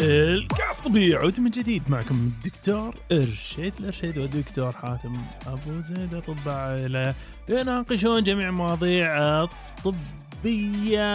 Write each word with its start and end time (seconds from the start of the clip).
الكاس 0.00 0.76
طبيعي 0.84 1.14
عود 1.14 1.40
من 1.40 1.50
جديد 1.50 1.82
معكم 1.88 2.14
الدكتور 2.14 2.94
إرشيد. 3.12 3.72
الإرشيد 3.80 4.18
والدكتور 4.18 4.72
حاتم 4.72 5.16
أبو 5.46 5.80
زيد. 5.80 6.14
أطباء 6.14 6.54
عائله 6.54 7.14
يناقشون 7.48 8.22
جميع 8.22 8.50
مواضيع 8.50 9.42
الطبية. 9.42 11.10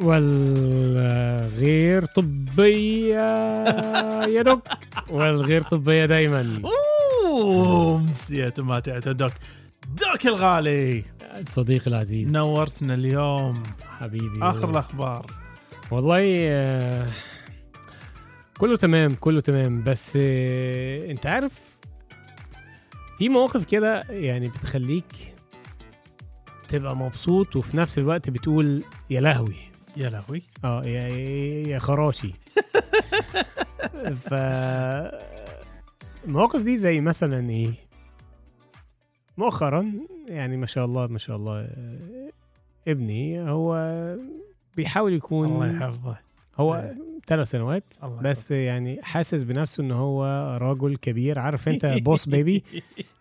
والغير 0.00 2.04
طبية 2.04 3.28
يا 4.24 4.42
دوك. 4.42 4.62
والغير 5.10 5.62
طبية 5.62 6.06
دايما. 6.06 6.62
أوه 7.24 8.00
أمسيت 8.00 8.60
ما 8.60 8.80
تعتدك 8.80 9.32
دوك 9.86 10.26
الغالي. 10.26 11.04
صديقي 11.42 11.86
العزيز. 11.86 12.28
نورتنا 12.28 12.94
اليوم. 12.94 13.62
حبيبي. 13.98 14.42
آخر 14.42 14.70
الأخبار. 14.70 15.26
والله 15.92 16.36
آه، 16.40 17.10
كله 18.58 18.76
تمام 18.76 19.14
كله 19.14 19.40
تمام. 19.40 19.84
بس 19.84 20.18
آه، 20.20 21.10
انت 21.10 21.26
عارف 21.26 21.78
في 23.18 23.28
مواقف 23.28 23.64
كده 23.64 24.02
يعني 24.10 24.48
بتخليك 24.48 25.34
تبقى 26.68 26.96
مبسوط 26.96 27.56
وفي 27.56 27.76
نفس 27.76 27.98
الوقت 27.98 28.30
بتقول 28.30 28.84
يا 29.10 29.20
لهوي. 29.20 29.56
يا 29.96 30.10
لهوي. 30.10 30.42
آه 30.64 30.84
يا 30.84 31.08
يا 31.68 31.78
خراشي. 31.78 32.32
ف 34.24 34.34
المواقف 36.24 36.60
دي 36.60 36.76
زي 36.76 37.00
مثلا 37.00 37.50
إيه؟ 37.50 37.72
مؤخرا 39.38 39.92
يعني 40.28 40.56
ما 40.56 40.66
شاء 40.66 40.84
الله 40.84 41.06
ما 41.06 41.18
شاء 41.18 41.36
الله 41.36 41.60
آه، 41.60 42.30
ابني 42.88 43.50
هو 43.50 43.74
بيحاول 44.76 45.12
يكون 45.12 45.48
الله 45.48 45.76
يحفظه. 45.76 46.16
هو 46.58 46.92
ثلاث 47.26 47.50
سنوات 47.50 47.94
الله 48.04 48.20
بس 48.22 48.50
يعني 48.50 49.02
حاسس 49.02 49.42
بنفسه 49.42 49.82
إن 49.82 49.90
هو 49.92 50.24
رجل 50.62 50.96
كبير. 50.96 51.38
عارف 51.38 51.68
أنت 51.68 51.86
بوس 52.04 52.28
بيبي 52.28 52.64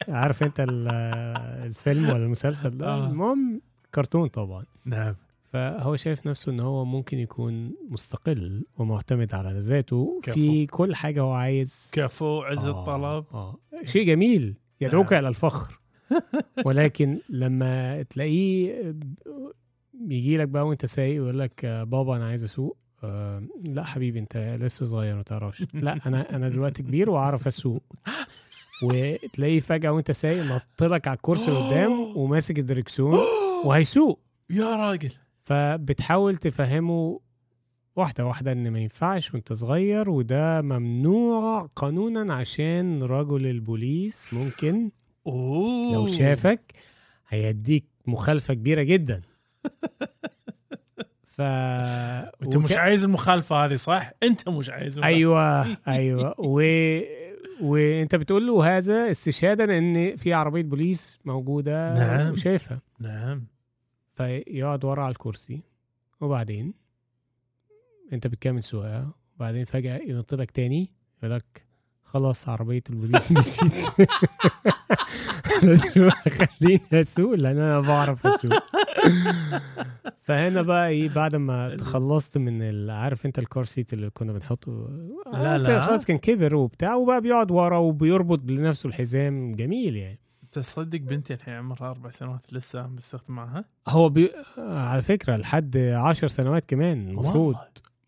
عارف 0.08 0.44
أنت 0.44 0.60
ال- 0.60 0.88
الفيلم 1.68 2.10
ولا 2.10 2.26
المسلسل 2.26 2.70
ده؟ 2.70 2.88
آه. 2.88 3.08
المهم 3.08 3.62
كرتون 3.96 4.28
طبعا. 4.28 4.66
نعم. 4.86 5.16
فهو 5.54 5.96
شايف 5.96 6.28
نفسه 6.28 6.52
إن 6.52 6.60
هو 6.60 6.86
ممكن 6.86 7.18
يكون 7.20 7.72
مستقل 7.90 8.66
ومعتمد 8.78 9.34
على 9.34 9.60
ذاته 9.60 10.20
كفو. 10.24 10.34
في 10.34 10.66
كل 10.66 10.96
حاجة 10.96 11.22
هو 11.22 11.32
عايز. 11.34 11.92
كفو 11.94 12.42
عز 12.42 12.68
آه، 12.68 12.80
الطلب. 12.80 13.26
آه. 13.34 13.56
شيء 13.86 14.08
جميل 14.08 14.56
يدعوك 14.82 15.14
نعم. 15.14 15.20
إلى 15.22 15.30
الفخر. 15.30 15.80
ولكن 16.66 17.20
لما 17.30 18.02
تلاقيه 18.04 18.96
يجي 20.10 20.38
لك 20.38 20.48
بقى 20.48 20.68
وانت 20.68 20.86
سايق 20.86 21.22
ويقول 21.22 21.40
لك 21.40 21.66
آه، 21.66 21.84
بابا 21.84 22.16
أنا 22.16 22.28
عايز 22.28 22.44
أسوق. 22.44 22.78
آه 23.04 23.44
لا 23.66 23.84
حبيبي 23.84 24.20
أنت 24.20 24.38
لسه 24.60 24.86
صغير 24.86 25.16
ما 25.16 25.24
تعرفش. 25.24 25.66
لا 25.74 26.00
أنا 26.06 26.36
أنا 26.36 26.50
دلوقتي 26.50 26.84
كبير 26.84 27.10
وأعرف 27.10 27.48
أسوق. 27.48 27.84
وتلاقيه 28.84 29.60
فجأة 29.60 29.90
وأنت 29.92 30.12
سايق 30.12 30.44
نط 30.46 30.84
لك 30.84 31.08
على 31.08 31.16
الكرسي 31.16 31.52
قدام 31.58 32.18
وماسك 32.18 32.60
الدركسيون 32.60 33.18
وهيسوق. 33.66 34.20
يا 34.50 34.76
راجل. 34.76 35.12
فبتحاول 35.44 36.38
تفهمه 36.38 37.20
واحدة 37.96 38.26
واحدة 38.26 38.52
إن 38.52 38.72
ما 38.72 38.80
ينفعش 38.80 39.34
وأنت 39.34 39.54
صغير 39.54 40.10
وده 40.10 40.62
ممنوع 40.62 41.70
قانونا 41.76 42.34
عشان 42.34 43.04
رجل 43.04 43.46
البوليس 43.48 44.34
ممكن 44.34 44.92
أوه. 45.28 45.94
لو 45.94 46.08
شافك 46.08 46.74
هيديك 47.30 47.86
مخالفة 48.08 48.54
كبيرة 48.54 48.82
جدا. 48.84 49.22
ف 51.26 51.42
انت 51.42 52.58
مش 52.58 52.72
عايز 52.72 53.04
المخالفة 53.04 53.66
هذه 53.66 53.76
صح؟ 53.76 54.12
انت 54.24 54.50
مش 54.50 54.70
عايز. 54.70 55.00
أيوه 55.00 55.68
أيوه 55.88 56.36
و... 56.38 56.62
وانت 57.62 58.16
بتقول 58.16 58.48
له 58.48 58.78
هذا 58.78 59.12
استشهادا 59.12 59.78
إن 59.78 60.16
في 60.16 60.34
عربية 60.34 60.64
بوليس 60.64 61.20
موجودة 61.26 61.94
نعم. 61.94 62.32
وشايفها 62.32 62.82
نعم 63.00 63.46
فيقعد 64.14 64.86
ورا 64.86 65.04
على 65.04 65.12
الكرسي 65.12 65.62
وبعدين 66.22 66.74
أنت 68.14 68.28
بتكمل 68.28 68.64
سواقة 68.64 69.14
وبعدين 69.36 69.66
فجأة 69.66 69.98
ينط 69.98 70.34
لك 70.34 70.52
تاني 70.52 70.92
يقول 71.24 71.36
لك 71.36 71.66
خلاص 72.14 72.50
عربية 72.50 72.84
البوليس 72.90 73.32
مشيت. 73.32 73.86
خليني 76.30 76.82
أسوق 76.94 77.34
لأن 77.34 77.58
أنا 77.58 77.80
بعرف 77.80 78.28
أسوق. 78.28 78.54
فهنا 80.18 80.62
بقى 80.62 80.88
إيه 80.90 81.10
بعد 81.10 81.36
ما 81.36 81.76
تخلصت 81.76 82.38
من 82.38 82.90
عارف 82.90 83.26
أنت 83.26 83.40
الكار 83.40 83.64
سيت 83.64 83.94
اللي 83.94 84.10
كنا 84.10 84.34
بنحطه؟ 84.34 84.90
لا، 85.34 85.56
آه، 85.56 85.58
لا. 85.58 85.82
خلاص 85.82 86.06
كان 86.06 86.18
كبر 86.18 86.56
وبتاع 86.56 86.96
وبقى 86.96 87.22
بيقعد 87.22 87.52
ورا 87.52 87.78
وبيربط 87.78 88.40
لنفسه 88.52 88.88
الحزام. 88.88 89.56
جميل 89.56 89.96
يعني. 89.96 90.20
تصدق 90.52 91.00
بنتي 91.00 91.34
الحين 91.34 91.54
عمرها 91.54 91.90
أربع 91.90 92.10
سنوات 92.10 92.54
لسه 92.54 92.82
بستخدم 92.82 93.36
معها 93.36 93.66
هو 93.88 94.10
بي... 94.10 94.32
على 94.58 95.02
فكرة 95.02 95.36
لحد 95.38 95.78
عشر 95.78 96.28
سنوات 96.28 96.66
كمان 96.66 97.10
المفروض. 97.10 97.56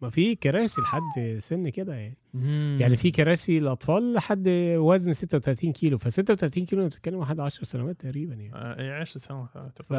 ما 0.03 0.09
في 0.09 0.36
كراسي 0.36 0.81
لحد 0.81 1.38
سن 1.40 1.69
كده 1.69 1.94
يعني 1.96 2.18
مم. 2.34 2.78
يعني 2.81 2.96
في 2.96 3.12
كراسي 3.12 3.58
الاطفال 3.58 4.14
لحد 4.14 4.47
وزن 4.78 5.14
36 5.14 5.72
كيلو 5.72 5.97
ف 5.97 6.08
36 6.08 6.66
كيلو 6.66 6.84
أنت 6.84 6.94
بتتكلم 6.94 7.18
واحد 7.18 7.40
10 7.40 7.64
سنوات 7.64 8.02
تقريبا 8.02 8.34
يعني 8.34 8.56
آه، 8.56 8.80
اي 8.80 8.91
10 8.91 9.19
سنوات 9.19 9.81
ف... 9.81 9.94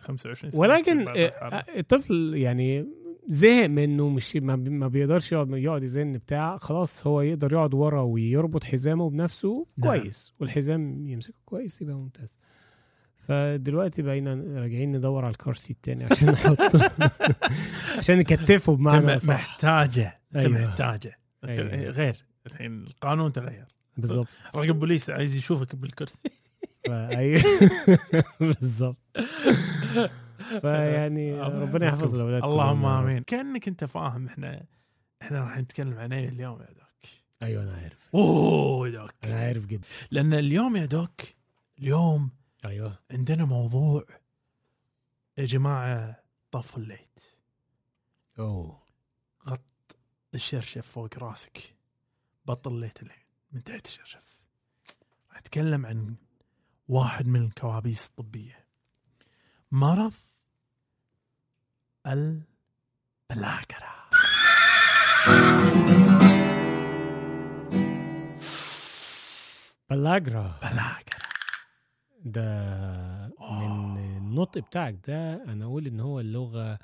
25 0.00 0.50
سنة 0.50 0.60
ولكن 0.60 1.04
بعد 1.04 1.16
آه،. 1.16 1.64
الطفل 1.78 2.34
يعني 2.36 2.86
زهق 3.28 3.66
منه 3.66 4.08
مش 4.08 4.36
ما, 4.36 4.56
بي- 4.56 4.70
ما 4.70 4.88
بيقدرش 4.88 5.32
يقعد 5.32 5.50
يقعد 5.50 5.82
يزن 5.82 6.12
بتاع 6.12 6.56
خلاص 6.56 7.06
هو 7.06 7.20
يقدر 7.20 7.52
يقعد 7.52 7.74
ورا 7.74 8.02
ويربط 8.02 8.64
حزامه 8.64 9.10
بنفسه 9.10 9.66
نعم. 9.76 9.90
كويس 9.90 10.34
والحزام 10.40 11.06
يمسكه 11.06 11.34
كويس 11.44 11.82
يبقى 11.82 11.94
ممتاز 11.94 12.38
فدلوقتي 13.30 14.02
بقينا 14.02 14.60
راجعين 14.60 14.92
ندور 14.96 15.24
على 15.24 15.32
ال 15.32 15.38
car 15.38 15.54
seat 15.54 15.76
تاني 15.82 16.04
عشان 16.04 16.30
نحط 16.30 16.58
عشان 17.98 18.18
نكتفه 18.18 18.76
بمعنى 18.76 19.18
صح. 19.18 19.28
محتاجه. 19.28 20.20
أنت 20.34 20.44
أيوة. 20.44 20.60
محتاجه. 20.60 21.18
أيوة. 21.44 21.90
غير. 21.90 22.16
الحين 22.46 22.82
القانون 22.82 23.32
تغير. 23.32 23.66
بالظبط 23.96 24.28
رقم 24.56 24.72
بوليس 24.78 25.10
عايز 25.10 25.36
يشوفك 25.36 25.76
بالكرسي. 25.76 26.30
بالظبط 28.40 28.96
فيعني 30.62 31.40
ربنا 31.40 31.86
يحفظ. 31.86 32.14
الأولاد 32.14 32.44
اللهم. 32.44 32.84
آمين. 32.84 33.22
كأنك 33.22 33.68
أنت 33.68 33.84
فاهم 33.84 34.26
إحنا 34.26 34.62
إحنا 35.22 35.40
راح 35.40 35.58
نتكلم 35.58 35.98
عن 35.98 36.12
إيه 36.12 36.28
اليوم 36.28 36.60
يا 36.60 36.66
Doc؟ 36.66 37.10
أيوه 37.42 37.62
أنا 37.62 37.72
عارف. 37.72 38.08
أوه 38.14 38.88
يا 38.88 38.92
Doc. 38.92 39.14
أنا 39.24 39.34
عارف 39.34 39.66
جدا. 39.66 39.86
لأن 40.10 40.34
اليوم 40.34 40.76
يا 40.76 40.86
Doc 40.86 41.20
اليوم 41.78 42.39
أيوه. 42.64 42.98
عندنا 43.10 43.44
موضوع 43.44 44.04
يا 45.38 45.44
جماعة 45.44 46.22
طف 46.50 46.76
ال 46.76 46.82
light. 46.82 47.20
أوه. 48.38 48.82
غط 49.48 49.96
الشرشف 50.34 50.86
فوق 50.86 51.18
راسك. 51.18 51.74
بطل 52.44 52.72
ال 52.72 52.77
light 52.77 53.02
الحين. 53.02 53.24
من 53.52 53.64
تحت 53.64 53.86
الشرشف. 53.86 54.42
راح 55.30 55.38
أتكلم 55.38 55.86
عن 55.86 56.14
واحد 56.88 57.26
من 57.26 57.44
الكوابيس 57.44 58.08
الطبية. 58.08 58.66
مرض 59.72 60.14
البلاجرا. 62.06 63.90
بلاجرا 69.90 70.58
بلاكرة. 70.62 71.19
ده 72.24 72.46
من 73.40 73.96
النطق 73.98 74.60
بتاعك 74.60 74.98
ده 75.08 75.44
أنا 75.44 75.64
أقول 75.64 75.86
إن 75.86 76.00
هو 76.00 76.20
اللغة 76.20 76.78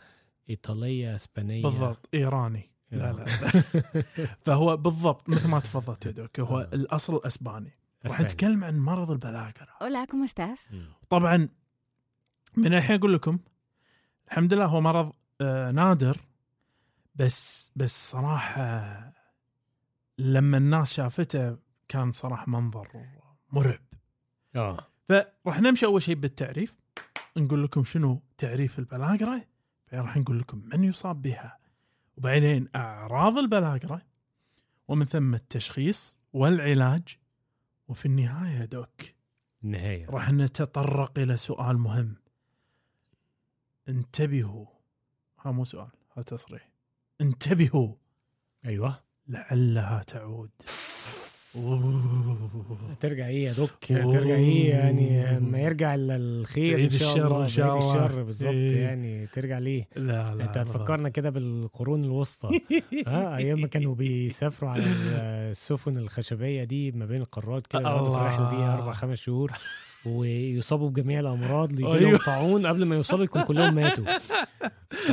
إيطالية 0.51 1.15
إسبانية. 1.15 1.63
بالضبط 1.63 2.09
إيراني. 2.15 2.71
لا 2.91 3.13
لا 3.13 3.25
فهو 4.45 4.77
بالضبط 4.77 5.29
مثل 5.37 5.49
ما 5.49 5.61
تفضلت 5.61 6.07
يا 6.07 6.11
دوك 6.11 6.41
هو 6.41 6.59
آه. 6.61 6.63
الأصل 6.73 7.21
إسباني. 7.27 7.71
راح. 8.07 8.21
نتكلم 8.21 8.65
عن 8.65 8.79
مرض 8.79 9.25
Hola, 9.83 10.07
¿cómo 10.07 10.25
estás? 10.25 10.73
مم. 10.73 10.89
طبعا 11.09 11.49
من 12.57 12.75
الحين 12.75 12.97
أقول 12.99 13.15
لكم 13.15 13.39
الحمد 14.29 14.55
لله 14.55 14.65
هو 14.67 14.81
مرض 14.81 15.13
آه 15.41 15.71
نادر 15.71 16.17
بس 17.15 17.73
بس 17.77 18.11
صراحة 18.11 19.13
لما 20.19 20.57
الناس 20.59 20.93
شافته 20.95 21.57
كان 21.89 22.13
صراحة 22.13 22.51
منظر 22.51 22.89
مرعب. 23.53 23.81
آه. 24.57 24.87
فراح 25.09 25.61
نمشي 25.61 25.87
أول 25.87 26.03
شيء 26.03 26.15
بالتعريف. 26.15 26.77
نقول 27.37 27.65
لكم 27.65 27.85
شنو 27.85 28.23
تعريف 28.39 28.79
البلاغرة؟ 28.79 29.45
بعدين 29.87 30.07
راح 30.07 30.17
نقول 30.17 30.39
لكم 30.39 30.63
من 30.73 30.85
يصاب 30.85 31.23
بها. 31.23 31.59
وبعدين 32.17 32.69
أعراض 32.77 33.39
البلاغرة. 33.39 34.03
ومن 34.89 35.07
ثم 35.07 35.35
التشخيص 35.35 36.19
والعلاج. 36.33 37.19
وفي 37.89 38.07
النهاية 38.07 38.65
دوك. 38.65 39.03
النهايه 39.65 40.07
راح 40.07 40.33
نتطرق 40.33 41.19
إلى 41.19 41.37
سؤال 41.37 41.79
مهم. 41.79 42.17
انتبهوا. 43.89 44.67
ها 45.41 45.51
مو 45.51 45.65
سؤال 45.65 45.91
هذا 46.13 46.23
تصريح. 46.23 46.69
انتبهوا. 47.21 47.95
أيوه. 48.67 49.03
لعلها 49.29 50.03
تعود. 50.03 50.51
ترجع 53.01 53.27
إيه 53.27 53.45
يا 53.45 53.53
دوك. 53.53 53.71
ترجع 53.89 54.35
إيه 54.35 54.71
يعني 54.71 55.41
ما 55.41 55.59
يرجع 55.59 55.95
الا 55.95 56.17
الخير 56.17 56.79
إن 56.85 56.91
شاء 56.91 57.17
الله 57.27 57.43
إن 57.43 57.49
شاء 57.49 57.79
الله. 57.79 58.05
الشر 58.07 58.23
بالظبط 58.23 58.49
إيه. 58.53 58.81
يعني 58.83 59.27
ترجع 59.27 59.59
ليه 59.59 59.89
لا 59.97 60.35
لا 60.35 60.45
أنت. 60.45 60.59
هتفكرنا 60.59 61.09
كده 61.09 61.31
بالقرون 61.31 62.05
الوسطى 62.05 62.49
ها 63.07 63.37
أيام 63.37 63.61
ما 63.61 63.67
كانوا 63.67 63.95
بيسافروا 63.95 64.71
على 64.71 64.83
السفن 65.51 65.99
الخشبية 65.99 66.65
دي 66.65 66.93
ما 66.93 67.07
بين 67.07 67.21
القارات 67.21 67.67
كده 67.67 67.81
يقعدوا 67.81 68.11
في 68.11 68.17
الرحله 68.17 68.51
دي 68.51 68.57
الله. 68.57 68.75
أربع 68.75 68.93
خمس 68.93 69.19
شهور 69.19 69.53
ويصابوا 70.07 70.91
بجميع 70.91 71.21
الأمراض 71.21 71.73
لهم 71.73 71.93
أيوه. 71.93 72.19
طاعون 72.27 72.67
قبل 72.67 72.85
ما 72.85 72.95
يوصلوا 72.97 73.25
يكون 73.25 73.43
كلهم 73.43 73.75
ماتوا 73.75 74.05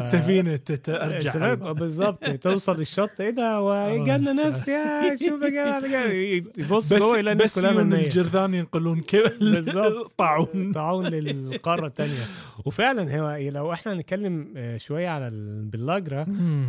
سفينة 0.03 0.55
ترجع 0.55 1.53
بالظبط 1.53 2.25
توصل 2.29 2.81
الشط 2.81 3.21
إيه 3.21 3.29
ده؟ 3.29 3.55
هو 3.55 4.03
جالنا 4.05 4.33
ناس 4.33 4.67
يا 4.67 5.15
شوف 5.15 5.41
يا 5.41 5.79
جدع 5.79 6.11
يبص 6.57 6.93
جوه 6.93 7.17
يلاقي 7.17 7.33
الناس 7.33 7.59
كلها 7.59 7.71
منية. 7.83 8.03
الجرذان 8.03 8.53
ينقلون 8.53 8.99
كيف 9.01 9.39
بالظبط. 9.43 10.11
طاعون. 10.17 10.71
طاعون 10.71 11.05
للقارة 11.05 11.87
الثانية 11.87 12.23
وفعلا 12.65 13.19
هو 13.19 13.37
لو 13.51 13.73
إحنا 13.73 13.93
هنتكلم 13.93 14.53
آه، 14.57 14.77
شوية 14.77 15.09
على 15.09 15.27
البلاجرا 15.27 16.25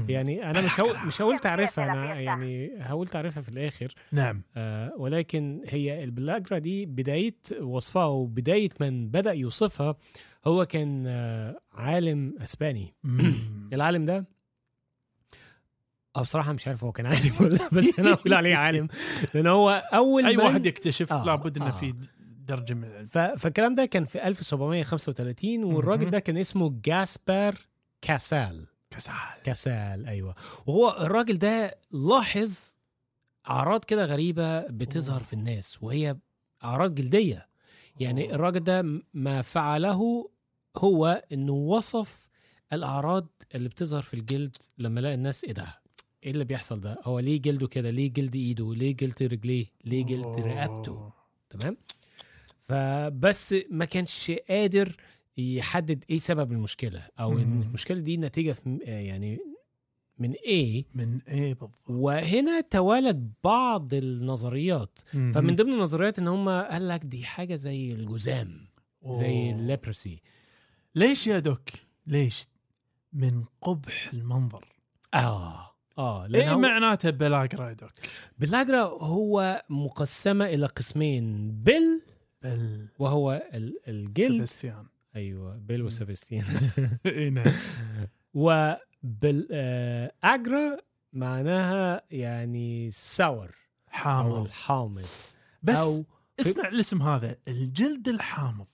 يعني 0.09 0.51
أنا 0.51 0.61
مش 0.61 0.81
هقول 0.81 0.97
مش 1.06 1.23
هقول 1.23 1.39
تعرفها 1.39 1.85
أنا 1.85 2.21
يعني 2.21 2.71
هقول 2.81 3.06
تعرفها 3.06 3.43
في 3.43 3.49
الآخر. 3.49 3.95
نعم. 4.12 4.43
آه 4.56 4.93
ولكن 4.99 5.61
هي 5.69 6.05
البلاجرا 6.05 6.59
دي 6.59 6.87
بداية 6.87 7.35
وصفها 7.61 8.05
وبداية 8.06 8.69
من 8.81 9.09
بدأ 9.09 9.33
يوصفها 9.33 9.97
هو 10.46 10.67
كان 10.67 11.05
آه 11.06 11.61
عالم 11.73 12.35
أسباني. 12.43 12.94
العالم 13.73 14.05
ده 14.05 14.25
أو 16.17 16.23
بصراحة 16.23 16.52
مش 16.52 16.69
عارف 16.69 16.85
هو 16.85 16.93
كان 16.93 17.06
عالم 17.06 17.32
ولا 17.41 17.55
لا، 17.55 17.69
بس 17.73 17.99
أنا 17.99 18.12
أقول 18.12 18.35
عليه 18.35 18.56
عالم 18.56 18.88
لأن 19.35 19.46
هو 19.46 19.70
أول 19.94 20.26
أي 20.26 20.37
واحد 20.37 20.67
يكتشف 20.67 21.12
آه، 21.12 21.25
لابد 21.25 21.56
إنه 21.56 21.67
آه. 21.69 21.70
في 21.70 21.94
درجة 22.20 22.75
من 22.75 22.85
العلم. 22.85 23.37
فالكلام 23.37 23.75
ده 23.75 23.85
كان 23.87 24.05
في 24.05 24.26
1735 24.29 25.64
والراجل. 25.64 26.11
ده 26.11 26.19
كان 26.19 26.37
اسمه 26.37 26.81
جاسبر 26.85 27.58
كاسال 28.02 28.67
كسال 28.91 29.12
كاسال 29.44 30.06
أيوه 30.06 30.35
وهو 30.67 30.96
الراجل 31.00 31.38
ده 31.38 31.79
لاحظ 31.93 32.58
أعراض 33.50 33.85
كده 33.85 34.05
غريبة 34.05 34.61
بتظهر 34.61 35.20
في 35.23 35.32
الناس 35.32 35.82
وهي 35.82 36.17
أعراض 36.64 36.94
جلدية 36.94 37.49
يعني 38.00 38.25
أوه. 38.26 38.35
الراجل 38.35 38.61
ده 38.64 38.82
ما 39.14 39.43
فعله 39.43 40.31
هو 40.76 41.25
إنه 41.32 41.53
وصف 41.53 42.29
الأعراض 42.73 43.29
اللي 43.55 43.69
بتظهر 43.69 44.03
في 44.03 44.15
الجلد 44.15 44.56
لما 44.79 45.00
لقى 45.00 45.15
الناس 45.15 45.44
إيه 45.44 45.53
ده 45.53 45.81
إيه 46.25 46.31
اللي 46.31 46.44
بيحصل 46.44 46.81
ده؟ 46.81 46.99
هو 47.05 47.19
ليه 47.19 47.41
جلده 47.41 47.67
كده؟ 47.69 47.91
ليه 47.91 48.12
جلد 48.12 48.35
إيده؟ 48.35 48.75
ليه 48.75 48.97
جلد 48.97 49.23
رجليه؟ 49.23 49.67
ليه 49.85 50.05
جلد 50.05 50.26
رقبته. 50.41 51.12
تمام؟ 51.50 51.76
فبس 52.69 53.55
ما 53.71 53.85
كانش 53.85 54.31
قادر 54.49 54.97
يحدد 55.37 56.05
إيه 56.11 56.19
سبب 56.19 56.53
المشكلة 56.53 57.06
أو 57.20 57.38
إن 57.38 57.47
مم. 57.47 57.62
المشكلة 57.62 58.00
دي 58.00 58.17
نتيجة 58.17 58.53
في 58.53 58.79
آه 58.87 59.00
يعني 59.00 59.38
من 60.19 60.32
إيه؟ 60.32 60.85
من 60.94 61.20
إيه 61.29 61.55
بالضبط؟ 61.55 61.91
وهنا 61.91 62.61
توالد 62.61 63.32
بعض 63.44 63.94
النظريات. 63.94 64.99
فمن 65.12 65.56
ضمن 65.56 65.73
النظريات 65.73 66.19
إن 66.19 66.29
هم 66.29 66.49
قال 66.49 66.88
لك 66.88 67.05
دي 67.05 67.25
حاجة 67.25 67.56
زي 67.56 67.93
الجذام 67.93 68.69
زي. 69.11 69.50
الليبرسي. 69.50 70.23
ليش 70.94 71.26
يا 71.26 71.38
دوك؟ 71.38 71.69
ليش؟ 72.06 72.46
من 73.12 73.44
قبح 73.61 74.11
المنظر. 74.12 74.64
آه. 75.14 75.70
آه 75.99 76.26
إيه 76.35 76.56
معناته 76.56 77.11
بلاغرا 77.11 77.69
يا 77.69 77.73
دوك؟ 77.75 77.93
باللاجرا 78.38 78.81
هو 78.82 79.64
مقسمة 79.69 80.44
إلى 80.44 80.67
قسمين. 80.67 81.52
بيل 81.62 82.02
بل 82.43 82.88
وهو 82.99 83.49
ال- 83.55 83.79
الجلد. 83.88 84.37
سباستيان 84.44 84.87
أيوه 85.17 85.56
بيل 85.56 85.81
مم. 85.81 85.87
وسبستين 85.87 86.44
اي 87.06 87.31
نعم. 87.31 87.52
وبال 88.35 89.49
آه 89.52 90.12
اجرا 90.25 90.76
معناها 91.12 92.02
يعني 92.11 92.91
ساور 92.91 93.46
أو 93.46 93.52
حامض. 93.93 94.44
الحامض. 94.44 95.05
بس 95.62 95.76
أو 95.79 96.05
اسمع 96.41 96.69
الاسم 96.69 97.02
هذا 97.02 97.37
الجلد 97.49 98.08
الحامض. 98.08 98.67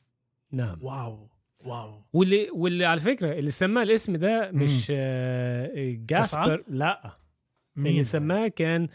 نعم. 0.52 0.78
واو. 0.82 1.28
واو. 1.64 2.02
واللي 2.12 2.50
واللي 2.50 2.84
على 2.84 3.00
فكرة 3.00 3.32
اللي 3.38 3.50
سماه 3.50 3.82
الاسم 3.82 4.16
ده 4.16 4.50
مش 4.52 4.86
آه 4.90 5.70
جاسبر. 6.06 6.64
لا. 6.68 7.16
اللي 7.76 7.90
مين؟ 7.92 8.04
سماه 8.04 8.48
كان 8.48 8.88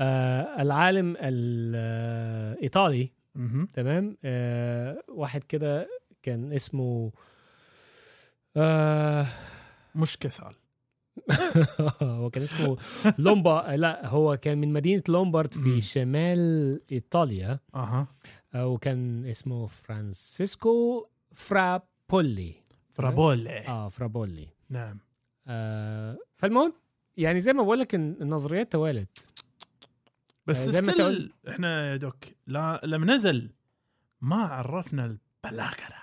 آه 0.00 0.62
العالم 0.62 1.16
الايطالي 1.20 3.12
مهم. 3.34 3.66
تمام؟ 3.74 4.16
آه 4.24 5.02
واحد 5.08 5.44
كده 5.44 5.88
كان 6.22 6.52
اسمه 6.52 7.12
آه 8.56 9.26
مش 9.94 10.16
كسال. 10.18 10.54
هو 12.02 12.30
كان 12.30 12.42
اسمه 12.42 12.76
لومبا 13.18 13.64
لا 13.76 14.06
هو 14.06 14.36
كان 14.36 14.58
من 14.58 14.72
مدينة 14.72 15.02
لومبارد 15.08 15.54
في. 15.54 15.80
شمال 15.80 16.80
إيطاليا. 16.92 17.58
أها. 17.74 18.06
آه، 18.54 18.66
وكان 18.66 19.26
اسمه 19.26 19.66
فرانسيسكو 19.66 21.06
فرابولي. 22.08 22.54
فرابولي. 22.92 23.58
آه 23.68 23.88
فرابولي. 23.88 24.48
نعم. 24.70 24.98
آه 25.46 26.18
فالمهم 26.36 26.72
يعني 27.16 27.40
زي 27.40 27.52
ما 27.52 27.62
بقول 27.62 27.78
لك 27.80 27.94
النظريات 27.94 28.72
توالت. 28.72 29.18
بس 30.46 30.58
آه، 30.66 30.70
زي 30.70 30.80
ما 30.80 30.92
still 30.92 30.96
تقول- 30.96 31.32
إحنا 31.48 31.90
يا 31.90 31.96
دوك 31.96 32.24
لا 32.46 32.80
لما 32.84 33.14
نزل 33.14 33.50
ما 34.20 34.36
عرفنا 34.36 35.04
البلاغرا 35.04 35.98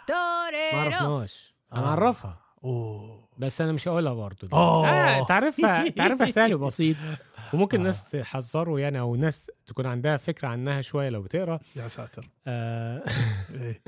ما 0.74 0.82
عرفناش 0.82 1.56
آه. 1.74 1.76
هنعرفها 1.80 2.42
أوه. 2.64 3.25
بس 3.38 3.62
أنا 3.62 3.72
مش 3.72 3.88
هقولها 3.88 4.14
برضه. 4.14 4.48
آه 4.54 5.26
تعرفها 5.26 5.90
تعرفها 5.90 6.28
سهل 6.28 6.54
وبسيط 6.54 6.96
وممكن 7.54 7.80
آه. 7.80 7.84
ناس 7.84 8.12
تحذروا 8.12 8.80
يعني 8.80 9.00
أو 9.00 9.16
ناس 9.16 9.52
تكون 9.66 9.86
عندها 9.86 10.18
فكرة 10.18 10.48
عنها 10.48 10.82
شوية 10.82 11.10
لو 11.10 11.22
بتقرأ 11.22 11.60
يا 11.76 11.88
ساتر 11.88 12.30
آه 12.48 13.04
إيه. 13.62 13.82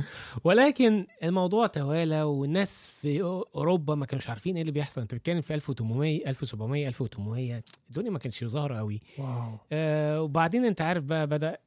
ولكن 0.43 1.07
الموضوع 1.23 1.67
توالى 1.67 2.21
والناس 2.23 2.87
في 3.01 3.21
أوروبا 3.55 3.95
ما 3.95 4.05
كانوش 4.05 4.29
عارفين 4.29 4.55
إيه 4.55 4.61
اللي 4.61 4.71
بيحصل 4.71 5.01
أنت 5.01 5.15
بتتكلم 5.15 5.41
في 5.41 5.53
1800 5.53 6.29
1700 6.29 6.87
1800 6.87 7.63
الدنيا 7.89 8.11
ما 8.11 8.19
كانتش 8.19 8.43
ظاهرة 8.43 8.77
قوي 8.77 9.01
واو 9.17 9.57
آه 9.71 10.21
وبعدين 10.21 10.65
أنت 10.65 10.81
عارف 10.81 11.03
بقى 11.03 11.27
بدأ. 11.27 11.57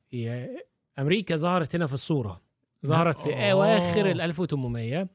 أمريكا 0.99 1.37
ظهرت 1.37 1.75
هنا 1.75 1.87
في 1.87 1.95
الصورة 1.95 2.41
ظهرت 2.87 3.19
في. 3.19 3.53
أواخر 3.53 4.11
ال 4.11 4.21
1800 4.21 5.09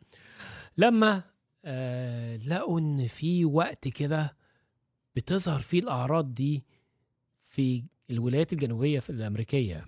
لما 0.77 1.21
آه 1.65 2.37
لقوا 2.37 2.79
إن 2.79 3.07
في 3.07 3.45
وقت 3.45 3.87
كده 3.87 4.35
بتظهر 5.15 5.59
فيه 5.59 5.79
الأعراض 5.79 6.33
دي 6.33 6.63
في 7.43 7.83
الولايات 8.09 8.53
الجنوبية 8.53 8.99
في 8.99 9.09
الأمريكية 9.09 9.85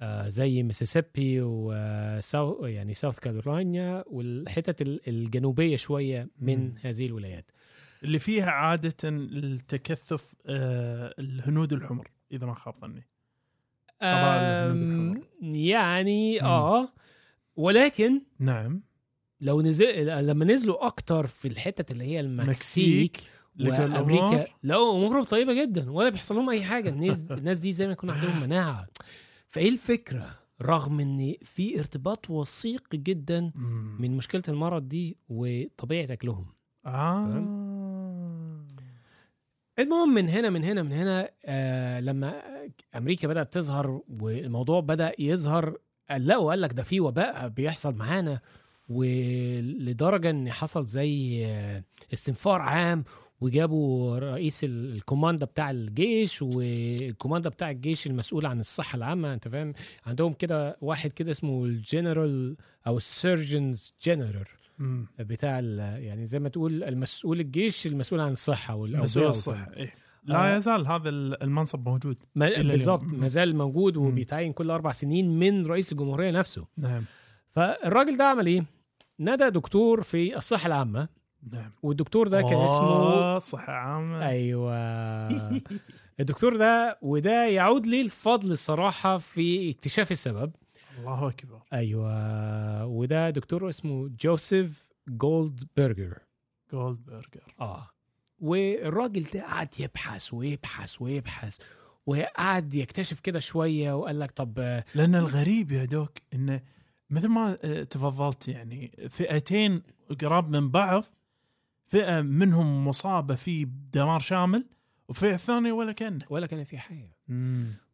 آه 0.00 0.28
زي 0.28 0.62
ميسيسيبي 0.62 1.40
وساو 1.42 2.66
يعني 2.66 2.94
ساوث 2.94 3.18
كارولينا 3.18 4.04
والحتت 4.06 4.82
ال- 4.82 5.08
الجنوبية 5.08 5.76
شوية 5.76 6.28
من 6.38 6.58
مم. 6.64 6.74
هذه 6.82 7.06
الولايات 7.06 7.44
اللي 8.04 8.18
فيها 8.18 8.50
عادة 8.50 8.96
التكثف 9.04 10.34
آه 10.46 11.14
الهنود 11.18 11.72
الحمر 11.72 12.08
إذا 12.32 12.46
ما 12.46 12.54
خاب 12.54 12.74
ظني. 12.80 13.04
يعني 15.68 16.38
مم. 16.40 16.46
آه 16.46 16.88
ولكن 17.56 18.22
نعم 18.38 18.82
لو 19.42 19.60
نزل 19.60 20.06
لما 20.26 20.44
نزلوا 20.44 20.86
أكتر 20.86 21.26
في 21.26 21.48
الحتت 21.48 21.90
اللي 21.90 22.04
هي 22.04 22.20
المكسيك 22.20 23.16
وأمريكا 23.60 24.46
لقوا 24.64 24.96
امورهم 24.96 25.24
طيبة 25.24 25.54
جدا 25.62 25.90
ولا 25.90 26.08
بيحصل 26.08 26.34
لهم 26.34 26.50
أي 26.50 26.64
حاجة. 26.64 26.88
الناس 26.88 27.24
الناس 27.30 27.58
دي 27.58 27.72
زي 27.72 27.86
ما 27.86 27.92
يكون 27.92 28.10
عندهم 28.10 28.40
مناعة. 28.40 28.86
فإيه 29.48 29.68
الفكرة؟ 29.68 30.38
رغم 30.62 31.00
إن 31.00 31.34
في 31.42 31.78
ارتباط 31.78 32.30
وثيق 32.30 32.94
جدا. 32.94 33.52
من 33.98 34.16
مشكلة 34.16 34.42
المرض 34.48 34.88
دي 34.88 35.16
وطبيعة 35.28 36.12
أكلهم. 36.12 36.46
آه. 36.86 37.46
المهم 39.78 40.14
من 40.14 40.28
هنا 40.28 40.50
من 40.50 40.64
هنا 40.64 40.82
من 40.82 40.92
هنا 40.92 41.30
آه 41.44 42.00
لما 42.00 42.42
أمريكا 42.96 43.28
بدأت 43.28 43.52
تظهر 43.52 44.00
والموضوع 44.08 44.80
بدأ 44.80 45.12
يظهر 45.18 45.78
لقوا 46.16 46.50
قال 46.50 46.60
لك 46.60 46.72
ده 46.72 46.82
في 46.82 47.00
وباء 47.00 47.48
بيحصل 47.48 47.94
معانا. 47.94 48.40
ولدرجة 48.92 50.30
إن 50.30 50.50
حصل 50.52 50.84
زي 50.86 51.46
استنفار 52.12 52.60
عام 52.60 53.04
وجابوا 53.40 54.18
رئيس 54.18 54.64
ال- 54.64 54.94
ال 54.94 54.99
commander 54.99 55.46
بتاع 55.46 55.70
الجيش 55.70 56.42
وال 56.42 56.61
commander 56.61 57.48
بتاع 57.50 57.70
الجيش 57.70 58.06
المسؤول 58.06 58.46
عن 58.46 58.60
الصحة 58.60 58.96
العامة 58.96 59.34
أنت 59.34 59.48
فاهم 59.48 59.72
عندهم 60.06 60.32
كده 60.32 60.76
واحد 60.80 61.10
كده 61.12 61.30
اسمه 61.30 61.64
الجنرال 61.64 62.56
أو 62.86 62.96
ال 62.96 63.08
Surgeon 63.08 63.94
General. 64.02 64.44
بتاع 65.18 65.60
يعني 65.98 66.26
زي 66.26 66.38
ما 66.38 66.48
تقول 66.48 66.84
المسؤول 66.84 67.40
الجيش 67.40 67.86
المسؤول 67.86 68.20
عن 68.20 68.32
الصحة 68.32 68.74
والاوبئه 68.74 69.02
مسؤول. 69.02 69.26
الصحة 69.26 69.72
إيه. 69.76 69.94
لا 70.24 70.54
آه. 70.54 70.56
يزال 70.56 70.86
هذا 70.86 71.08
المنصب 71.08 71.88
موجود 71.88 72.16
مم. 73.02 73.20
ما 73.20 73.28
زال 73.28 73.56
موجود. 73.56 73.96
وبيتعين 73.96 74.52
كل 74.52 74.70
أربع 74.70 74.92
سنين 74.92 75.38
من 75.38 75.66
رئيس 75.66 75.92
الجمهورية 75.92 76.30
نفسه 76.30 76.66
نعم 76.78 77.04
فالراجل 77.50 78.16
ده 78.16 78.24
عمل 78.24 78.46
إيه؟ 78.46 78.64
نادى 79.18 79.50
دكتور 79.50 80.02
في 80.02 80.36
الصحة 80.36 80.66
العامة. 80.66 81.08
نعم. 81.52 81.72
والدكتور 81.82 82.28
ده 82.28 82.40
كان 82.42 82.60
اسمه 82.60 82.86
أوه، 82.86 83.38
صحة 83.38 83.72
عامة. 83.72 84.26
أيوه. 84.28 84.74
الدكتور 86.20 86.56
ده 86.56 86.98
وده 87.02 87.46
يعود 87.46 87.86
ليه 87.86 88.02
الفضل 88.02 88.52
الصراحة 88.52 89.18
في 89.18 89.70
اكتشاف 89.70 90.12
السبب. 90.12 90.52
الله 90.98 91.28
أكبر. 91.28 91.62
أيوه. 91.72 92.86
وده 92.86 93.30
دكتور 93.30 93.68
اسمه 93.68 94.10
جوزيف 94.20 94.88
جولد 95.08 95.66
برجر 95.76 96.18
جولد 96.72 96.98
برجر 97.06 97.54
آه. 97.60 97.88
والراجل 98.40 99.24
ده 99.34 99.42
قعد 99.42 99.68
يبحث 99.80 100.34
ويبحث 100.34 101.02
ويبحث 101.02 101.58
وقعد 102.06 102.74
يكتشف 102.74 103.20
كده 103.20 103.40
شوية 103.40 103.92
وقال 103.92 104.20
لك 104.20 104.30
طب 104.30 104.58
آه، 104.58 104.84
لأن 104.94 105.14
الغريب 105.14 105.72
يا 105.72 105.84
دوك 105.84 106.12
انه 106.34 106.60
مثل 107.12 107.28
ما 107.28 107.58
آه، 107.62 107.82
تفضلت 107.82 108.48
يعني 108.48 109.08
فئتين 109.08 109.82
قراب 110.20 110.56
من 110.56 110.70
بعض 110.70 111.04
فئة 111.86 112.20
منهم 112.20 112.88
مصابة 112.88 113.34
في 113.34 113.68
دمار 113.92 114.20
شامل 114.20 114.64
وفئة 115.08 115.36
ثانية 115.36 115.72
ولا 115.72 115.92
كأنه. 115.92 116.24
ولا 116.30 116.46
كان 116.46 116.64
في 116.64 116.78
حاجة 116.78 117.16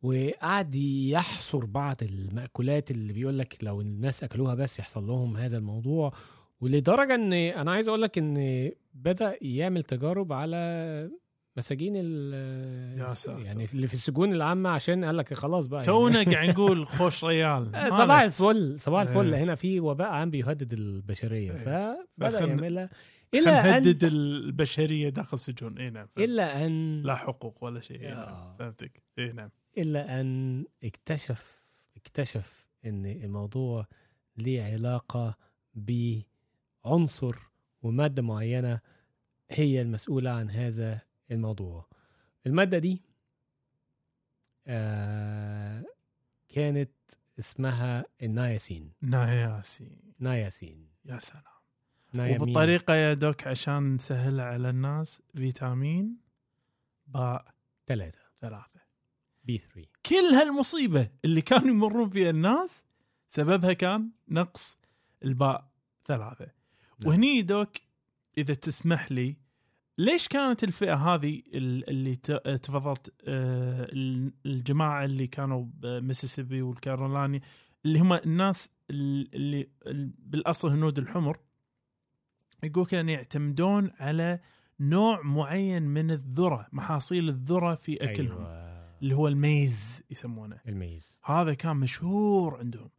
وقعد 0.03 0.75
يحصر 0.75 1.65
بعض 1.65 1.97
المأكولات 2.03 2.91
اللي 2.91 3.13
بيقول 3.13 3.39
لك 3.39 3.57
لو 3.63 3.81
الناس 3.81 4.25
أكلوها 4.25 4.55
بس 4.55 4.79
يحصل 4.79 5.07
لهم 5.07 5.37
هذا 5.37 5.57
الموضوع. 5.57 6.13
ولدرجة 6.61 7.15
إن 7.15 7.33
أنا 7.33 7.73
عايز 7.73 7.89
أقول 7.89 8.03
لك 8.03 8.19
إن 8.19 8.71
بدأ 8.95 9.37
يعمل 9.43 9.83
تجارب 9.83 10.33
على 10.33 11.11
مساجين 11.59 11.93
ال 11.97 12.35
يا 12.99 13.07
ساتر. 13.07 13.41
يعني 13.41 13.69
اللي 13.75 13.87
في 13.87 13.95
السجون 13.95 14.33
العامة 14.33 14.71
عشان 14.71 15.05
قال 15.05 15.17
لك 15.17 15.35
خلاص 15.35 15.67
بقى 15.67 15.83
تونا 15.83 16.23
قاعد 16.23 16.49
نقول 16.59 16.87
خوش 16.87 17.25
ريال 17.25 17.75
آه، 17.75 17.89
صباح 17.91 18.21
الفل 18.21 18.79
صباح 18.79 19.01
الفل 19.01 19.35
إيه. 19.35 19.43
هنا 19.43 19.55
في 19.55 19.81
وباء 19.81 20.09
عام 20.09 20.31
بيهدد 20.31 20.73
البشرية 20.73 21.53
إيه. 21.53 21.65
فبدأ 22.19 22.47
يعملها 22.47 22.91
إلى 23.35 23.41
إلى 23.41 23.51
أن 23.51 23.67
نهدد 23.67 24.05
البشرية 24.05 25.09
داخل 25.09 25.35
السجون 25.35 25.79
اي 25.79 25.91
نعم. 25.91 26.09
إلا 26.19 26.67
أن 26.67 27.03
لا 27.03 27.15
حقوق 27.15 27.65
ولا 27.65 27.81
شيء 27.81 28.01
إي 28.01 28.13
آه. 28.13 28.15
نعم 28.15 28.57
فهمتك 28.59 29.03
اي 29.19 29.33
نعم 29.33 29.51
إلا 29.79 30.21
أن 30.21 30.65
اكتشف 30.85 31.63
اكتشف 31.97 32.67
إن 32.85 33.07
الموضوع 33.07 33.87
ليه 34.37 34.63
علاقة 34.63 35.37
بعنصر 35.75 37.37
ومادة 37.83 38.23
معينة 38.23 38.81
هي 39.51 39.83
المسؤولة 39.83 40.31
عن 40.31 40.51
هذا 40.51 41.08
الموضوع. 41.31 41.87
المادة 42.47 42.79
دي 42.79 43.03
آه 44.67 45.85
كانت 46.49 46.91
اسمها 47.39 48.05
النياسين 48.23 48.93
ناياسي 49.03 49.99
نياسين 50.21 50.89
يا 51.05 51.19
سلام. 51.19 51.43
نيامين. 52.15 52.43
وبالطريقة 52.43 52.95
يا 52.95 53.15
دوك 53.15 53.47
عشان 53.47 53.95
نسهلها 53.95 54.45
على 54.45 54.71
الناس 54.71 55.23
فيتامين 55.35 56.17
باء 57.07 57.55
ثلاثة. 57.87 58.21
ثلاثة. 58.41 58.81
بي 59.45 59.59
3 59.59 59.89
كل 60.07 60.35
هالمصيبة 60.35 61.11
اللي 61.25 61.41
كانوا 61.41 61.69
يمرون 61.69 62.11
فيها 62.11 62.31
الناس 62.31 62.85
سببها 63.29 63.73
كان 63.73 64.11
نقص 64.29 64.79
الباء 65.25 65.69
ثلاثة. 66.07 66.45
نعم. 66.45 67.09
وهني 67.11 67.43
دوك 67.43 67.77
إذا 68.39 68.55
تسمح 68.55 69.13
لي 69.13 69.37
ليش 69.99 70.29
كانت 70.29 70.65
الفئة 70.65 70.95
هذه 70.95 71.43
ال- 71.55 71.91
اللي 71.91 72.17
تفضلت 72.59 73.15
آه، 73.29 73.89
ال- 73.93 74.33
الجماعة 74.47 75.05
اللي 75.05 75.27
كانوا 75.27 75.65
بميسيسيبي 75.75 76.63
والكارولاني 76.63 77.43
اللي 77.85 77.99
هم 77.99 78.13
الناس 78.13 78.71
ال- 78.91 79.35
اللي 79.35 79.69
ال- 79.87 80.13
بالأصل 80.19 80.69
هنود 80.71 80.99
الحمر 80.99 81.39
يقول 82.63 82.87
كانوا 82.87 83.11
يعتمدون 83.13 83.91
على 83.99 84.41
نوع 84.81 85.23
معين 85.23 85.83
من 85.83 86.11
الذرة 86.11 86.69
محاصيل 86.73 87.29
الذرة 87.29 87.75
في 87.75 87.97
أكلهم. 88.05 88.39
أيوة. 88.47 88.69
اللي 89.03 89.15
هو 89.15 89.29
الميز 89.29 90.03
يسمونه 90.11 90.61
الميز 90.69 91.19
هذا 91.25 91.55
كان 91.55 91.77
مشهور 91.77 92.59
عندهم 92.59 92.91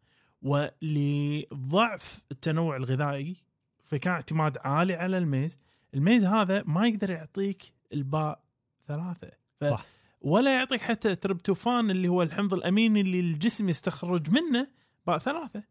ولضعف 0.41 2.21
التنوع 2.31 2.75
الغذائي 2.75 3.35
فكان 3.83 4.13
اعتماد 4.13 4.57
عالي 4.57 4.93
على 4.93 5.17
الميز 5.17 5.57
الميز 5.93 6.25
هذا 6.25 6.63
ما 6.65 6.87
يقدر 6.87 7.09
يعطيك 7.09 7.73
الباء 7.93 8.43
ثلاثة. 8.87 9.31
ف... 9.59 9.65
صح. 9.65 9.85
ولا 10.21 10.53
يعطيك 10.53 10.81
حتى 10.81 11.15
تربتوفان 11.15 11.91
اللي 11.91 12.07
هو 12.07 12.23
الحمض 12.23 12.53
الأميني 12.53 13.01
اللي 13.01 13.19
الجسم 13.19 13.69
يستخرج 13.69 14.29
منه 14.29 14.67
باء 15.07 15.17
ثلاثة. 15.17 15.63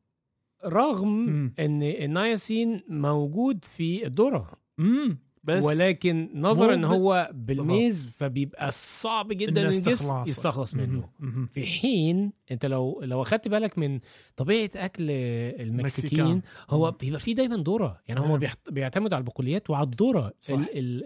رغم 0.64 1.08
مم. 1.08 1.54
إن 1.58 1.82
النياسين 1.82 2.82
موجود 2.88 3.64
في 3.64 4.06
الذره 4.06 4.52
امم 4.78 5.18
بس 5.48 5.64
ولكن 5.64 6.30
نظرا 6.34 6.74
ان 6.74 6.84
هو 6.84 7.30
بالميز 7.34 8.10
فبيبقى 8.16 8.70
صعب 8.70 9.28
جدا 9.28 9.60
إنه 9.62 9.70
الجسم. 9.70 10.24
يستخلص 10.26 10.74
منه 10.74 11.08
مم. 11.20 11.28
مم. 11.30 11.46
في 11.46 11.66
حين 11.66 12.32
انت 12.50 12.66
لو 12.66 13.00
لو 13.02 13.22
اخدت 13.22 13.48
بالك 13.48 13.78
من 13.78 14.00
طبيعة 14.36 14.70
أكل 14.76 15.10
المكسيكيين. 15.10 16.42
هو 16.70 16.90
مم. 16.90 16.96
بيبقى 17.00 17.20
فيه 17.20 17.34
دايما 17.34 17.56
ذرة 17.56 18.00
يعني 18.08 18.20
هم 18.20 18.40
بيعتمدوا 18.70 19.16
على 19.16 19.22
البقوليات 19.22 19.70
وعلى 19.70 19.86
الذره 19.86 20.32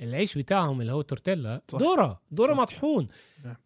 العيش 0.02 0.38
بتاعهم 0.38 0.80
اللي 0.80 0.92
هو 0.92 1.00
التورتيلا. 1.00 1.60
ذرة 1.74 2.20
ذرة. 2.34 2.54
مطحون 2.54 3.08
نعم. 3.44 3.56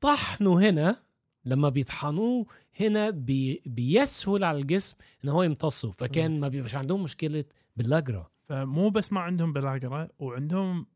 طحنه 0.00 0.60
هنا 0.60 0.96
لما 1.44 1.68
بيطحنوه 1.68 2.46
هنا 2.80 3.10
بي 3.10 3.62
بيسهل 3.66 4.44
على 4.44 4.58
الجسم 4.58 4.96
إن 5.24 5.28
هو 5.28 5.42
يمتصه 5.42 5.90
فكان 5.90 6.40
ما 6.40 6.48
بيبقاش 6.48 6.74
عندهم 6.74 7.02
مشكلة 7.02 7.44
باللاجرا 7.76 8.30
فمو 8.48 8.90
بس 8.90 9.12
ما 9.12 9.20
عندهم 9.20 9.52
بلاغرة 9.52 10.08
وعندهم 10.18 10.86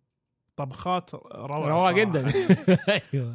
طبخات 0.56 1.14
روعة 1.14 1.78
صراحة. 1.78 1.92
جدا 1.92 2.26
أيوه 3.14 3.34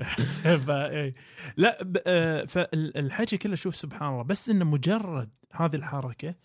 فا 0.58 0.90
إيه. 0.90 1.16
لا 1.58 1.94
آه، 2.08 2.46
فالحكي 2.46 3.38
كله 3.38 3.56
شوف 3.56 3.76
سبحان 3.76 4.10
الله 4.14 4.24
بس 4.24 4.50
إنه 4.50 4.66
مجرد 4.66 5.30
هذه 5.52 5.76
الحركة 5.76 6.36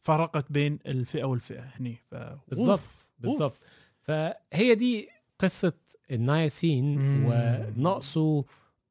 فرقت 0.00 0.52
بين 0.52 0.78
الفئة 0.86 1.24
والفئة 1.24 1.60
هني 1.80 1.96
ف 2.10 2.14
بالظبط 2.48 2.68
أوف. 2.70 3.08
بالظبط 3.18 3.66
فهي 4.02 4.74
دي 4.74 5.08
قصة 5.38 5.72
النايسين. 6.10 6.98
ونقصه 7.26 8.44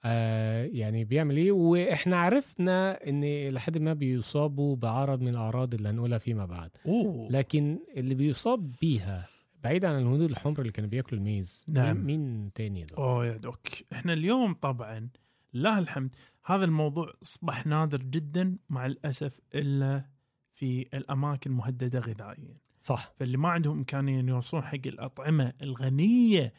آه 0.08 0.66
يعني 0.66 1.04
بيعمل 1.04 1.38
إيه؟ 1.38 1.52
وإحنا 1.52 2.18
عرفنا 2.18 3.08
إن 3.10 3.48
لحد 3.48 3.78
ما 3.78 3.94
بيصابوا 3.94 4.76
بعرض 4.76 5.22
من 5.22 5.28
الأعراض 5.28 5.74
اللي 5.74 5.90
هنقولها 5.90 6.18
فيما 6.18 6.46
بعد. 6.46 6.72
أوه. 6.86 7.32
لكن 7.32 7.80
اللي 7.98 8.16
بيصاب 8.16 8.72
بيها 8.82 9.26
بعيد 9.64 9.86
عن 9.86 9.96
الهنود 10.02 10.22
الحمر 10.22 10.60
اللي 10.62 10.72
كانوا 10.72 10.90
بياكلوا 10.90 11.20
الميز 11.20 11.66
نعم. 11.70 12.06
مين, 12.06 12.54
تاني 12.54 12.84
ده 12.84 12.98
أوه 12.98 13.26
يا 13.26 13.38
دوك. 13.38 13.68
إحنا 13.94 14.14
اليوم 14.14 14.54
طبعا 14.54 15.10
لله 15.54 15.80
الحمد 15.80 16.16
هذا 16.46 16.66
الموضوع 16.66 17.14
أصبح 17.24 17.66
نادر 17.66 17.98
جدا 17.98 18.58
مع 18.70 18.86
الأسف 18.86 19.40
إلا 19.56 20.06
في 20.54 20.88
الأماكن 20.94 21.52
مهددة 21.52 22.00
غذائيا. 22.00 22.58
صح. 22.82 23.14
فاللي 23.20 23.38
ما 23.38 23.50
عندهم 23.50 23.78
إمكانية 23.78 24.20
ان 24.20 24.30
يوصلون 24.30 24.64
حق 24.64 24.80
الأطعمة 24.86 25.54
الغنية 25.62 26.54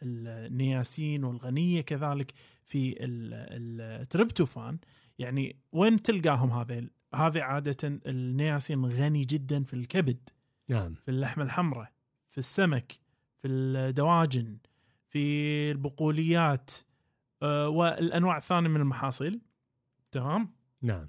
بالنياسين 0.00 1.24
والغنية 1.24 1.80
كذلك 1.80 2.32
في 2.64 2.90
ال- 3.04 3.80
التريبتوفان 4.00 4.78
يعني 5.18 5.56
وين 5.72 6.02
تلقاهم 6.02 6.50
هذيل؟ 6.50 6.90
هذه 7.14 7.42
عادة 7.42 8.00
النياسين 8.06 8.84
غني 8.86 9.22
جدا 9.24 9.62
في 9.64 9.74
الكبد، 9.74 10.28
نعم 10.68 10.94
في 10.94 11.10
اللحمه 11.10 11.44
الحمراء، 11.44 11.92
في 12.28 12.38
السمك، 12.38 12.92
في 13.42 13.48
الدواجن، 13.48 14.56
في 15.08 15.18
البقوليات 15.70 16.70
آه، 17.42 17.68
والأنواع 17.68 18.36
الثانية 18.36 18.68
من 18.68 18.80
المحاصيل. 18.80 19.40
تمام؟ 20.12 20.50
نعم 20.82 21.08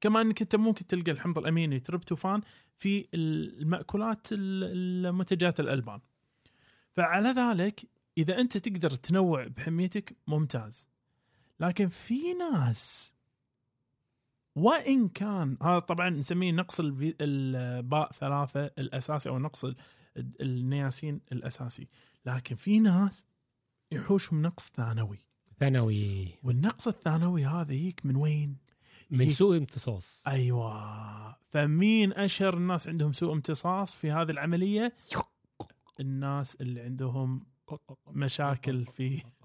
كما 0.00 0.20
إنك 0.20 0.42
أنت 0.42 0.56
ممكن 0.56 0.86
تلقى 0.86 1.10
الحمض 1.12 1.38
الأميني 1.38 1.78
تريبتوفان 1.78 2.40
في 2.76 3.08
المأكولات 3.14 4.26
ال- 4.32 5.06
المنتجات 5.06 5.60
الألبان. 5.60 6.00
فعلى 6.96 7.28
ذلك 7.28 7.86
إذا 8.18 8.40
أنت 8.40 8.56
تقدر 8.56 8.90
تنوع 8.90 9.46
بحميتك 9.46 10.16
ممتاز. 10.26 10.88
لكن 11.60 11.88
في 11.88 12.34
ناس 12.34 13.14
وإن 14.56 15.08
كان 15.08 15.56
هذا 15.62 15.78
طبعا 15.78 16.10
نسميه 16.10 16.52
نقص 16.52 16.80
الباء 16.80 18.12
ثلاثة 18.12 18.64
الأساسي 18.64 19.28
أو 19.28 19.38
نقص 19.38 19.64
ال- 19.64 19.76
النياسين 20.16 21.20
الأساسي، 21.32 21.88
لكن 22.26 22.56
في 22.56 22.80
ناس 22.80 23.26
يحوشهم 23.92 24.42
نقص 24.42 24.68
ثانوي. 24.76 25.18
ثانوي 25.60 26.28
والنقص 26.42 26.88
الثانوي 26.88 27.46
هذا 27.46 27.72
يجيك 27.72 28.06
من 28.06 28.16
وين؟ 28.16 28.56
من 29.10 29.30
سوء 29.30 29.56
امتصاص 29.56 30.22
أيوه 30.26 31.36
فمين 31.44 32.12
أشهر 32.12 32.56
الناس 32.56 32.88
عندهم 32.88 33.12
سوء 33.12 33.32
امتصاص 33.32 33.96
في 33.96 34.10
هذه 34.10 34.30
العملية؟ 34.30 34.92
الناس 36.00 36.54
اللي 36.60 36.80
عندهم 36.80 37.46
مشاكل 38.10 38.86
في 38.86 39.22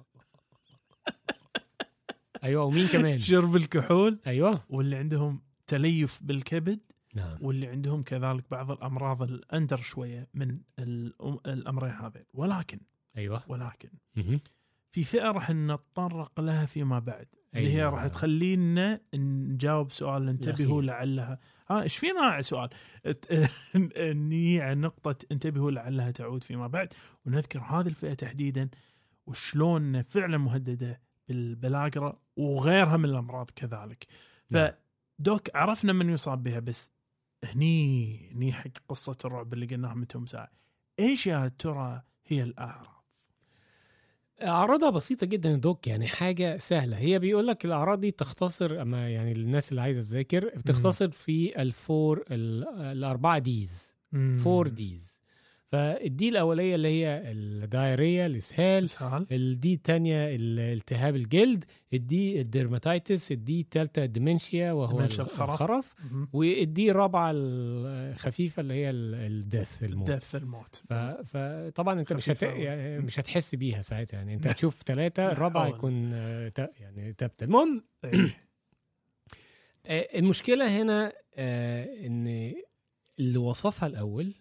أيوه 2.43 2.65
ومين 2.65 2.87
كمان؟ 2.87 3.19
شرب 3.19 3.55
الكحول. 3.55 4.19
أيوه. 4.27 4.63
واللي 4.69 4.95
عندهم 4.95 5.41
تليف 5.67 6.23
بالكبد. 6.23 6.79
نعم. 7.15 7.37
واللي 7.41 7.67
عندهم 7.67 8.03
كذلك 8.03 8.45
بعض 8.51 8.71
الأمراض 8.71 9.21
الأندر 9.21 9.77
شوية 9.77 10.27
من 10.33 10.59
الأمرين 11.45 11.91
هذين. 11.91 12.23
ولكن 12.33 12.79
أيوه. 13.17 13.43
ولكن. 13.47 13.89
في 14.91 15.03
فئة 15.03 15.31
راح 15.31 15.51
نتطرق 15.51 16.39
لها 16.39 16.65
فيما 16.65 16.99
بعد. 16.99 17.27
اللي 17.55 17.73
هي 17.73 17.79
أيوة. 17.81 17.89
راح 17.89 18.07
تخلينا 18.07 19.01
نجاوب 19.13 19.91
سؤال 19.91 20.29
انتبهوا. 20.29 20.81
لعلها. 20.81 21.39
ها 21.71 21.81
إيش 21.81 21.97
فينا 21.97 22.41
سؤال 22.41 22.69
على 24.57 24.75
نقطة 24.81 25.15
انتبهوا 25.31 25.71
لعلها 25.71 26.11
تعود 26.11 26.43
فيما 26.43 26.67
بعد 26.67 26.93
ونذكر 27.25 27.59
هذه 27.59 27.87
الفئة 27.87 28.13
تحديدا 28.13 28.69
وشلون 29.27 30.01
فعلا 30.01 30.37
مهددة 30.37 31.01
بالبلاغرة 31.27 32.19
وغيرها 32.35 32.97
من 32.97 33.05
الأمراض 33.05 33.49
كذلك 33.55 34.07
نعم. 34.51 34.71
فدوك 35.19 35.55
عرفنا 35.55 35.93
من 35.93 36.09
يصاب 36.09 36.43
بها 36.43 36.59
بس 36.59 36.91
هني 37.43 38.31
هني 38.31 38.53
حق 38.53 38.71
قصة 38.87 39.17
الرعب 39.25 39.53
اللي 39.53 39.65
قلناها 39.65 39.93
من 39.93 40.07
تمساح 40.07 40.51
إيش 40.99 41.27
يا 41.27 41.47
ترى 41.47 42.01
هي 42.25 42.43
الأعراض؟ 42.43 42.98
أعراضها 44.43 44.89
بسيطة 44.89 45.25
جدا 45.27 45.49
يا 45.49 45.55
doc 45.55 45.87
يعني 45.87 46.07
حاجة 46.07 46.57
سهلة. 46.57 46.97
هي 46.97 47.19
بيقول 47.19 47.47
لك 47.47 47.65
الأعراض 47.65 47.99
دي 47.99 48.11
تختصر 48.11 48.81
أما 48.81 49.09
يعني 49.09 49.33
للناس 49.33 49.69
اللي 49.71 49.81
عايزة 49.81 50.01
تذاكر 50.01 50.51
بتختصر 50.57 51.09
في 51.11 51.61
ال 51.61 51.74
four 51.74 52.23
ال- 52.31 52.67
الأربعة 52.81 53.39
Ds 53.39 53.97
four 54.37 54.67
Ds 54.67 55.18
فال 55.71 56.10
D 56.10 56.29
الأولية 56.29 56.75
اللي 56.75 56.87
هي 56.87 57.21
ال 57.25 57.36
diarrhea 57.36 58.25
الإسهال 58.25 58.83
إسهال. 58.83 59.27
ال 59.31 59.52
D 59.52 59.73
الثانية 59.73 60.27
التهاب 60.35 61.15
الجلد 61.15 61.65
الدي 61.93 62.41
الديرماتيتس 62.41 63.31
الدي 63.31 63.61
الثالثه 63.61 64.03
الديمنشيا 64.03 64.71
وهو 64.71 64.99
الخرف, 64.99 65.41
الخرف. 65.41 65.95
والدي 66.33 66.91
الرابعة 66.91 67.31
الخفيفة 67.35 68.59
اللي 68.61 68.73
هي 68.73 68.89
الدث 68.89 69.83
الموت. 69.83 70.11
دث 70.11 70.35
الموت. 70.35 70.75
ف... 70.75 70.93
فطبعا 70.93 71.99
أنت 71.99 72.13
مش 72.13 72.29
هت... 72.29 72.43
يعني 72.43 72.99
مش 72.99 73.19
هتحس 73.19 73.55
بيها 73.55 73.81
ساعتها 73.81 74.17
يعني 74.17 74.33
أنت 74.33 74.47
هتشوف 74.51 74.83
ثلاثة 74.85 75.31
الرابعه. 75.31 75.67
يكون 75.67 76.11
آه، 76.13 76.49
ت... 76.49 76.71
يعني 76.79 77.13
تبت 77.13 77.43
المهم 77.43 77.83
إيه. 78.03 78.37
آه، 79.87 80.07
المشكلة 80.19 80.81
هنا 80.81 81.13
آه، 81.35 82.05
إن 82.05 82.53
اللي 83.19 83.37
وصفها 83.37 83.87
الأول. 83.87 84.33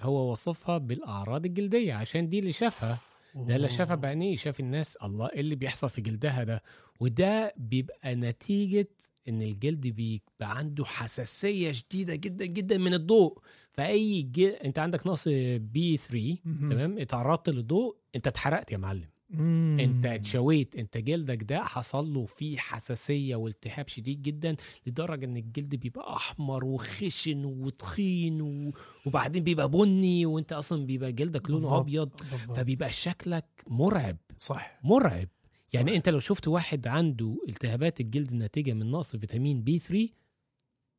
هو 0.00 0.32
وصفها 0.32 0.78
بالأعراض 0.78 1.44
الجلدية 1.44 1.94
عشان 1.94 2.28
دي 2.28 2.38
اللي 2.38 2.52
شافها 2.52 2.98
ده 3.34 3.56
اللي 3.56 3.68
شافها. 3.70 3.94
بعينيه 3.96 4.36
شاف 4.36 4.60
الناس 4.60 4.96
الله 4.96 5.28
إيه 5.32 5.40
اللي 5.40 5.54
بيحصل 5.54 5.88
في 5.90 6.00
جلدها 6.00 6.44
ده 6.44 6.62
وده 7.00 7.54
بيبقى 7.56 8.14
نتيجة 8.14 8.88
إن 9.28 9.42
الجلد 9.42 9.86
بيبقى 9.86 10.58
عنده 10.58 10.84
حساسية 10.84 11.72
شديدة 11.72 12.14
جدا 12.14 12.44
جدا 12.46 12.78
من 12.78 12.94
الضوء 12.94 13.38
فأي 13.72 14.22
جل... 14.22 14.44
أنت 14.48 14.78
عندك 14.78 15.06
نقص 15.06 15.28
بي 15.58 15.96
3 15.96 16.36
مهم. 16.44 16.70
تمام 16.72 16.98
اتعرضت 16.98 17.48
للضوء 17.48 17.96
أنت 18.16 18.26
اتحرقت 18.26 18.72
يا 18.72 18.76
معلم 18.76 19.08
مم. 19.30 19.76
انت 19.80 20.06
اتشويت 20.06 20.76
انت 20.76 20.98
جلدك 20.98 21.42
ده 21.42 21.62
حصل 21.64 22.14
له 22.14 22.26
فيه 22.26 22.58
حساسية 22.58 23.36
والتهاب 23.36 23.88
شديد 23.88 24.22
جدا 24.22 24.56
لدرجة 24.86 25.24
إن 25.24 25.36
الجلد 25.36 25.74
بيبقى 25.74 26.16
أحمر 26.16 26.64
وخشن 26.64 27.44
وتخين 27.44 28.40
و... 28.42 28.72
وبعدين 29.06 29.44
بيبقى 29.44 29.68
بني 29.68 30.26
وأنت 30.26 30.52
أصلا 30.52 30.86
بيبقى 30.86 31.12
جلدك 31.12 31.50
لونه. 31.50 31.78
أبيض. 31.78 32.10
فبيبقى 32.56 32.92
شكلك 32.92 33.44
مرعب 33.66 34.16
صح 34.36 34.78
مرعب 34.84 35.28
يعني 35.74 35.90
صح. 35.90 35.96
أنت 35.96 36.08
لو 36.08 36.18
شفت 36.18 36.48
واحد 36.48 36.86
عنده 36.86 37.36
التهابات 37.48 38.00
الجلد 38.00 38.30
الناتجه 38.32 38.72
من 38.72 38.90
نقص 38.90 39.16
فيتامين 39.16 39.62
B 39.62 39.78
3 39.78 40.08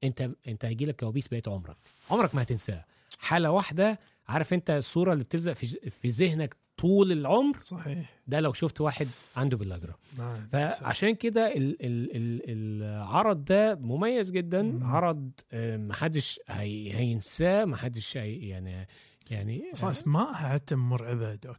أنت 0.03 0.31
أنت 0.47 0.65
هيجي 0.65 0.85
لك 0.85 0.99
كوابيس 0.99 1.27
بقيت 1.27 1.47
عمرك 1.47 1.77
عمرك 2.11 2.35
ما 2.35 2.41
هتنساها 2.41 2.85
حالة 3.19 3.51
واحدة 3.51 3.99
عارف 4.27 4.53
أنت 4.53 4.69
الصورة 4.69 5.13
اللي 5.13 5.23
بتلزق 5.23 5.53
في 5.53 5.67
في 5.89 6.07
ذهنك 6.09 6.57
طول 6.79 7.11
العمر 7.11 7.59
صحيح. 7.59 8.19
ده 8.27 8.39
لو 8.39 8.53
شفت 8.53 8.81
واحد 8.81 9.07
عنده 9.37 9.57
باللاجرا 9.57 9.93
نعم. 10.17 10.47
فعشان 10.47 11.15
كده 11.15 11.47
ال 11.47 11.85
ال 11.85 12.15
ال 12.15 12.41
العرض 12.83 13.45
ده 13.45 13.75
مميز 13.75 14.31
جدا. 14.31 14.61
مم. 14.61 14.83
عرض 14.83 15.31
آه، 15.51 15.77
محدش 15.77 16.39
هي 16.47 16.93
هينساه 16.97 17.65
محدش 17.65 18.17
هي 18.17 18.47
يعني 18.49 18.87
يعني 19.31 19.71
أصلا 19.73 19.89
اسمائها 19.89 20.33
حتى 20.53 20.75
مرعبه 20.75 21.35
doc 21.35 21.57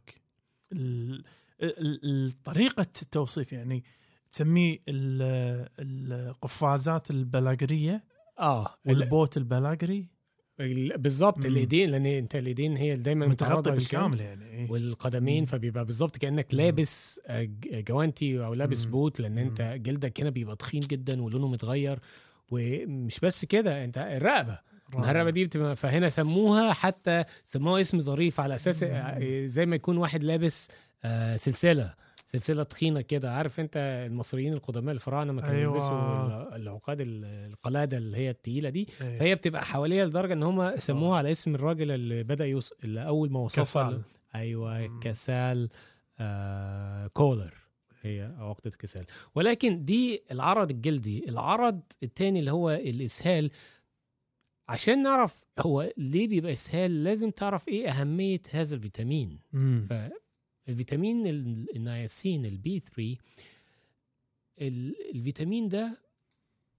طريقة 2.43 2.81
التوصيف 3.01 3.53
يعني 3.53 3.83
تسميه 4.31 4.79
ال- 4.89 5.69
القفازات 5.79 7.11
البلاغرية 7.11 8.03
آه 8.39 8.75
والبوت 8.85 9.37
البلاغري. 9.37 9.99
ال- 9.99 10.20
بالظبط. 10.97 11.45
الإيدين 11.45 11.89
لأن 11.89 12.05
أنت 12.05 12.35
الإيدين 12.35 12.77
هي 12.77 12.95
دايما 12.95 13.27
متغطى. 13.27 13.71
بالكامل 13.71 14.19
يعني 14.21 14.45
إيه. 14.45 14.71
والقدمين 14.71 15.39
مم. 15.39 15.45
فبيبقى 15.45 15.85
بالظبط 15.85 16.17
كأنك. 16.17 16.53
لابس 16.53 17.21
آه، 17.27 17.49
جوانتي 17.71 18.45
أو 18.45 18.53
لابس 18.53 18.85
مم. 18.85 18.91
بوت 18.91 19.19
لأن. 19.21 19.37
أنت 19.37 19.61
جلدك 19.61 20.21
هنا 20.21 20.29
بيبقى 20.29 20.55
تخين 20.55 20.81
جدا 20.81 21.21
ولونه 21.21 21.47
متغير 21.47 21.99
ومش 22.51 23.19
بس 23.19 23.45
كده 23.45 23.83
أنت 23.83 23.97
الرقبة 23.97 24.59
الرقبة 24.93 25.29
دي 25.29 25.45
بتبقى 25.45 25.75
فهنا 25.75 26.09
سموها 26.09 26.73
حتى 26.73 27.23
سموها 27.43 27.81
اسم 27.81 27.99
ظريف 27.99 28.39
على 28.39 28.55
أساس 28.55 28.83
آه، 28.83 29.45
زي 29.45 29.65
ما 29.65 29.75
يكون 29.75 29.97
واحد 29.97 30.23
لابس 30.23 30.67
آه، 31.03 31.37
سلسلة 31.37 31.93
سلسلة 32.31 32.63
تخينة 32.63 33.01
كده 33.01 33.31
عارف 33.33 33.59
انت 33.59 33.77
المصريين 34.07 34.53
القدماء 34.53 34.95
الفراعنة 34.95 35.33
ما 35.33 35.41
كانوا 35.41 35.55
أيوة. 35.59 35.73
يلبسوا 35.75 36.25
ال- 36.55 36.61
العقاد 36.61 37.01
ال- 37.01 37.25
القلاده 37.25 37.97
اللي 37.97 38.17
هي 38.17 38.29
التقيلة 38.29 38.69
دي 38.69 38.87
إيه. 39.01 39.19
فهي 39.19 39.35
بتبقى 39.35 39.65
حواليها 39.65 40.05
لدرجة 40.05 40.33
إن 40.33 40.43
هم 40.43 40.77
سموها 40.79 41.15
آه. 41.15 41.17
على 41.17 41.31
اسم 41.31 41.55
الراجل 41.55 41.91
اللي 41.91 42.23
بدأ 42.23 42.45
يوص... 42.45 42.73
اللي 42.83 43.07
أول 43.07 43.31
ما 43.31 43.39
وصفها 43.39 43.63
كسال 43.63 44.01
أيوه 44.35 44.87
مم. 44.87 44.99
كسال 44.99 45.69
آه 46.19 47.07
كولر 47.07 47.53
هي 48.01 48.35
عقدة 48.39 48.71
كسال 48.79 49.05
ولكن 49.35 49.85
دي 49.85 50.23
العرض 50.31 50.71
الجلدي 50.71 51.29
العرض 51.29 51.81
التاني 52.03 52.39
اللي 52.39 52.51
هو 52.51 52.69
الإسهال 52.69 53.51
عشان 54.69 55.03
نعرف 55.03 55.45
هو 55.59 55.93
ليه 55.97 56.27
بيبقى 56.27 56.53
إسهال 56.53 57.03
لازم 57.03 57.29
تعرف 57.29 57.67
إيه 57.67 57.89
أهمية 57.89 58.41
هذا 58.51 58.75
الفيتامين 58.75 59.39
مم. 59.53 59.87
ال- 61.27 61.75
ال 61.75 61.85
niacin 61.85 62.45
ال 62.45 62.62
B 62.62 62.79
3 62.79 63.17
ال- 64.61 65.15
الفيتامين 65.15 65.69
ده 65.69 65.97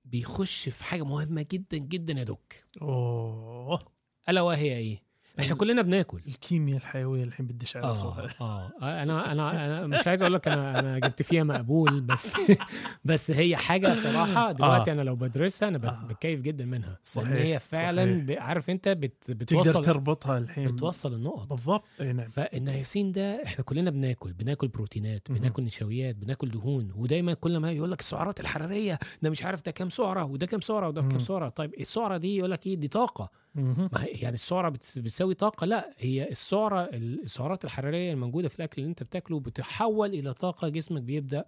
بيخش 0.04 0.68
في 0.68 0.84
حاجة 0.84 1.02
مهمة 1.02 1.46
جدا 1.52 1.78
جدا 1.78 2.12
يا 2.18 2.24
doc 2.24 2.52
أوه 2.82 3.82
ألا 4.28 4.40
وهي 4.40 4.76
إيه؟ 4.76 5.02
إحنا 5.40 5.52
ال- 5.52 5.58
كلنا 5.58 5.82
بناكل 5.82 6.20
الكيمياء 6.28 6.76
الحيوية 6.76 7.24
الحين 7.24 7.46
بدش 7.46 7.76
على 7.76 7.94
صوتها 7.94 8.28
آه 8.40 9.02
أنا 9.02 9.32
أنا 9.32 9.66
أنا 9.66 9.86
مش 9.86 10.06
عايز 10.06 10.22
أقول 10.22 10.34
لك 10.34 10.48
أنا 10.48 10.78
أنا 10.80 10.98
جبت 10.98 11.22
فيها 11.22 11.44
مقبول 11.44 12.00
بس 12.00 12.36
بس 13.04 13.30
هي 13.30 13.56
حاجة 13.56 13.94
صراحة 13.94 14.52
دلوقتي 14.52 14.90
آه. 14.90 14.94
أنا 14.94 15.02
لو 15.02 15.14
بدرسها 15.16 15.68
أنا 15.68 15.88
آه. 15.88 16.06
بتكيف 16.06 16.40
جدا 16.40 16.64
منها 16.64 16.88
لأن 16.88 16.96
صحيح، 17.02 17.28
هي 17.32 17.58
فعلا 17.58 18.24
صحيح. 18.26 18.42
عارف 18.42 18.70
أنت 18.70 18.88
بت 18.88 19.12
تقدر 19.24 19.34
بتوصل 19.34 19.84
تربطها 19.84 20.38
الحين 20.38 20.64
بتوصل 20.72 21.14
النقط 21.14 21.46
بالضبط 21.48 21.84
اي 22.00 22.12
نعم 22.12 22.28
فالنياسين 22.30 23.12
ده 23.12 23.42
إحنا 23.44 23.64
كلنا 23.64 23.90
بناكل 23.90 24.32
بناكل 24.32 24.68
بروتينات. 24.68 25.30
بناكل 25.32 25.62
نشويات 25.62 26.16
بناكل 26.16 26.50
دهون 26.50 26.92
ودايما 26.96 27.34
كل 27.34 27.56
ما 27.56 27.72
يقول 27.72 27.90
لك 27.90 28.00
السعرات 28.00 28.40
الحرارية 28.40 28.98
ده 29.22 29.30
مش 29.30 29.44
عارف 29.44 29.64
ده 29.66 29.70
كام 29.72 29.90
سعرة 29.90 30.24
وده 30.24 30.46
كام 30.46 30.60
سعرة 30.60 30.88
وده 30.88 31.02
كام. 31.02 31.18
سعرة 31.18 31.48
طيب 31.48 31.74
السعرة 31.80 32.16
دي 32.16 32.36
يقول 32.36 32.50
لك 32.50 32.66
إيه 32.66 32.76
دي 32.76 32.88
طاقة. 32.88 33.41
ما 33.54 33.90
يعني 33.94 34.34
السعرة 34.34 34.68
بتس- 34.68 34.98
بتساوي 34.98 35.34
طاقة. 35.34 35.64
لا 35.64 35.94
هي 35.98 36.30
السعرة 36.30 36.84
السعرات 36.92 37.64
الحرارية 37.64 38.12
الموجودة 38.12 38.48
في 38.48 38.56
الأكل 38.58 38.82
اللي 38.82 38.90
أنت 38.90 39.02
بتاكله 39.02 39.40
بتحول 39.40 40.14
إلى 40.14 40.34
طاقة 40.34 40.68
جسمك 40.68 41.02
بيبدأ 41.02 41.44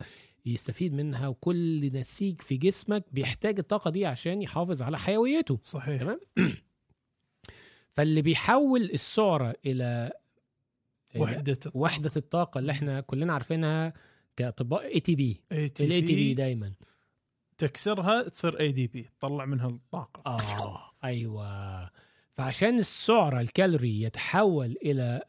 يستفيد 0.47 0.93
منها 0.95 1.29
وكل 1.29 1.91
نسيج 1.93 2.41
في 2.41 2.57
جسمك 2.57 3.05
بيحتاج 3.13 3.59
الطاقة 3.59 3.91
دي 3.91 4.07
عشان 4.07 4.43
يحافظ 4.43 4.83
على 4.83 4.99
حيويته. 4.99 5.59
صحيح. 5.63 6.01
تمام؟ 6.01 6.21
فاللي 7.95 8.23
بيحول 8.23 8.83
السعرة 8.83 9.55
إلى 9.67 10.13
وحدة 11.17 11.59
وحدة 11.75 12.11
الطاقة 12.17 12.59
اللي 12.59 12.73
إحنا 12.73 13.01
كلنا 13.01 13.33
عارفينها 13.33 13.93
كأطباء 14.37 14.85
ATP 14.95 15.41
ال 15.53 15.69
ATP 15.69 16.15
P 16.15 16.35
دايما. 16.35 16.73
تكسرها 17.59 18.23
تصير 18.29 18.61
ADP 18.61 19.11
تطلع 19.21 19.45
منها 19.45 19.69
الطاقة. 19.69 20.23
آه. 20.27 20.94
أيوه. 21.05 21.91
فعشان 22.33 22.79
السعره 22.79 23.41
الكالوري 23.41 24.03
يتحول 24.03 24.77
إلى 24.85 25.23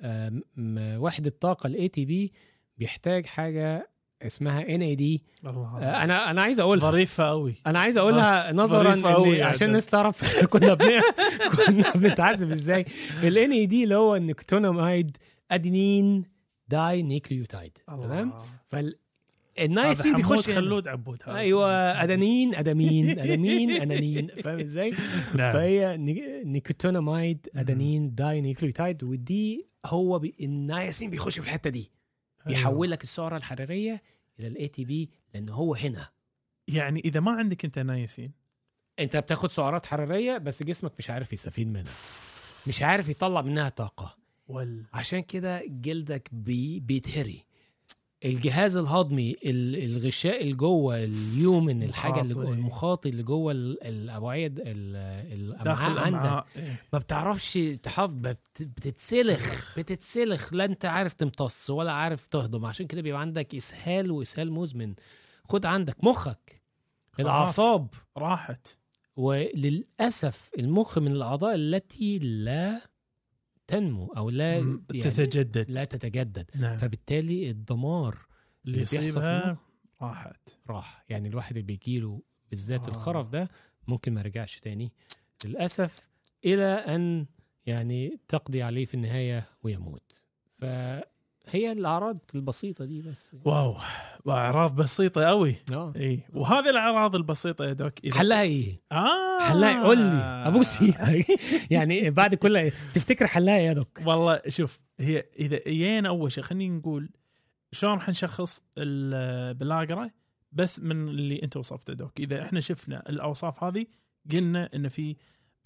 م- 0.58 0.98
وحدة 1.02 1.34
طاقة 1.42 1.68
ال 1.68 1.88
ATP 1.88 2.34
بيحتاج 2.78 3.26
حاجة 3.26 3.90
اسمها 4.22 4.62
NAD 4.76 5.24
أنا 6.04 6.32
أنا 6.32 6.42
عايز 6.42 6.60
أقولها. 6.60 6.92
ظريفة 6.92 7.24
قوي 7.30 7.56
أنا 7.68 7.80
عايز 7.80 7.98
أقولها 7.98 8.54
نظرا 8.54 8.94
إن 8.94 9.00
عشان. 9.44 9.68
الناس 9.68 9.86
تعرف 9.88 10.24
كنا 10.54 10.74
بن... 10.74 10.90
كنا 11.58 11.92
بنتعذب 11.96 12.52
إزاي. 12.52 12.86
ال 13.24 13.52
NAD 13.52 13.84
اللي 13.84 13.96
هو 13.96 14.16
ال 14.16 15.18
nicotinamide 15.52 16.24
adenine 16.68 17.02
dinucleotide 17.04 17.78
تمام؟ 17.88 18.34
فال 18.68 18.96
النايسين 19.60 20.16
بيخش. 20.16 20.50
خلود 20.50 20.88
عبود 20.88 21.22
هذا 21.26 21.38
أيوه 21.38 21.72
adenine 22.04 22.56
adenine 22.56 23.10
adenine 23.20 23.72
adenine 23.72 24.28
فاهم 24.28 24.60
إزاي؟ 24.60 24.94
نعم. 25.36 25.54
فهي 25.54 25.98
ني- 25.98 26.44
nicotinamide 26.44 27.48
adenine 27.56 28.16
dinucleotide 28.16 29.04
ودي 29.04 29.68
هو 29.86 30.20
بي... 30.20 30.36
النياسين 30.42 31.10
بيخش 31.10 31.40
في 31.40 31.46
الحتة 31.46 31.70
دي. 31.70 31.92
بيحول 32.46 32.92
لك 32.92 33.04
السعرة 33.04 33.38
الحرارية 33.38 34.02
إلى 34.40 34.48
ال 34.48 34.68
ATP 34.68 35.10
لأن 35.34 35.50
هو 35.50 35.76
هنا. 35.76 36.10
يعني 36.68 37.00
إذا 37.06 37.20
ما 37.20 37.32
عندك 37.32 37.66
أنت 37.66 37.80
نايسين 37.80 38.32
أنت 39.00 39.18
بتاخد 39.18 39.52
سعرات 39.52 39.86
حرارية 39.86 40.38
بس 40.38 40.64
جسمك 40.64 40.92
مش 41.00 41.10
عارف 41.10 41.34
يستفيد 41.34 41.68
منها. 41.68 41.92
مش 42.68 42.82
عارف 42.82 43.10
يطلع 43.10 43.42
منها 43.42 43.70
طاقة. 43.70 44.18
وال 44.48 44.84
عشان 44.94 45.20
كده 45.20 45.64
جلدك 45.68 46.30
بي 46.32 46.80
بيتهري. 46.80 47.45
الجهاز 48.26 48.78
الهضمي 48.78 49.32
ال- 49.46 49.84
الغشاء 49.84 50.42
اللي 50.42 50.54
جوه 50.54 51.04
اليومن 51.04 51.84
الحاجة 51.84 52.22
اللي 52.22 52.34
جوه 52.34 52.44
مخاطي. 52.44 52.58
المخاطي 52.60 53.10
اللي 53.10 53.24
جوه 53.24 53.52
ال- 53.52 53.84
الاوعيه 53.84 54.54
الأمعاء 54.58 56.00
عندك 56.00 56.46
إيه. 56.56 56.82
ما 56.94 57.00
بتعرفش 57.00 57.54
تحافظ 57.84 58.14
بت- 58.14 58.62
بتتسلخ 58.62 59.80
بتتسلخ 59.80 60.54
لا 60.54 60.66
انت 60.66 60.86
عارف 60.86 61.14
تمتص 61.14 61.70
ولا 61.70 61.92
عارف 61.92 62.26
تهضم 62.28 62.66
عشان 62.66 62.88
كده 62.88 63.02
بيبقى 63.02 63.22
عندك 63.22 63.56
إسهال 63.56 64.12
وإسهال 64.12 64.52
مزمن 64.52 64.94
خد 65.50 65.66
عندك 65.66 66.04
مخك. 66.04 66.62
الأعصاب 67.20 67.88
راحت 68.18 68.68
وللأسف 69.16 70.50
المخ 70.60 70.98
من 71.00 71.12
الأعضاء 71.12 71.56
التي 71.56 72.20
لا 72.20 72.82
تنمو 73.68 74.14
أو 74.18 74.30
لا. 74.30 74.54
يعني 74.54 74.78
تتجدد 75.02 75.72
لا 75.72 75.84
تتجدد 75.86 76.52
نعم 76.56 76.78
فبالتالي 76.78 77.50
الدمار 77.50 78.26
اللي 78.66 78.78
بيحصل 78.78 79.04
يصيبها. 79.04 79.58
راحت 80.02 80.50
راح 80.70 81.06
يعني 81.10 81.30
الواحد 81.30 81.52
اللي 81.52 81.68
بيجيله 81.68 82.22
بالذات 82.50 82.88
آه. 82.88 82.92
الخرف 82.92 83.30
ده 83.30 83.50
ممكن 83.88 84.14
ما 84.14 84.20
يرجعش 84.22 84.60
تاني 84.60 84.92
للأسف 85.46 86.00
إلى 86.46 86.66
أن 86.66 87.26
يعني 87.66 88.20
تقضي 88.28 88.64
عليه 88.64 88.86
في 88.86 88.94
النهاية 88.94 89.50
ويموت 89.64 90.24
فهي 91.48 91.72
الأعراض 91.72 92.18
البسيطة 92.36 92.86
دي 92.86 93.02
بس. 93.02 93.32
واو. 93.46 93.78
واعراض 94.26 94.76
بسيطة 94.76 95.26
قوي 95.26 95.56
آه. 95.72 95.94
إي. 95.96 96.20
وهذه 96.34 96.70
الأعراض 96.70 97.16
البسيطة 97.16 97.66
يا 97.66 97.74
دوك. 97.74 98.14
حلها 98.14 98.42
إيه؟ 98.42 98.82
آه. 98.92 99.40
حلها 99.40 99.84
قول 99.84 99.98
لي. 99.98 100.22
ابوس 100.48 100.80
يعني 101.72 102.10
بعد 102.10 102.36
كل 102.36 102.72
تفتكر 102.94 103.28
حلها 103.28 103.58
يا 103.58 103.74
دك 103.74 104.02
والله 104.06 104.42
شوف 104.48 104.80
هي 105.00 105.26
إذا 105.40 105.60
جينا 105.68 106.10
أول 106.10 106.32
شيء 106.32 106.44
خلينا 106.44 106.78
نقول 106.78 107.10
شلون 107.72 107.94
راح 107.94 108.10
نشخص 108.10 108.64
البلاغره 108.78 110.12
بس 110.52 110.80
من 110.80 111.08
اللي 111.08 111.44
أنت 111.44 111.58
وصفته 111.58 111.94
دوك. 111.94 112.20
إذا 112.20 112.42
إحنا 112.42 112.60
شفنا 112.60 113.10
الأوصاف 113.10 113.64
هذه 113.64 113.86
قلنا 114.32 114.70
ان 114.76 114.88
في 114.88 115.16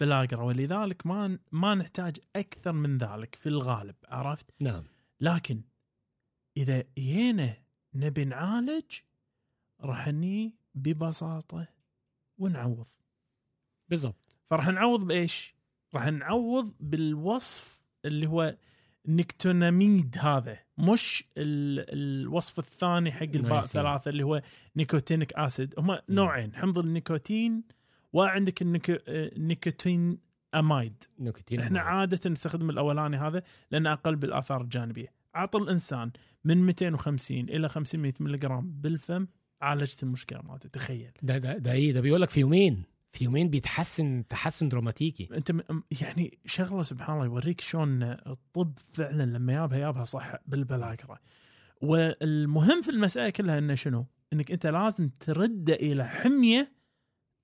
بلاغره 0.00 0.42
ولذلك 0.44 1.06
ما 1.06 1.38
ما 1.52 1.74
نحتاج 1.74 2.16
أكثر 2.36 2.72
من 2.72 2.98
ذلك 2.98 3.34
في 3.34 3.48
الغالب 3.48 3.94
عرفت؟ 4.08 4.46
نعم. 4.60 4.84
لكن 5.20 5.60
إذا 6.56 6.84
جينا 6.98 7.56
نبي 7.94 8.24
نعالج 8.24 8.84
راح 9.80 10.08
ني 10.08 10.54
ببساطة 10.74 11.68
ونعوض. 12.38 12.88
بالضبط. 13.88 14.36
فراح 14.42 14.66
نعوض 14.68 15.06
بإيش؟ 15.06 15.54
راح 15.94 16.06
نعوض 16.06 16.74
بالوصف 16.80 17.80
اللي 18.04 18.26
هو 18.26 18.56
nicotinamide 19.06 20.16
هذا 20.20 20.58
مش 20.78 21.24
ال- 21.36 21.86
الوصف 21.92 22.58
الثاني 22.58 23.12
حق 23.12 23.22
الباء. 23.22 23.62
ثلاثة 23.62 24.08
اللي 24.08 24.22
هو 24.22 24.42
nicotinic 24.76 25.32
acid. 25.32 25.74
هم 25.78 25.98
نوعين 26.08 26.54
حمض 26.54 26.78
النيكوتين 26.78 27.62
وعندك 28.12 28.62
ال 28.62 28.68
nico 28.68 28.90
ال 28.90 28.96
nicotinamide. 29.08 31.04
نكتين 31.18 31.60
إحنا 31.60 31.80
عادة 31.80 32.30
نستخدم 32.30 32.70
الأولاني 32.70 33.16
هذا 33.16 33.42
لأنه 33.70 33.92
أقل 33.92 34.16
بالآثار 34.16 34.60
الجانبية. 34.60 35.12
عطى 35.34 35.58
الإنسان 35.58 36.10
من 36.44 36.66
250 36.66 37.38
إلى 37.38 37.68
500 37.68 38.12
ملغ 38.20 38.60
بالفم 38.62 39.26
عالجت 39.62 40.02
المشكلة 40.02 40.42
مالته 40.42 40.68
تخيل. 40.68 41.12
ده 41.22 41.38
ده 41.38 41.58
ده 41.58 41.72
إيه؟ 41.72 41.92
ده 41.92 42.00
بيقول 42.00 42.22
لك 42.22 42.30
في 42.30 42.40
يومين. 42.40 42.82
في 43.12 43.24
يومين 43.24 43.50
بيتحسن 43.50 44.24
تحسن 44.28 44.68
دراماتيكي. 44.68 45.28
أنت 45.36 45.52
يعني 46.02 46.38
شغلة 46.46 46.82
سبحان 46.82 47.14
الله 47.16 47.26
يوريك 47.26 47.60
شلون 47.60 48.02
الطب 48.02 48.78
فعلا 48.92 49.22
لما 49.22 49.52
يابها 49.52 49.78
يابها 49.78 50.04
صح 50.04 50.34
بالبلاغرة. 50.46 51.20
والمهم 51.82 52.82
في 52.82 52.90
المسألة 52.90 53.30
كلها 53.30 53.58
إنه 53.58 53.74
شنو؟ 53.74 54.06
إنك 54.32 54.50
أنت 54.52 54.66
لازم 54.66 55.08
ترد 55.08 55.70
إلى 55.70 56.08
حمية 56.08 56.72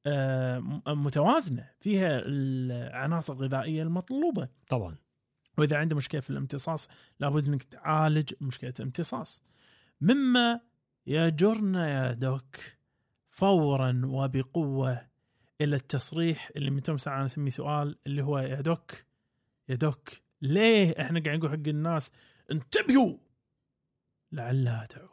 آه، 0.07 0.59
متوازنة 0.89 1.71
فيها 1.81 2.23
العناصر 2.25 3.33
الغذائية 3.33 3.83
المطلوبة. 3.83 4.49
طبعا. 4.69 4.97
وإذا 5.59 5.77
عنده 5.77 5.97
مشكلة 5.97 6.21
في 6.21 6.31
الامتصاص 6.31 6.89
لابد 7.21 7.47
إنك 7.47 7.63
تعالج 7.63 8.33
مشكلة 8.41 8.73
الامتصاص. 8.81 9.43
مما 10.01 10.61
يجرنا 11.07 11.89
يا 11.89 12.13
دوك 12.13 12.57
فورا 13.29 14.03
وبقوة 14.05 15.07
إلى 15.61 15.77
التصريح 15.77 16.51
اللي 16.57 16.71
من 16.71 16.83
توم 16.83 16.99
ساعة 16.99 17.25
أسميه 17.25 17.51
سؤال 17.51 17.99
اللي 18.07 18.23
هو 18.23 18.39
يا 18.39 18.61
دوك 18.61 18.93
يا 19.69 19.75
دوك 19.75 20.09
ليه 20.43 20.95
إحنا 21.01 21.21
قاعد 21.21 21.39
نقول 21.39 21.51
حق 21.51 21.69
الناس 21.69 22.11
انتبهوا 22.51 23.17
لعلها 24.33 24.85
تعود؟ 24.85 25.11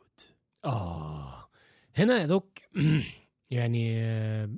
آه. 0.66 1.50
هنا 1.96 2.18
يا 2.18 2.26
دوك 2.26 2.60
يعني 3.52 4.02
آه، 4.02 4.50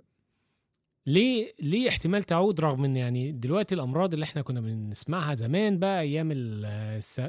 ليه 1.08 1.52
ليه 1.62 1.90
احتمال 1.90 2.24
تعود 2.24 2.60
رغم 2.62 2.84
إن 2.86 2.98
يعني 2.98 3.32
دلوقتي 3.32 3.76
الأمراض 3.76 4.14
اللي 4.14 4.24
إحنا 4.24 4.42
كنا 4.42 4.62
بنسمعها 4.62 5.36
زمان 5.36 5.80
بقى 5.80 6.02
أيام 6.02 6.32
ال- 6.32 6.66
الس- 6.66 7.20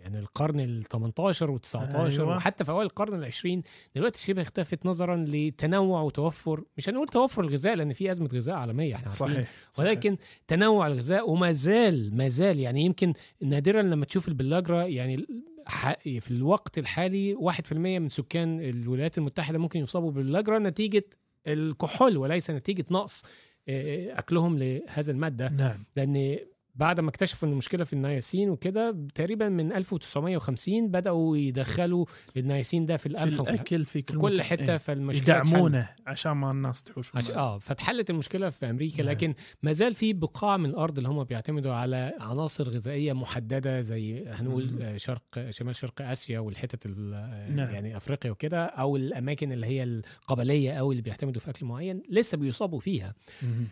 يعني 0.00 0.18
القرن 0.18 0.60
ال 0.60 0.84
18 0.84 1.50
و 1.50 1.56
19 1.58 2.22
أيوة. 2.24 2.36
وحتى 2.36 2.64
في 2.64 2.70
أوائل 2.70 2.86
القرن 2.86 3.14
ال 3.18 3.24
20 3.24 3.62
دلوقتي 3.96 4.22
شبه 4.22 4.42
اختفت 4.42 4.86
نظرا 4.86 5.24
لتنوع 5.28 6.02
وتوفر 6.02 6.64
مش 6.76 6.88
هنقول 6.88 7.08
توفر 7.08 7.42
الغذاء 7.44 7.74
لأن 7.74 7.92
في 7.92 8.10
أزمة 8.10 8.28
غذاء 8.34 8.54
عالمية 8.54 8.94
إحنا 8.94 9.08
عارفين 9.08 9.26
صحيح, 9.28 9.50
صحيح. 9.70 9.88
ولكن 9.88 10.16
تنوع 10.46 10.86
الغذاء 10.86 11.30
وما 11.30 11.52
زال 11.52 12.16
ما 12.16 12.28
زال 12.28 12.58
يعني 12.60 12.84
يمكن 12.84 13.12
نادرا 13.40 13.82
لما 13.82 14.04
تشوف 14.04 14.28
البلاجرا 14.28 14.82
يعني 14.84 15.26
في 15.98 16.30
الوقت 16.30 16.78
الحالي 16.78 17.34
1% 17.34 17.72
من 17.72 18.08
سكان 18.08 18.60
الولايات 18.60 19.18
المتحدة 19.18 19.58
ممكن 19.58 19.80
يصابوا 19.80 20.10
بالبلاجرا 20.10 20.58
نتيجة 20.58 21.04
الكحول 21.46 22.16
وليس 22.16 22.50
نتيجة 22.50 22.84
نقص 22.90 23.24
آه، 23.68 24.18
أكلهم 24.18 24.58
لهذا 24.58 25.12
المادة. 25.12 25.48
نعم. 25.48 25.84
لأن 25.96 26.38
بعد 26.74 27.00
ما 27.00 27.10
اكتشفوا 27.10 27.48
إن 27.48 27.52
المشكلة 27.52 27.84
في 27.84 27.92
النياسين 27.92 28.50
وكده 28.50 28.96
تقريبا 29.14 29.48
من 29.48 29.72
1950 29.72 30.88
بدأوا 30.88 31.36
يدخلوا 31.36 32.06
النياسين 32.36 32.86
ده 32.86 32.96
في 32.96 33.02
في 33.02 33.08
القمح 33.24 33.40
وفي 33.40 33.50
الأكل 33.50 33.84
في 33.84 34.02
كل, 34.02 34.14
في 34.14 34.20
كل. 34.20 34.42
حتة 34.42 34.72
إيه. 34.72 34.76
فالمشكلة 34.78 35.22
يدعمونه 35.22 35.88
عشان 36.06 36.32
ما 36.32 36.50
الناس 36.50 36.82
تحوش 36.82 37.16
عش... 37.16 37.30
آه 37.30 37.58
فاتحلت 37.58 38.10
المشكلة 38.10 38.50
في 38.50 38.70
أمريكا 38.70 39.02
نعم. 39.02 39.08
لكن 39.12 39.34
ما 39.62 39.72
زال 39.72 39.94
في 39.94 40.12
بقاع 40.12 40.56
من 40.56 40.70
الأرض 40.70 40.96
اللي 40.96 41.08
هم 41.08 41.24
بيعتمدوا 41.24 41.72
على 41.72 42.12
عناصر 42.20 42.68
غذائية 42.68 43.12
محددة 43.12 43.80
زي 43.80 44.26
هنقول 44.28 44.72
مم. 44.72 44.82
آه، 44.82 44.96
شرق 44.96 45.50
شمال 45.50 45.76
شرق 45.76 46.02
آسيا 46.02 46.38
والحتت 46.38 46.86
ال- 46.86 47.14
آه، 47.14 47.50
نعم. 47.50 47.74
يعني 47.74 47.96
أفريقيا 47.96 48.30
وكده 48.30 48.64
أو 48.64 48.96
الأماكن 48.96 49.52
اللي 49.52 49.66
هي 49.66 49.82
القبلية 49.82 50.72
أو 50.72 50.90
اللي 50.92 51.02
بيعتمدوا 51.02 51.40
في 51.40 51.50
أكل 51.50 51.66
معين 51.66 52.02
لسه 52.10 52.38
بيصابوا 52.38 52.80
فيها 52.80 53.14
مهم. 53.42 53.66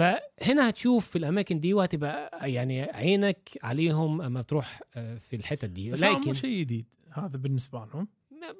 فهنا 0.00 0.68
هتشوف 0.68 1.08
في 1.08 1.18
الأماكن 1.18 1.60
دي 1.60 1.74
وهتبقى 1.74 2.52
يعني 2.52 2.82
عينك 2.82 3.58
عليهم 3.62 4.22
أما 4.22 4.42
تروح 4.42 4.82
آه، 4.94 5.18
في 5.18 5.36
الحتت 5.36 5.64
دي. 5.64 5.90
بس 5.90 6.02
لكن 6.02 6.32
شيء 6.32 6.60
جديد 6.60 6.86
هذا 7.12 7.36
بالنسبة 7.36 7.78
لهم. 7.78 8.08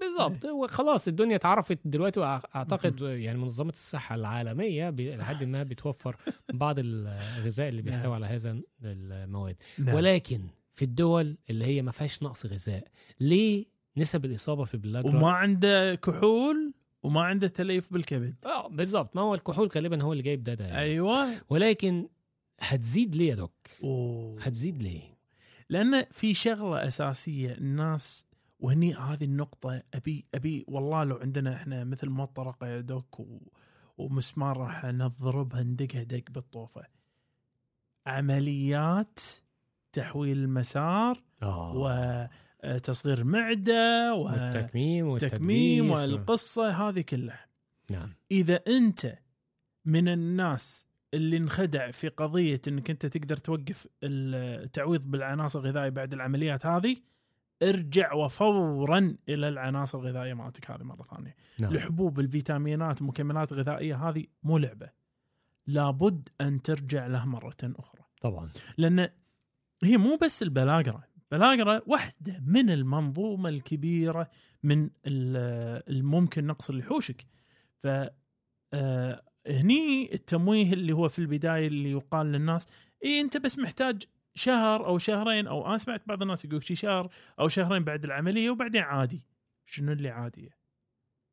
بالضبط. 0.01 0.45
وخلاص 0.45 1.09
الدنيا 1.09 1.37
اتعرفت 1.37 1.79
دلوقتي 1.85 2.21
وأعتقد 2.21 3.01
يعني 3.01 3.39
منظمة 3.39 3.71
الصحة 3.71 4.15
العالمية 4.15 4.91
لحد 4.91 5.45
ما 5.45 5.63
بتوفر 5.63 6.17
بعض 6.53 6.77
الغذاء 6.79 7.69
اللي 7.69 7.83
نعم. 7.83 7.95
بيحتوي 7.95 8.15
على 8.15 8.27
هذا 8.27 8.61
المواد. 8.85 9.57
نعم. 9.79 9.95
ولكن 9.95 10.41
في 10.75 10.85
الدول 10.85 11.37
اللي 11.51 11.65
هي 11.65 11.83
ما 11.83 11.91
فيهاش 11.91 12.23
نقص 12.23 12.47
غذاء 12.47 12.89
ليه 13.21 13.67
نسب 13.97 14.25
الإصابة 14.25 14.65
في 14.65 14.75
البلاجرا 14.75 15.11
وما 15.11 15.31
عنده 15.31 15.95
كحول؟ 15.95 16.73
وما 17.03 17.23
عنده 17.23 17.49
تليف 17.49 17.93
بالكبد. 17.93 18.35
آه 18.47 18.69
بالظبط 18.69 19.17
ما 19.17 19.23
هو 19.23 19.35
الكحول 19.35 19.69
غالبا 19.69 20.03
هو 20.03 20.13
اللي 20.13 20.23
جايب 20.23 20.45
ده 20.45 20.55
ده 20.55 20.65
يعني. 20.65 20.79
أيوه. 20.79 21.35
ولكن 21.51 22.09
هتزيد 22.61 23.17
ليه 23.17 23.31
يا 23.31 23.35
دوك؟ 23.35 23.53
أوه. 23.85 24.41
هتزيد 24.43 24.83
ليه؟ 24.83 25.19
لأن 25.69 26.05
في 26.11 26.35
شغلة 26.35 26.87
أساسية 26.87 27.53
الناس 27.53 28.27
وهني 28.61 28.95
هذه 28.95 29.25
النقطة 29.25 29.83
أبي 29.95 30.25
أبي 30.35 30.65
والله 30.69 31.05
لو 31.05 31.17
عندنا 31.17 31.55
إحنا 31.55 31.85
مثل 31.85 32.09
ما 32.09 32.25
طرقة 32.25 32.67
يا 32.67 32.81
دوك 32.81 33.21
و... 33.21 33.39
ومسمار 33.99 34.57
راح 34.57 34.85
نضربها 34.85 35.63
ندقها 35.63 36.03
دق 36.03 36.23
بالطوفة. 36.31 36.83
عمليات 38.07 39.19
تحويل 39.93 40.39
المسار 40.39 41.23
آه. 41.43 41.77
وتصغير 42.65 43.19
المعدة 43.19 44.15
والتكميم 44.15 45.07
والتكميم 45.07 45.91
والتدبيس 45.91 46.19
والقصة 46.19 46.89
هذه 46.89 47.01
كلها 47.01 47.47
نعم 47.91 48.15
إذا 48.31 48.61
أنت 48.67 49.19
من 49.85 50.09
الناس 50.09 50.87
اللي 51.15 51.37
انخدع 51.37 51.91
في 51.91 52.09
قضية 52.09 52.61
إنك 52.69 52.91
أنت 52.91 53.07
تقدر 53.07 53.37
توقف 53.37 53.89
التعويض 54.03 55.11
بالعناصر 55.11 55.61
الغذائية 55.61 55.89
بعد 55.89 56.13
العمليات 56.13 56.67
هذه 56.67 56.97
ارجع 57.63 58.13
وفورا 58.13 59.17
إلى 59.29 59.49
العناصر 59.49 59.99
الغذائية 59.99 60.35
مالتك 60.35 60.71
هذه 60.71 60.83
مرة 60.83 61.07
ثانية. 61.15 61.37
نعم 61.61 61.73
الحبوب 61.73 62.21
الفيتامينات 62.21 63.01
المكملات 63.01 63.53
الغذائيه 63.53 64.09
هذه 64.09 64.25
مو 64.43 64.59
لعبة. 64.59 64.91
لابد 65.67 66.29
أن 66.41 66.63
ترجع 66.63 67.07
له 67.07 67.25
مرة 67.25 67.57
أخرى. 67.63 68.03
طبعا 68.21 68.51
لأن 68.79 69.09
هي 69.85 69.97
مو 69.97 70.17
بس 70.17 70.43
البلاغرة، 70.43 71.05
البلاغره 71.33 71.83
واحدة 71.87 72.43
من 72.47 72.71
المنظومة 72.71 73.49
الكبيرة 73.49 74.31
من 74.63 74.85
ال- 75.07 75.83
الممكن 75.97 76.47
نقص 76.47 76.71
اللي 76.71 76.83
يحوشك. 76.83 77.27
ف 77.83 77.87
آه، 78.75 79.23
هني 79.47 80.15
التمويه 80.15 80.73
اللي 80.73 80.93
هو 80.93 81.09
في 81.09 81.19
البداية 81.19 81.67
اللي 81.67 81.91
يقال 81.91 82.27
للناس 82.33 82.67
اي 83.05 83.21
أنت 83.21 83.37
بس 83.37 83.59
محتاج 83.59 84.03
شهر 84.35 84.87
أو 84.87 84.99
شهرين 84.99 85.47
أو 85.47 85.67
أنا 85.67 85.77
سمعت 85.79 86.03
بعض 86.09 86.23
الناس 86.23 86.45
يقول 86.45 86.63
شي 86.63 86.75
شهر 86.75 87.11
أو 87.41 87.49
شهرين 87.49 87.85
بعد 87.85 88.05
العملية 88.05 88.51
وبعدين 88.51 88.83
عادي. 88.83 89.27
شنو 89.67 89.93
اللي 89.93 90.09
عادية؟ 90.09 90.51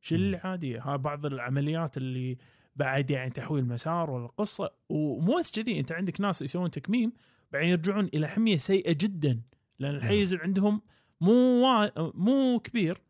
شنو 0.00 0.18
اللي 0.18 0.36
عادية؟ 0.36 0.80
ها 0.82 0.96
بعض 0.96 1.26
العمليات 1.26 1.96
اللي 1.96 2.38
بعد 2.76 3.10
يعني 3.10 3.30
تحويل 3.30 3.66
مسار 3.66 4.10
ولا 4.10 4.26
قصة 4.26 4.70
ومو 4.88 5.38
بس 5.38 5.50
كذي 5.52 5.80
أنت 5.80 5.92
عندك 5.92 6.20
ناس 6.20 6.42
يسوون 6.42 6.70
تكميم 6.70 7.12
بعدين 7.52 7.68
يرجعون 7.68 8.04
إلى 8.14 8.28
حمية 8.28 8.56
سيئة 8.56 8.92
جدا 9.00 9.40
لأن 9.78 9.94
الحيز 9.94 10.32
اللي 10.32 10.44
عندهم 10.44 10.82
مو 11.20 11.32
وا... 11.32 12.10
مو 12.14 12.60
كبير 12.60 13.02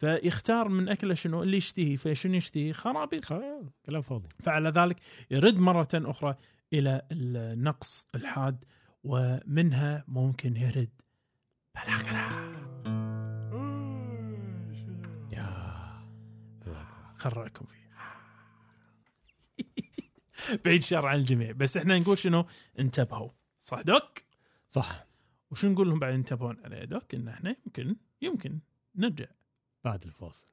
فيختار 0.00 0.68
من 0.68 0.88
أكله 0.88 1.14
شنو 1.14 1.42
اللي 1.42 1.56
يشتهي 1.56 1.96
فشنو 1.96 2.34
يشتهي 2.34 2.72
خرابيط. 2.72 3.24
كلام 3.86 4.02
فاضي. 4.02 4.28
فعلى 4.42 4.68
ذلك 4.68 4.96
يرد 5.30 5.58
مرة 5.58 5.88
أخرى 5.94 6.36
إلى 6.72 7.02
النقص 7.12 8.06
الحاد 8.14 8.64
ومنها 9.04 10.04
ممكن 10.08 10.56
يرد 10.56 10.90
بلاغرة 11.74 12.50
يا 15.32 15.70
خرعكم 17.14 17.66
فيه. 17.66 17.90
بعيد 20.64 20.82
شر 20.82 21.06
عن 21.06 21.18
الجميع. 21.18 21.52
بس 21.52 21.76
إحنا 21.76 21.98
نقول 21.98 22.18
شنو؟ 22.18 22.46
انتبهوا. 22.78 23.30
صح 23.58 23.80
doc؟ 23.80 24.18
صح. 24.68 25.09
وشو 25.50 25.68
نقول 25.68 25.88
لهم 25.88 25.98
بعد 25.98 26.14
ينتبهون 26.14 26.56
عليه 26.64 26.84
doc 26.84 27.14
إن 27.14 27.28
إحنا 27.28 27.56
يمكن 27.66 27.96
يمكن 28.22 28.58
نرجع. 28.96 29.26
بعد 29.84 30.04
الفاصل. 30.04 30.46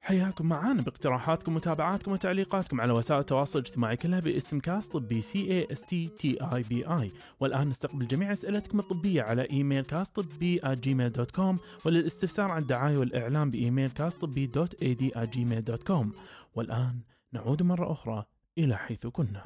حياكم 0.00 0.46
معانا 0.48 0.82
باقتراحاتكم 0.82 1.52
ومتابعاتكم 1.52 2.12
وتعليقاتكم 2.12 2.80
على 2.80 2.92
وسائل 2.92 3.20
التواصل 3.20 3.58
الاجتماعي 3.58 3.96
كلها 3.96 4.20
باسم 4.20 4.58
كاست 4.60 4.92
طبي 4.92 5.20
C 5.20 5.50
A 5.50 5.72
S 5.72 5.80
T 5.80 6.08
T 6.08 6.38
E 6.42 6.62
B 6.62 6.86
I 6.86 7.12
والآن 7.40 7.68
نستقبل 7.68 8.06
جميع 8.06 8.32
أسئلتكم 8.32 8.78
الطبية 8.78 9.22
على 9.22 9.50
إيميل 9.50 9.84
كاست 9.84 10.20
طبي 10.20 10.60
Gmail 10.66 11.12
dot 11.12 11.30
com 11.30 11.58
وللاستفسار 11.84 12.50
عن 12.50 12.62
الدعاية 12.62 12.98
والاعلام 12.98 13.50
بإيميل 13.50 13.90
كاست 13.90 14.20
طبي 14.20 14.46
dot 14.46 14.82
AD 14.82 15.12
Gmail 15.16 15.64
dot 15.64 15.82
com 15.82 16.12
والآن 16.54 17.00
نعود 17.32 17.62
مرة 17.62 17.92
أخرى 17.92 18.26
إلى 18.58 18.76
حيث 18.76 19.06
كنا. 19.06 19.44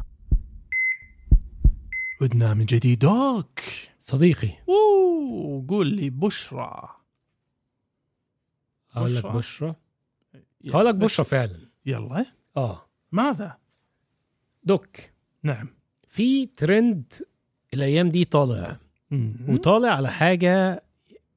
عدنا 2.23 2.55
من 2.55 2.65
جديد. 2.65 2.99
doc. 2.99 3.61
صديقي. 4.01 4.51
أوه 4.69 5.65
قول 5.69 5.87
لي 5.87 6.11
بشرى. 6.11 6.89
أقول 8.95 9.17
لك 9.17 9.27
بشرى؟ 9.27 9.75
هقول 10.71 10.87
لك 10.87 10.95
بشرى 10.95 11.25
فعلا. 11.27 11.69
يلا. 11.87 12.27
آه. 12.57 12.87
ماذا؟ 13.13 13.59
دوك. 14.65 14.97
نعم. 15.43 15.69
في 16.09 16.47
ترند 16.47 17.13
الأيام 17.75 18.11
دي 18.11 18.25
طالع. 18.25 18.77
وطالع 19.49 19.89
على 19.89 20.11
حاجة 20.11 20.83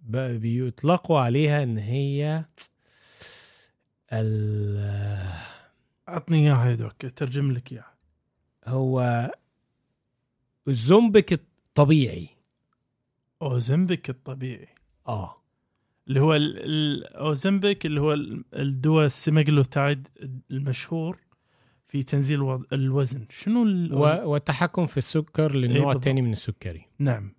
بيطلقوا 0.10 1.20
عليها 1.20 1.64
إن 1.64 1.78
هي 1.78 2.46
ال 4.14 5.36
عطني 6.08 6.38
إياها 6.38 6.70
يا 6.70 6.76
Doc 6.76 7.06
أترجم 7.06 7.52
لك 7.52 7.72
إياها. 7.72 7.96
هو 8.66 9.32
الاوزمبك 10.68 11.34
الطبيعي. 11.34 12.30
اوزمبيك 13.42 14.10
الطبيعي. 14.10 14.68
آه. 15.08 15.42
اللي 16.08 16.20
هو 16.20 16.36
ال- 16.36 16.58
الاوزمبيك 16.66 17.86
اللي 17.86 18.02
هو 18.02 18.14
ال- 18.14 18.44
الدواء 18.54 19.06
ال 19.06 19.14
semaglutide 19.14 20.08
المشهور 20.52 21.20
في 21.86 22.04
تنزيل 22.04 22.60
الوزن. 22.74 23.26
شنو 23.30 23.62
و... 23.62 23.66
الأوز... 23.66 24.28
والتحكم 24.28 24.86
في 24.86 24.98
السكر 24.98 25.52
إيه 25.52 25.58
للنوع. 25.58 25.92
الثاني 25.92 26.22
من 26.22 26.32
السكري. 26.32 26.86
نعم. 27.00 27.34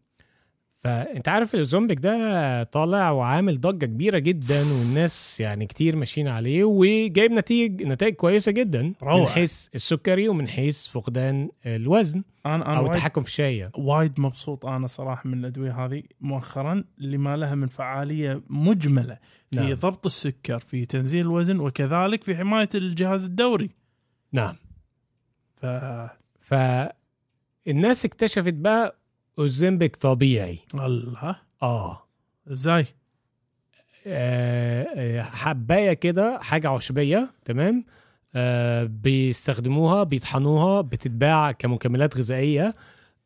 فأنت 0.86 1.28
عارف 1.28 1.54
الاوزمبك 1.54 1.98
ده 1.98 2.62
طالع 2.62 3.10
وعامل 3.10 3.60
ضجة 3.60 3.86
كبيرة 3.86 4.18
جدا 4.18 4.60
والناس 4.78 5.40
يعني 5.40 5.66
كتير 5.66 5.96
ماشيين 5.96 6.28
عليه 6.28 6.64
وجايب 6.64 7.32
نتيجه 7.32 7.84
نتائج 7.84 8.14
كويسة 8.14 8.52
جدا 8.52 8.82
من 8.82 8.94
روعة. 9.02 9.26
حيث 9.26 9.68
السكري 9.74 10.28
ومن 10.28 10.48
حيث 10.48 10.86
فقدان 10.86 11.50
الوزن 11.66 12.22
أنا 12.46 12.54
أنا 12.54 12.78
أو 12.78 12.86
التحكم 12.86 13.22
في 13.22 13.28
الشهيه 13.28 13.70
وايد 13.78 14.20
مبسوط 14.20 14.66
أنا 14.66 14.86
صراحة 14.86 15.28
من 15.28 15.38
الأدوية 15.38 15.84
هذه 15.84 16.02
مؤخرا 16.20 16.84
لما 16.98 17.36
لها 17.36 17.54
من 17.54 17.68
فعالية 17.68 18.42
مجملة 18.48 19.18
في 19.50 19.56
نعم. 19.56 19.72
ضبط 19.74 20.06
السكر 20.06 20.58
في 20.58 20.84
تنزيل 20.84 21.20
الوزن 21.20 21.60
وكذلك 21.60 22.24
في 22.24 22.36
حماية 22.36 22.68
الجهاز 22.74 23.24
الدوري 23.24 23.70
نعم 24.32 24.54
ف 25.56 25.66
فالناس 26.40 28.04
اكتشفت 28.04 28.54
بقى 28.54 28.98
الزومبك 29.44 29.96
طبيعي. 29.96 30.58
الله. 30.74 31.36
آه. 31.62 32.02
إزاي؟ 32.50 32.86
آه، 34.06 34.86
آه، 34.96 35.22
حباية 35.22 35.92
كده 35.92 36.38
حاجة 36.42 36.68
عشبية 36.70 37.30
تمام؟ 37.44 37.84
آه، 38.34 38.84
بيستخدموها 38.84 40.02
بيطحنوها 40.02 40.80
بتتباع 40.80 41.52
كمكملات 41.52 42.16
غذائية. 42.16 42.74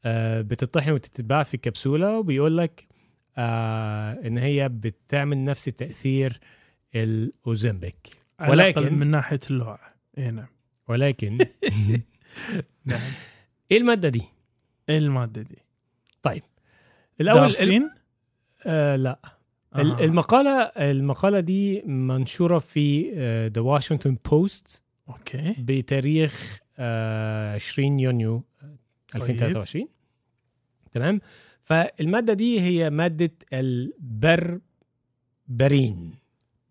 آه، 0.05 0.41
بتطحن 0.41 0.93
وتتباع 0.93 1.43
في 1.43 1.57
كبسوله 1.57 2.19
وبيقول 2.19 2.57
لك 2.59 2.87
آه، 3.39 4.13
إن 4.27 4.39
هي 4.39 4.69
بتعمل 4.69 5.45
نفس 5.45 5.65
تأثير 5.65 6.41
الاوزمبيك 6.95 8.11
ولكن- 8.49 8.95
من 8.95 9.07
ناحية 9.07 9.41
اللوعه 9.51 9.95
اي 10.19 10.31
نعم. 10.31 10.47
ولكن 10.89 11.39
نعم. 12.85 13.01
إيه 13.71 13.79
المادة 13.79 14.09
دي؟ 14.09 14.23
إيه 14.89 14.99
المادة 14.99 15.43
دي؟ 15.43 15.59
طيب. 16.23 16.43
الأول 17.21 17.41
دارسين 17.41 17.91
آه 18.67 18.97
لا. 18.97 19.19
آه. 19.75 19.81
ال- 19.81 20.01
المقالة 20.05 20.61
المقالة 20.63 21.41
دي 21.41 21.83
منشورة 21.83 22.59
في 22.59 23.11
The 23.55 23.61
Washington 23.61 24.17
Post 24.31 24.83
أوكي. 25.09 25.55
بتاريخ 25.59 26.61
آه 26.79 27.55
20 27.55 28.01
يونيو 28.01 28.45
2023 29.15 29.89
تمام؟ 30.93 31.21
فالمادة 31.65 32.33
دي 32.33 32.61
هي 32.61 32.91
مادة 32.91 33.31
البربرين. 33.53 34.61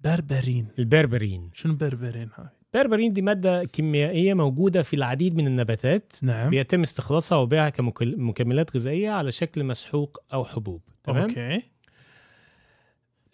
بربرين. 0.04 0.68
البربرين. 0.80 1.50
شنو 1.54 1.74
بربرين 1.76 2.30
هاي؟ 2.36 2.48
البربرين 2.76 3.14
دي 3.14 3.22
مادة 3.22 3.64
كيميائية 3.64 4.34
موجودة 4.34 4.82
في 4.82 4.96
العديد 4.96 5.36
من 5.36 5.48
النباتات 5.48 6.14
نعم. 6.22 6.50
بيتم 6.50 6.82
استخلاصها 6.82 7.38
وبيعها 7.38 7.70
كمكملات 7.70 8.76
غذائية 8.76 9.10
على 9.12 9.32
شكل 9.32 9.64
مسحوق 9.64 10.18
أو 10.34 10.46
حبوب. 10.46 10.82
تمام؟ 11.04 11.22
okay. 11.24 11.62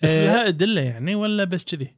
بس 0.02 0.10
آه، 0.10 0.26
لها 0.26 0.48
أدلة 0.48 0.82
يعني 0.82 1.16
ولا 1.16 1.44
بس 1.44 1.64
كذي؟ 1.66 1.96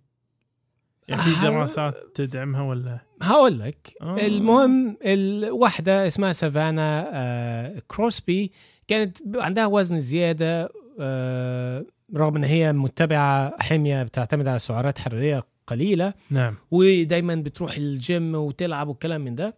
يعني 1.08 1.21
في 1.21 1.30
ها- 1.30 1.43
دراسات 1.43 1.95
تدعمها 2.15 2.62
ولا؟ 2.62 3.00
هقول 3.21 3.60
لك 3.60 3.93
آه. 4.02 4.17
المهم 4.28 4.97
الواحده 5.06 6.08
اسمها 6.08 6.34
سافانا 6.34 7.10
آه 7.13 7.82
كروسبي 7.88 8.52
كانت 8.88 9.17
عندها 9.36 9.65
وزن 9.65 10.02
زيادة 10.02 10.69
آه 11.00 11.86
رغم 12.15 12.36
إن 12.36 12.43
هي 12.43 12.73
متبعة 12.73 13.54
حمية 13.63 14.04
بتعتمد 14.04 14.47
على 14.47 14.60
سعرات 14.60 14.97
حرارية 15.00 15.43
قليلة. 15.67 16.13
نعم. 16.32 16.56
ودايما 16.71 17.36
بتروح 17.36 17.77
الجيم 17.77 18.36
وتلعب 18.36 18.88
والكلام 18.88 19.21
من 19.21 19.36
ده. 19.36 19.56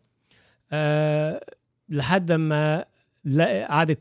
آه 0.71 1.45
لحد 1.89 2.31
ما 2.31 2.85
قعدت 3.69 3.99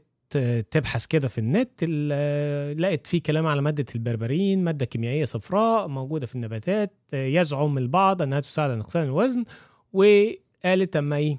تبحث 0.71 1.07
كده 1.07 1.29
في 1.29 1.38
النت 1.38 1.71
ال- 1.83 2.83
لقيت 2.83 3.07
في 3.07 3.21
كلام 3.21 3.47
على 3.47 3.62
مادة 3.62 3.85
البربرين 3.94 4.64
مادة 4.64 4.85
كيميائية 4.87 5.25
صفراء 5.25 5.88
موجودة 5.88 6.27
في 6.27 6.35
النباتات 6.35 6.92
يزعم 7.12 7.79
البعض 7.79 8.23
إنها 8.23 8.40
تساعد 8.40 8.71
على 8.71 8.79
نقصان 8.79 9.03
الوزن 9.05 9.44
وقالت 9.92 10.97
أما 10.97 11.16
إيه 11.16 11.37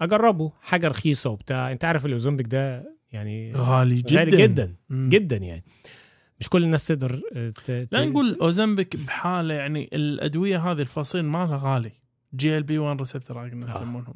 أجربه 0.00 0.52
حاجة 0.62 0.88
رخيصة 0.88 1.30
وبتاع. 1.30 1.72
أنت 1.72 1.84
عارف 1.84 2.06
الاوزومبيك 2.06 2.46
ده 2.46 2.94
يعني 3.12 3.52
غالي 3.52 3.94
جدا. 3.96 4.18
غالي 4.18 4.36
جدا 4.36 4.74
مم. 4.88 5.08
جدا 5.08 5.36
يعني. 5.36 5.64
مش 6.40 6.48
كل 6.48 6.64
الناس 6.64 6.86
تقدر 6.86 7.20
آه، 7.36 7.88
لا 7.92 8.04
نقول 8.04 8.38
اوزمبيك 8.40 8.96
بحالة 8.96 9.54
يعني 9.54 9.90
الأدوية 9.92 10.58
هذه 10.70 10.80
الفصيلة 10.80 11.24
مالها 11.24 11.60
غالي. 11.62 11.92
GLP 12.34 12.78
1 12.78 12.98
receptor 12.98 13.46
agonists 13.46 13.72
آه. 13.72 13.76
يسمونهم. 13.76 14.14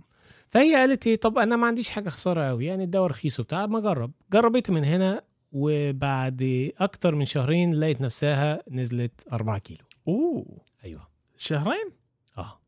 فهي 0.48 0.74
قالت 0.74 1.06
إيه 1.06 1.16
طب 1.16 1.38
أنا 1.38 1.56
ما 1.56 1.66
عنديش 1.66 1.90
حاجة 1.90 2.08
خسارة 2.08 2.48
قوي 2.48 2.66
يعني 2.66 2.84
الدواء 2.84 3.10
رخيص 3.10 3.40
وبتاع 3.40 3.66
ما 3.66 3.78
أجرب. 3.78 4.12
جربت 4.32 4.70
من 4.70 4.84
هنا 4.84 5.22
وبعد 5.52 6.70
أكتر 6.78 7.14
من 7.14 7.24
شهرين 7.24 7.74
لقيت 7.74 8.00
نفسها 8.00 8.62
نزلت 8.70 9.26
4 9.32 9.58
كيلو. 9.58 9.84
أوه. 10.08 10.60
أيوه. 10.84 11.08
شهرين؟ 11.36 11.90
آه. 12.38 12.60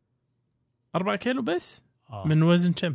4 0.94 1.16
كيلو 1.16 1.42
بس؟ 1.42 1.84
آه. 2.10 2.26
من 2.26 2.42
وزن 2.42 2.72
كم؟ 2.72 2.94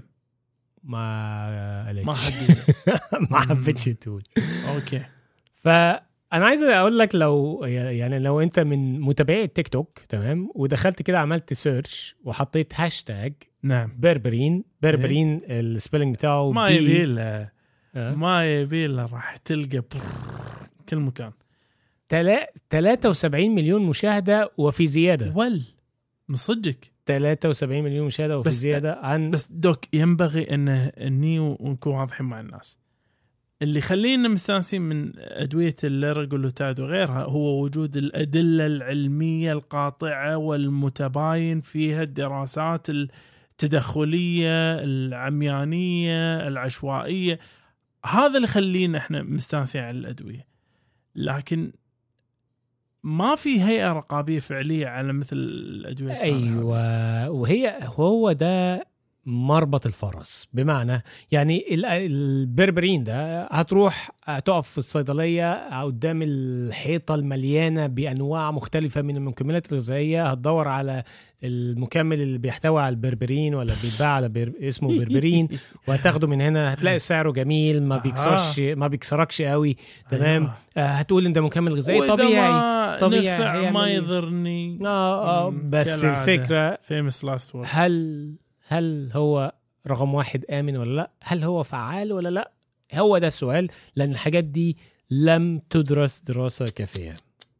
ما 0.83 1.85
قالتش 1.85 2.05
ما 2.05 2.13
حد 2.13 2.57
ما 3.31 3.39
حبيتش 3.39 3.85
تقول. 3.85 4.23
okay. 4.67 5.05
فانا 6.31 6.45
عايز 6.45 6.61
أقول 6.63 6.99
لك 6.99 7.15
لو 7.15 7.63
يعني 7.65 8.19
لو 8.19 8.41
انت 8.41 8.59
من 8.59 8.99
متابعي 9.01 9.43
التيك 9.43 9.67
توك 9.67 9.99
تمام؟ 10.09 10.49
ودخلت 10.55 11.01
كده 11.01 11.19
عملت 11.19 11.53
search 11.53 12.15
وحطيت 12.23 12.73
هاشتاج 12.75 13.33
نعم. 13.63 13.91
بربرين 13.99 14.63
بربرين 14.81 15.37
ال 15.43 15.51
spelling 15.51 16.15
بتاعه 16.15 16.51
ما 16.51 16.67
بي- 16.67 16.75
يبي 16.75 17.19
آه. 17.19 17.51
ما 17.95 18.53
يبي 18.61 18.85
راح 18.85 19.37
تلقى 19.37 19.81
كل 20.89 20.97
مكان. 20.97 21.31
تلا- 22.09 22.51
73 22.69 23.55
مليون 23.55 23.81
مشاهدة 23.85 24.51
وفي 24.57 24.87
زيادة. 24.87 25.33
ول. 25.35 25.61
من 26.29 26.35
صدقك. 26.35 26.91
73 27.05 27.83
مليون 27.83 28.05
مشاهدة 28.07 28.39
وفي 28.39 28.49
بس- 28.49 28.55
زيادة 28.55 28.93
عن 29.01 29.29
بس 29.31 29.47
دوك 29.51 29.79
ينبغي 29.93 30.53
ان 30.53 30.69
إني 30.69 31.39
ونكون 31.39 31.95
واضحين 31.95 32.25
مع 32.25 32.39
الناس. 32.39 32.77
اللي 33.61 33.79
يخلينا 33.79 34.27
مستانسين 34.29 34.81
من 34.81 35.11
أدوية 35.17 35.75
الليرجلوتاد 35.83 36.79
وغيرها 36.79 37.23
هو 37.23 37.63
وجود 37.63 37.97
الأدلة 37.97 38.65
العلمية 38.65 39.53
القاطعة 39.53 40.37
والمتباين 40.37 41.61
فيها 41.61 42.03
الدراسات 42.03 42.87
التدخلية 42.89 44.73
العميانية 44.83 46.47
العشوائية 46.47 47.39
هذا 48.05 48.27
اللي 48.35 48.43
يخلينا 48.43 48.97
إحنا 48.97 49.23
مستانسين 49.23 49.81
على 49.81 49.97
الأدوية 49.97 50.47
لكن 51.15 51.71
ما 53.03 53.35
في 53.35 53.63
هيئة 53.63 53.93
رقابية 53.93 54.39
فعلية 54.39 54.87
على 54.87 55.13
مثل 55.13 55.35
الأدوية. 55.37 56.21
أيوه 56.21 57.29
وهي 57.29 57.79
هو 57.83 58.31
ده 58.31 58.88
مربط 59.29 59.85
الفرس 59.85 60.47
بمعنى 60.53 61.03
يعني 61.31 61.65
ال- 61.73 61.85
البربرين 61.85 63.03
ده 63.03 63.45
هتروح 63.47 64.11
تقف 64.45 64.69
في 64.69 64.77
الصيدلية 64.77 65.81
قدام 65.83 66.21
الحيطة 66.23 67.15
المليانة 67.15 67.87
بأنواع 67.87 68.51
مختلفة 68.51 69.01
من 69.01 69.17
المكملات 69.17 69.71
الغذائية 69.71 70.25
هتدور 70.31 70.67
على 70.67 71.03
المكمل 71.43 72.21
اللي 72.21 72.37
بيحتوي 72.37 72.81
على 72.81 72.89
البربرين 72.93 73.55
ولا 73.55 73.73
بيتباع 73.83 74.09
على 74.09 74.29
بر... 74.29 74.51
اسمه 74.61 74.99
بربرين 74.99 75.47
وهتاخده 75.87 76.27
من 76.27 76.41
هنا 76.41 76.73
هتلاقي 76.73 76.99
سعره 76.99 77.31
جميل 77.31 77.83
ما. 77.83 77.97
بيكسرش 77.97 78.59
ما 78.59 78.87
بيكسركش 78.87 79.41
قوي 79.41 79.77
تمام 80.11 80.41
أيوة. 80.41 80.53
آه، 80.77 80.87
هتقول 80.87 81.25
إن 81.25 81.33
ده 81.33 81.41
مكمل 81.41 81.73
غذائي 81.73 82.07
طبيعي 82.07 82.51
ما 82.51 82.97
طبيعي 83.01 83.37
نفع 83.39 83.69
ما 83.71 83.85
إيه؟ 83.85 83.95
يضرني 83.95 84.79
آه 84.85 85.45
آه 85.47 85.53
بس. 85.63 86.03
الفكرة 86.03 86.77
فيمس 86.87 87.23
لاست 87.23 87.55
هل 87.65 88.33
هل 88.71 89.10
هو 89.13 89.53
رقم 89.88 90.13
واحد 90.13 90.45
آمن 90.45 90.77
ولا 90.77 90.95
لأ؟ 90.95 91.12
هل 91.23 91.43
هو 91.43 91.63
فعال 91.63 92.13
ولا 92.13 92.29
لأ؟ 92.29 92.51
هو 92.93 93.17
ده 93.17 93.27
السؤال 93.27 93.67
لأن 93.95 94.12
الحاجات 94.12 94.43
دي 94.43 94.77
لم 95.12 95.62
تدرس 95.69 96.19
دراسة 96.19 96.65
كافية 96.65 97.15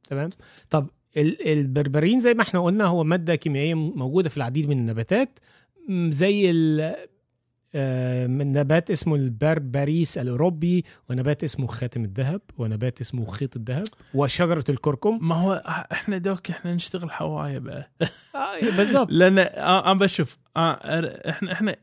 تمام؟ 0.10 0.30
طب 0.69 0.88
ال- 1.17 1.48
البربرين 1.48 2.19
زي 2.19 2.34
ما 2.34 2.41
إحنا 2.41 2.60
قلنا 2.63 2.86
هو 2.86 3.04
مادة 3.04 3.36
كيميائية 3.36 3.74
موجودة 3.74 4.30
في 4.30 4.38
العديد 4.38 4.69
من 4.69 4.80
النباتات 4.80 5.39
زي 6.10 6.52
من 8.27 8.51
نبات 8.51 8.91
اسمه 8.91 9.15
البربريس 9.15 10.17
الأوروبي 10.17 10.86
ونبات 11.10 11.43
اسمه 11.43 11.67
خاتم 11.67 12.03
الذهب 12.03 12.41
ونبات 12.58 13.01
اسمه 13.01 13.25
خيط 13.25 13.55
الذهب 13.55 13.88
وشجرة 14.13 14.63
الكركم. 14.69 15.19
ما 15.21 15.36
هو 15.36 15.53
إحنا 15.91 16.17
دوك 16.17 16.49
إحنا 16.49 16.73
نشتغل 16.73 17.12
حوايه 17.12 17.60
بقى. 17.60 17.91
آه، 18.36 18.77
بالظبط 18.77 19.08
لأن 19.12 19.39
آه، 19.39 19.91
أنا 19.91 19.99
بشوف 19.99 20.38
آه، 20.58 20.79
إحنا 21.29 21.51
إحنا 21.51 21.75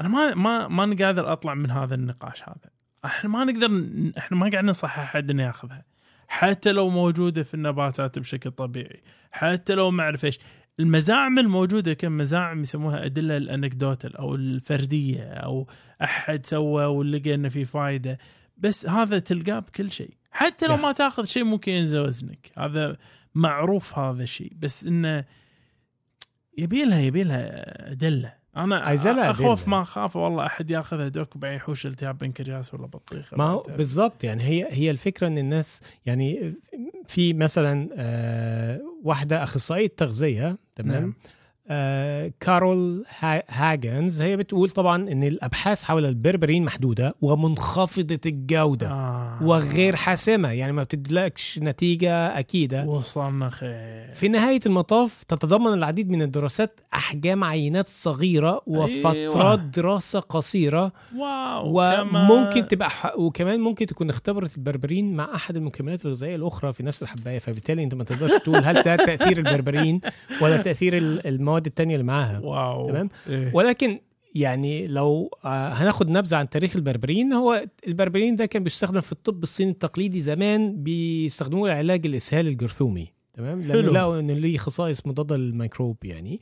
أنا 0.00 0.08
ما 0.08 0.34
ما 0.34 0.68
ما 0.68 0.96
قادر 1.04 1.32
أطلع 1.32 1.54
من 1.54 1.70
هذا 1.70 1.94
النقاش 1.94 2.42
هذا. 2.42 2.70
إحنا 3.04 3.30
ما 3.30 3.44
نقدر 3.44 3.86
إحنا 4.18 4.36
ما 4.36 4.50
قاعد 4.50 4.64
ننصح 4.64 4.98
احد 4.98 5.30
إنه 5.30 5.42
ياخذها. 5.42 5.84
حتى 6.28 6.72
لو 6.72 6.88
موجودة 6.88 7.42
في 7.42 7.54
النباتات 7.54 8.18
بشكل 8.18 8.50
طبيعي 8.50 9.02
حتى 9.30 9.74
لو 9.74 9.90
ما 9.90 10.02
أعرف 10.02 10.24
إيش. 10.24 10.38
المزاعم 10.80 11.38
الموجودة 11.38 11.92
كم 11.94 12.16
مزاعم 12.16 12.62
يسموها 12.62 13.04
أدلة 13.04 13.36
الانكدوتال 13.36 14.16
أو 14.16 14.34
الفردية 14.34 15.22
أو 15.22 15.68
أحد 16.02 16.46
سوى 16.46 16.84
ولقى 16.84 17.34
إنه 17.34 17.48
في 17.48 17.64
فائده 17.64 18.18
بس 18.56 18.86
هذا 18.86 19.18
تلقاه 19.18 19.58
بكل 19.58 19.92
شيء. 19.92 20.14
حتى 20.30 20.66
لو. 20.66 20.76
ما 20.76 20.92
تاخذ 20.92 21.24
شيء 21.24 21.44
ممكن 21.44 21.72
ينزل 21.72 21.98
وزنك. 21.98 22.50
هذا 22.58 22.96
معروف 23.34 23.98
هذا 23.98 24.22
الشيء. 24.22 24.52
بس 24.58 24.86
إنه 24.86 25.24
يبي 26.58 26.84
لها 26.84 27.00
يبي 27.00 27.22
لها 27.22 27.92
أدلة. 27.92 28.43
أنا 28.56 28.90
أخوف. 29.30 29.68
ما 29.68 29.80
أخاف 29.82 30.16
والله 30.16 30.46
أحد 30.46 30.70
ياخذها 30.70 31.08
دوك 31.08 31.36
بعدين 31.36 31.56
يحوش 31.56 31.86
التهاب 31.86 32.18
بنكرياس 32.18 32.74
ولا 32.74 32.86
بطيخة 32.86 33.36
ما 33.36 33.44
هو 33.44 33.62
بعد. 33.62 33.76
بالظبط 33.76 34.24
يعني 34.24 34.42
هي 34.42 34.66
هي 34.70 34.90
الفكرة 34.90 35.26
إن 35.26 35.38
الناس 35.38 35.80
يعني 36.06 36.54
في 37.08 37.32
مثلا 37.32 37.88
آه، 37.96 38.80
واحدة 39.04 39.42
أخصائية 39.42 39.90
تغذية 39.96 40.58
تمام 40.76 41.02
نعم. 41.02 41.14
آه، 41.68 42.32
كارول 42.40 43.04
ها- 43.18 43.42
هاجنز 43.48 44.22
هي 44.22 44.36
بتقول 44.36 44.70
طبعا 44.70 44.96
إن 45.12 45.24
الأبحاث 45.24 45.82
حول 45.84 46.06
البربرين 46.06 46.64
محدودة 46.64 47.14
ومنخفضة 47.20 48.20
الجودة 48.26 48.88
آه. 48.90 49.38
وغير 49.42 49.96
حاسمة 49.96 50.50
يعني 50.50 50.72
ما 50.72 50.82
بتدلكش 50.82 51.58
نتيجة 51.58 52.38
أكيدة 52.38 52.84
وصلنا 52.84 53.48
خير 53.50 54.10
في 54.14 54.28
نهاية 54.28 54.60
المطاف 54.66 55.22
تتضمن 55.28 55.72
العديد 55.72 56.10
من 56.10 56.22
الدراسات 56.22 56.80
أحجام 56.94 57.44
عينات 57.44 57.88
صغيرة 57.88 58.60
وفترات 58.66 59.14
أيوة. 59.16 59.54
دراسة 59.54 60.20
قصيرة 60.20 60.92
wow 61.18 61.80
وممكن 62.02 62.68
تبقى 62.68 62.90
ح... 62.90 63.18
وكمان 63.18 63.60
ممكن 63.60 63.86
تكون 63.86 64.10
اختبرت 64.10 64.56
البربرين 64.56 65.14
مع 65.16 65.34
أحد 65.34 65.56
المكملات 65.56 66.06
الغذائية 66.06 66.36
الأخرى 66.36 66.72
في 66.72 66.82
نفس 66.82 67.02
الحباية 67.02 67.38
فبالتالي 67.38 67.82
أنت 67.84 67.94
ما 67.94 68.04
تقدرش 68.04 68.42
تقول 68.42 68.56
هل 68.56 68.82
ده 68.82 68.96
تأثير 68.96 69.38
البربرين 69.38 70.00
ولا 70.42 70.56
تأثير 70.56 70.96
ال- 70.96 71.26
المواد 71.54 71.66
التانية 71.66 71.94
اللي 71.94 72.06
معاها. 72.06 72.38
واو. 72.38 72.88
تمام؟ 72.88 73.08
إيه. 73.28 73.50
ولكن 73.54 74.00
يعني 74.34 74.86
لو 74.86 75.30
آه، 75.44 75.68
هناخد 75.68 76.10
نبذة 76.10 76.36
عن 76.36 76.48
تاريخ 76.48 76.76
البربرين. 76.76 77.32
هو 77.32 77.64
البربرين 77.86 78.36
ده 78.36 78.46
كان 78.46 78.64
بيستخدم 78.64 79.00
في 79.00 79.12
الطب 79.12 79.42
الصيني 79.42 79.70
التقليدي 79.70 80.20
زمان 80.20 80.82
بيستخدموه 80.82 81.68
لعلاج 81.68 82.06
الإسهال 82.06 82.46
الجرثومي. 82.48 83.08
تمام؟ 83.34 83.60
لأنه. 83.62 83.92
لقوا 83.92 84.20
إن 84.20 84.30
ليه 84.30 84.58
خصائص 84.58 85.06
مضادة 85.06 85.36
للميكروب 85.36 85.96
يعني. 86.04 86.40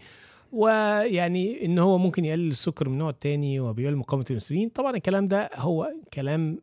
ويعني 0.52 1.64
إن 1.66 1.78
هو 1.78 1.98
ممكن 1.98 2.24
يقلل 2.24 2.50
السكر 2.50 2.88
من 2.88 2.98
نوع 2.98 3.10
تاني 3.10 3.60
وبيقلل 3.60 3.96
مقاومة 3.96 4.24
الإنسولين. 4.30 4.68
طبعا 4.68 4.96
الكلام 4.96 5.28
ده 5.28 5.50
هو 5.54 5.92
كلام 6.14 6.58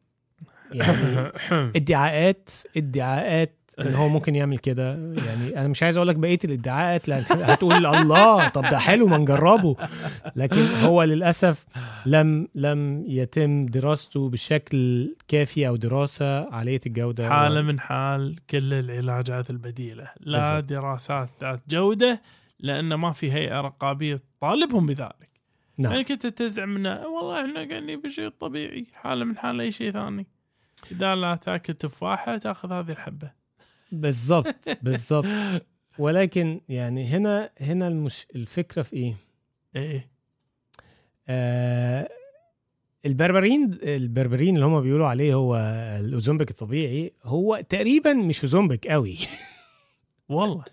يعني 0.74 1.32
ادعاءات 1.78 2.50
ادعاءات 2.78 3.59
إن 3.86 3.94
هو 3.94 4.10
ممكن 4.10 4.36
يعمل 4.36 4.58
كده. 4.58 4.92
يعني 5.26 5.60
أنا 5.60 5.68
مش 5.68 5.84
عايز 5.84 5.98
أقول 5.98 6.08
لك 6.08 6.16
بقية 6.16 6.40
الادعاءات 6.44 7.10
لأن 7.10 7.24
هتقول 7.30 7.86
الله 7.86 8.48
طب 8.50 8.62
ده 8.62 8.78
حلو 8.80 9.08
ما 9.08 9.18
نجربه. 9.18 9.76
لكن 10.36 10.62
هو 10.84 11.04
للأسف 11.04 11.66
لم 12.06 12.48
لم 12.56 13.04
يتم 13.08 13.66
دراسته 13.66 14.30
بشكل 14.30 15.16
كافي 15.28 15.68
أو 15.68 15.76
دراسة 15.76 16.54
عالية 16.54 16.80
الجودة. 16.86 17.30
حالة 17.30 17.62
من 17.62 17.80
حال 17.80 18.36
كل 18.50 18.74
العلاجات 18.74 19.50
البديلة. 19.50 20.12
لا 20.20 20.52
بالضبط. 20.52 20.70
دراسات 20.70 21.30
ذات 21.42 21.62
جودة 21.70 22.22
لأن 22.60 22.94
ما 22.94 23.12
في 23.12 23.32
هيئة 23.32 23.62
رقابية 23.62 24.20
تطالبهم 24.40 24.86
بذلك. 24.86 25.30
نعم. 25.78 25.92
يعني 25.92 26.04
كنت 26.04 26.28
تزعم 26.28 26.76
انه 26.76 27.08
والله 27.08 27.42
إحنا 27.42 27.70
قاعدين 27.70 28.02
بشيء 28.02 28.30
طبيعي 28.30 28.88
حالة 28.94 29.26
من 29.26 29.38
حال 29.38 29.62
أي 29.62 29.72
شيء 29.72 29.92
ثاني. 29.92 30.28
إذا 30.92 31.16
لا 31.16 31.36
تأكل 31.36 31.74
تفاحة 31.74 32.38
تأخذ 32.38 32.72
هذه 32.72 32.92
الحبة. 32.92 33.39
بالظبط 33.92 34.56
بالظبط. 34.82 35.26
ولكن 36.00 36.62
يعني 36.70 37.06
هنا 37.06 37.50
هنا 37.62 37.88
المش 37.88 38.28
الفكرة 38.36 38.82
في 38.82 38.94
إيه؟ 38.96 39.16
إيه. 39.76 40.08
آه 41.28 42.10
البربرين 43.06 43.78
البربرين 43.84 44.56
اللي 44.56 44.66
هم 44.66 44.82
بيقولوا 44.82 45.08
عليه 45.08 45.34
هو 45.34 45.56
الاوزومبيك 46.00 46.52
الطبيعي 46.52 47.14
هو 47.24 47.60
تقريبا 47.70 48.14
مش 48.14 48.44
اوزومبيك 48.44 48.88
قوي. 48.88 49.18
والله. 50.30 50.64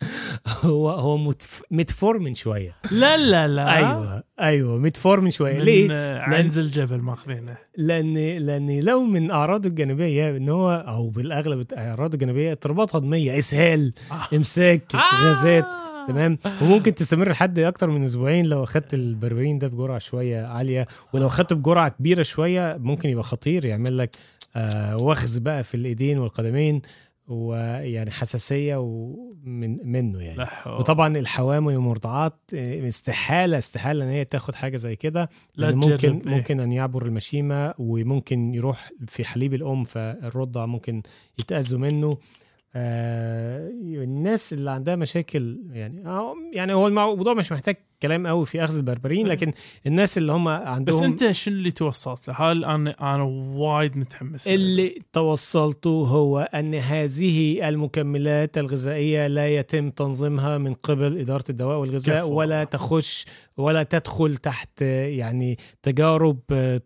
هو 0.64 0.90
هو 0.90 1.16
متف... 1.16 1.62
متفورمن 1.70 2.34
شوية. 2.34 2.76
لا 2.90 3.16
لا 3.16 3.48
لا. 3.48 3.76
أيوه 3.76 4.22
أيوه 4.40 4.78
متفورمن 4.78 5.30
شوية. 5.30 5.58
من 5.58 5.64
ليه؟ 5.64 6.18
عنز 6.20 6.58
الجبل 6.58 6.98
ماخذينه 6.98 7.56
لأن 7.76 8.14
لأن 8.38 8.80
لو 8.80 9.02
من 9.04 9.30
أعراضه 9.30 9.68
الجانبية 9.68 10.36
إن 10.36 10.48
هو 10.48 10.84
أو 10.88 11.08
بالأغلب 11.08 11.72
اعراضه 11.72 12.14
الجانبية 12.14 12.52
اضطرابات 12.52 12.96
هضمية 12.96 13.38
إسهال 13.38 13.92
آه. 14.10 14.36
إمساك 14.36 14.82
غازات 15.24 15.64
آه. 15.64 16.06
تمام؟ 16.08 16.38
وممكن 16.62 16.94
تستمر 16.94 17.28
لحد 17.30 17.58
أكتر 17.58 17.90
من 17.90 18.04
أسبوعين. 18.04 18.46
لو 18.46 18.64
أخدت 18.64 18.94
البربرين 18.94 19.58
ده 19.58 19.68
بجرعة 19.68 19.98
شوية 19.98 20.46
عالية 20.46 20.86
ولو 21.12 21.26
أخدته 21.26 21.56
بجرعة 21.56 21.88
كبيرة 21.88 22.22
شوية 22.22 22.76
ممكن 22.80 23.08
يبقى 23.08 23.24
خطير 23.24 23.64
يعمل 23.64 23.98
لك 23.98 24.10
آه 24.56 24.96
وخز 24.96 25.38
بقى 25.38 25.64
في 25.64 25.74
الإيدين 25.74 26.18
والقدمين. 26.18 26.82
ويعني 27.28 28.10
حساسية 28.10 28.76
ومن 28.76 29.78
منه 29.92 30.20
يعني 30.20 30.38
لا 30.38 30.46
حول. 30.46 30.80
وطبعا 30.80 31.16
الحوامل 31.16 31.74
والمرضعات 31.74 32.38
آه، 32.54 32.88
استحالة 32.88 33.58
استحالة 33.58 34.04
إن 34.04 34.08
هي 34.08 34.24
تاخد 34.24 34.54
حاجة 34.54 34.76
زي 34.76 34.96
كده 34.96 35.30
لا 35.56 35.66
لأن 35.66 35.76
ممكن 35.76 36.22
إيه. 36.26 36.36
ممكن 36.36 36.60
أن 36.60 36.72
يعبر 36.72 37.06
المشيمة 37.06 37.74
وممكن 37.78 38.54
يروح 38.54 38.90
في 39.06 39.24
حليب 39.24 39.54
الأم 39.54 39.84
فالرضع 39.84 40.66
ممكن 40.66 41.02
يتأذوا 41.38 41.80
منه 41.80 42.18
آه 42.76 43.70
الناس 43.82 44.52
اللي 44.52 44.70
عندها 44.70 44.96
مشاكل 44.96 45.60
يعني 45.72 46.06
آه 46.06 46.34
يعني 46.52 46.72
هو 46.72 46.86
الموضوع 46.86 47.34
مش 47.34 47.52
محتاج 47.52 47.76
كلام 48.02 48.26
قوي 48.26 48.46
في 48.46 48.64
أخذ 48.64 48.76
البربرين 48.76 49.26
لكن 49.26 49.52
الناس 49.86 50.18
اللي 50.18 50.32
هم 50.32 50.44
بس 50.44 50.66
عندهم 50.66 51.04
أنت 51.04 51.30
شنو 51.30 51.54
اللي 51.54 51.70
توصلت 51.70 52.28
له؟ 52.28 52.34
هل 52.34 52.64
أنا 52.64 53.14
أنا 53.14 53.22
وايد 53.56 53.96
متحمس. 53.96 54.48
اللي 54.48 55.02
توصلته 55.12 55.90
هو 55.90 56.38
أن 56.54 56.74
هذه 56.74 57.68
المكملات 57.68 58.58
الغذائية 58.58 59.26
لا 59.26 59.56
يتم 59.56 59.90
تنظيمها 59.90 60.58
من 60.58 60.74
قبل 60.74 61.18
إدارة 61.18 61.44
الدواء 61.50 61.78
والغذاء. 61.78 62.28
ولا 62.28 62.64
تخش 62.64 63.26
ولا 63.56 63.82
تدخل 63.82 64.36
تحت 64.36 64.82
يعني 64.82 65.58
تجارب 65.82 66.38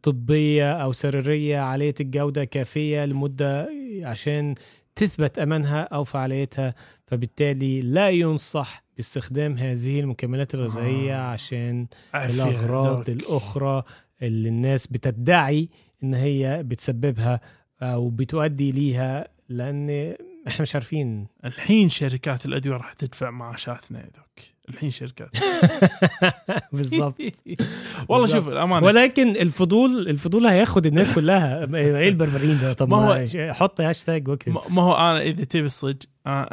طبية 0.02 0.72
أو 0.72 0.92
سريرية 0.92 1.58
عالية 1.58 1.94
الجودة 2.00 2.44
كافية 2.44 3.04
لمدة 3.04 3.68
عشان 4.02 4.54
تثبت 5.00 5.38
أمانها 5.38 5.82
أو 5.82 6.04
فعاليتها 6.04 6.74
فبالتالي 7.06 7.82
لا 7.82 8.10
ينصح 8.10 8.84
باستخدام 8.96 9.58
هذه 9.58 10.00
المكملات 10.00 10.54
الغذائية 10.54 11.16
آه. 11.16 11.32
عشان 11.32 11.86
عافية 12.14 12.34
الأغراض 12.44 12.96
دوك. 12.96 13.08
الأخرى 13.08 13.82
اللي 14.22 14.48
الناس 14.48 14.86
بتدعي 14.86 15.68
إن 16.02 16.14
هي 16.14 16.62
بتسببها 16.62 17.40
أو 17.82 18.08
بتؤدي 18.08 18.72
ليها 18.72 19.28
لأن 19.48 20.14
إحنا 20.48 20.62
مش 20.62 20.74
عارفين 20.74 21.26
الحين 21.44 21.88
شركات 21.88 22.46
الأدوية 22.46 22.76
راح 22.76 22.92
تدفع 22.92 23.30
معاشاتنا 23.30 23.98
يا 24.00 24.04
دوك 24.16 24.44
الحين 24.70 24.90
شركات. 24.90 25.30
بالظبط. 26.72 27.20
والله. 28.08 28.26
شوف 28.26 28.48
الأمانة. 28.48 28.86
ولكن 28.86 29.28
الفضول 29.28 30.08
الفضول 30.08 30.46
هياخد 30.46 30.86
الناس 30.86 31.14
كلها. 31.14 31.64
إيه 31.74 32.08
البربرين 32.08 32.58
ده؟ 32.60 32.72
طب 32.72 32.88
ما 32.88 32.96
هو- 32.96 33.12
هو 33.12 33.52
حط 33.52 33.80
هاشتاج 33.80 34.28
واكتب. 34.28 34.52
ما 34.70 34.82
هو 34.82 34.94
أنا 34.94 35.22
إذا 35.22 35.44
تبي 35.44 35.64
الصدق 35.64 36.06
آه، 36.26 36.48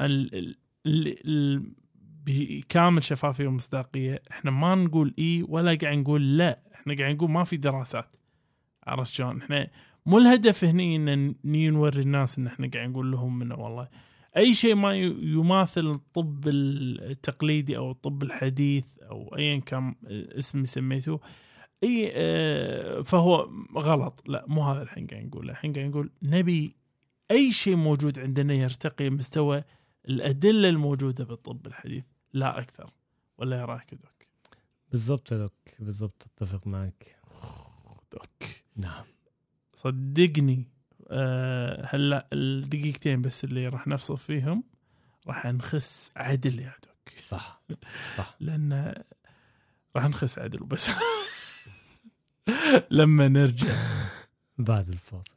بكامل 2.26 3.04
شفافية 3.04 3.48
ومصداقية 3.48 4.22
إحنا 4.32 4.52
ما 4.52 4.76
نقول 4.76 5.14
إي 5.20 5.46
ولا 5.48 5.78
قاعد 5.82 5.98
نقول 5.98 6.38
لا. 6.38 6.60
إحنا 6.76 6.96
قاعد 6.98 7.16
نقول 7.16 7.32
ما 7.32 7.44
في 7.44 7.58
دراسات. 7.58 8.16
عرفت 8.88 9.14
شلون؟ 9.14 9.42
إحنا 9.42 9.68
مو 10.06 10.18
الهدف 10.18 10.64
هني 10.64 10.96
إن 10.96 11.36
نوري 11.46 12.00
الناس 12.02 12.38
إن 12.40 12.48
إحنا 12.48 12.70
قاعد 12.74 12.90
نقول 12.90 13.12
لهم 13.12 13.42
إنه 13.42 13.56
والله 13.56 13.88
أي 14.38 14.54
شيء 14.54 14.76
ما 14.76 14.96
يماثل 14.96 15.88
الطب 15.88 16.48
التقليدي 16.48 17.78
أو 17.78 17.92
الطب 17.92 18.24
الحديث 18.24 18.86
أو 19.02 19.36
ايا 19.38 19.60
كان 19.60 19.96
اسم 20.08 20.66
سميته 20.66 21.20
أي 21.84 22.12
آه، 22.14 23.02
فهو 23.02 23.50
غلط. 23.78 24.24
لا 24.28 24.46
مو 24.48 24.64
هذا 24.64 24.82
الحين 24.82 25.08
قاعد 25.08 25.26
نقول. 25.26 25.50
الحين 25.50 25.74
قاعد 25.74 25.86
نقول 25.86 26.12
نبي 26.22 26.76
أي 27.32 27.52
شيء 27.52 27.76
موجود 27.76 28.20
عندنا 28.20 28.54
يرتقي 28.54 29.10
مستوى 29.10 29.64
الأدلة 30.10 30.70
الموجودة 30.70 31.26
بالطب 31.26 31.68
الحديث. 31.68 32.04
لا 32.34 32.60
أكثر. 32.60 32.92
ولا 33.38 33.60
يا 33.60 33.66
دوك. 33.92 34.28
بالظبط 34.92 35.32
يا 35.32 35.38
دوك. 35.38 35.54
بالظبط 35.80 36.28
أتفق 36.28 36.68
معك. 36.68 37.16
دوك. 38.14 38.50
نعم. 38.76 39.06
صدقني. 39.74 40.77
هلا 41.86 42.28
الدقيقتين 42.34 43.22
بس 43.22 43.44
اللي 43.44 43.68
راح 43.68 43.88
نفصل 43.88 44.18
فيهم 44.18 44.64
راح 45.28 45.46
نخس 45.46 46.12
عدل 46.16 46.60
يا 46.60 46.74
دوك. 46.84 47.20
صح 47.30 47.62
لأن 48.40 48.94
راح 49.96 50.06
نخش 50.06 50.40
عدل 50.40 50.60
بس 50.60 50.90
لما 52.92 53.28
نرجع. 53.28 53.76
بعد 54.58 54.90
الفاصل. 54.90 55.36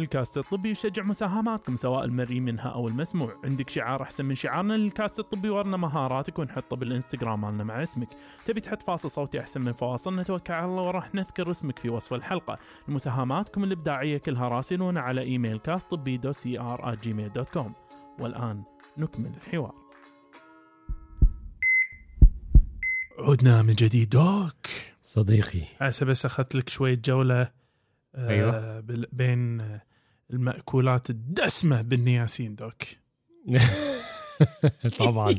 الكاست 0.00 0.38
الطبي 0.38 0.70
يشجع 0.70 1.02
مساهماتكم 1.02 1.76
سواء 1.76 2.04
المرئي 2.04 2.40
منها 2.40 2.68
أو 2.68 2.88
المسموع. 2.88 3.36
عندك 3.44 3.70
شعار 3.70 4.02
أحسن 4.02 4.24
من 4.24 4.34
شعارنا 4.34 4.74
للكاست 4.74 5.18
الطبي 5.18 5.48
ورنا 5.48 5.76
مهاراتك 5.76 6.38
ونحطه 6.38 6.76
بالانستغرام 6.76 7.40
مالنا 7.40 7.64
مع 7.64 7.82
اسمك. 7.82 8.08
تبي 8.44 8.60
تحط 8.60 8.82
فاصل 8.82 9.10
صوتي 9.10 9.40
أحسن 9.40 9.60
من 9.60 9.72
فواصل؟ 9.72 10.16
نتوكل 10.16 10.52
على 10.52 10.66
الله 10.66 10.82
وراح 10.82 11.14
نذكر 11.14 11.50
اسمك 11.50 11.78
في 11.78 11.88
وصف 11.90 12.14
الحلقة. 12.14 12.58
مساهماتكم 12.88 13.64
الإبداعية 13.64 14.18
كلها 14.18 14.48
راسلونا 14.48 15.00
على 15.00 15.20
إيميل 15.20 15.58
كاست 15.58 15.90
طبي 15.90 16.16
dot 16.16 16.32
CR 16.32 16.94
Gmail 16.94 17.28
dot 17.28 17.48
com 17.48 17.74
والآن 18.18 18.62
نكمل 18.98 19.32
الحوار. 19.36 19.74
عدنا 23.18 23.62
من 23.62 23.74
جديد 23.74 24.08
دوك. 24.08 24.66
صديقي. 25.02 25.62
هسه 25.78 26.06
بس 26.06 26.24
أخذت 26.24 26.54
لك 26.54 26.68
شوية 26.68 26.98
جولة 27.04 27.50
آه 28.14 28.28
أيوة. 28.28 28.80
بين 29.12 29.60
المأكولات 30.32 31.10
الدسمة 31.10 31.82
بالنياسين 31.82 32.54
دوك. 32.54 32.82
طبعا. 34.98 35.34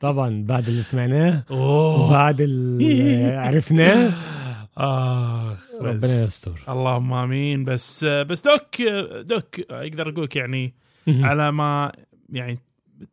طبعا 0.00 0.44
بعد 0.46 0.68
اللي 0.68 0.82
سمعناه 0.82 1.42
وبعد 1.50 2.40
اللي 2.40 3.24
عرفناه. 3.36 4.12
آخ 4.76 5.74
ربنا 5.80 6.22
يستر. 6.22 6.60
اللهم 6.68 7.12
آمين. 7.12 7.64
بس 7.64 8.04
آه، 8.04 8.22
بس 8.22 8.42
دوك 8.42 8.80
آه، 8.80 9.22
دوك 9.22 9.60
أقدر 9.70 10.08
أقول 10.08 10.24
لك 10.24 10.36
يعني 10.36 10.74
على 11.08 11.52
ما 11.52 11.92
يعني 12.32 12.58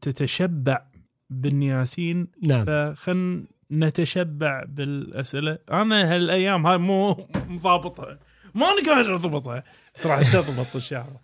تتشبع 0.01 0.81
بالنياسين 1.29 2.27
نعم. 2.41 2.65
فخل 2.65 3.43
نتشبع 3.71 4.63
بالأسئلة. 4.67 5.57
أنا 5.71 6.15
هالأيام 6.15 6.67
هاي 6.67 6.77
مو 6.77 7.27
ضابطها 7.51 8.19
ماني 8.55 8.81
قادر 8.81 9.15
اضبطها 9.15 9.63
راح 10.05 10.33
تضبط 10.33 10.77
شاء 10.77 11.07
الله 11.07 11.23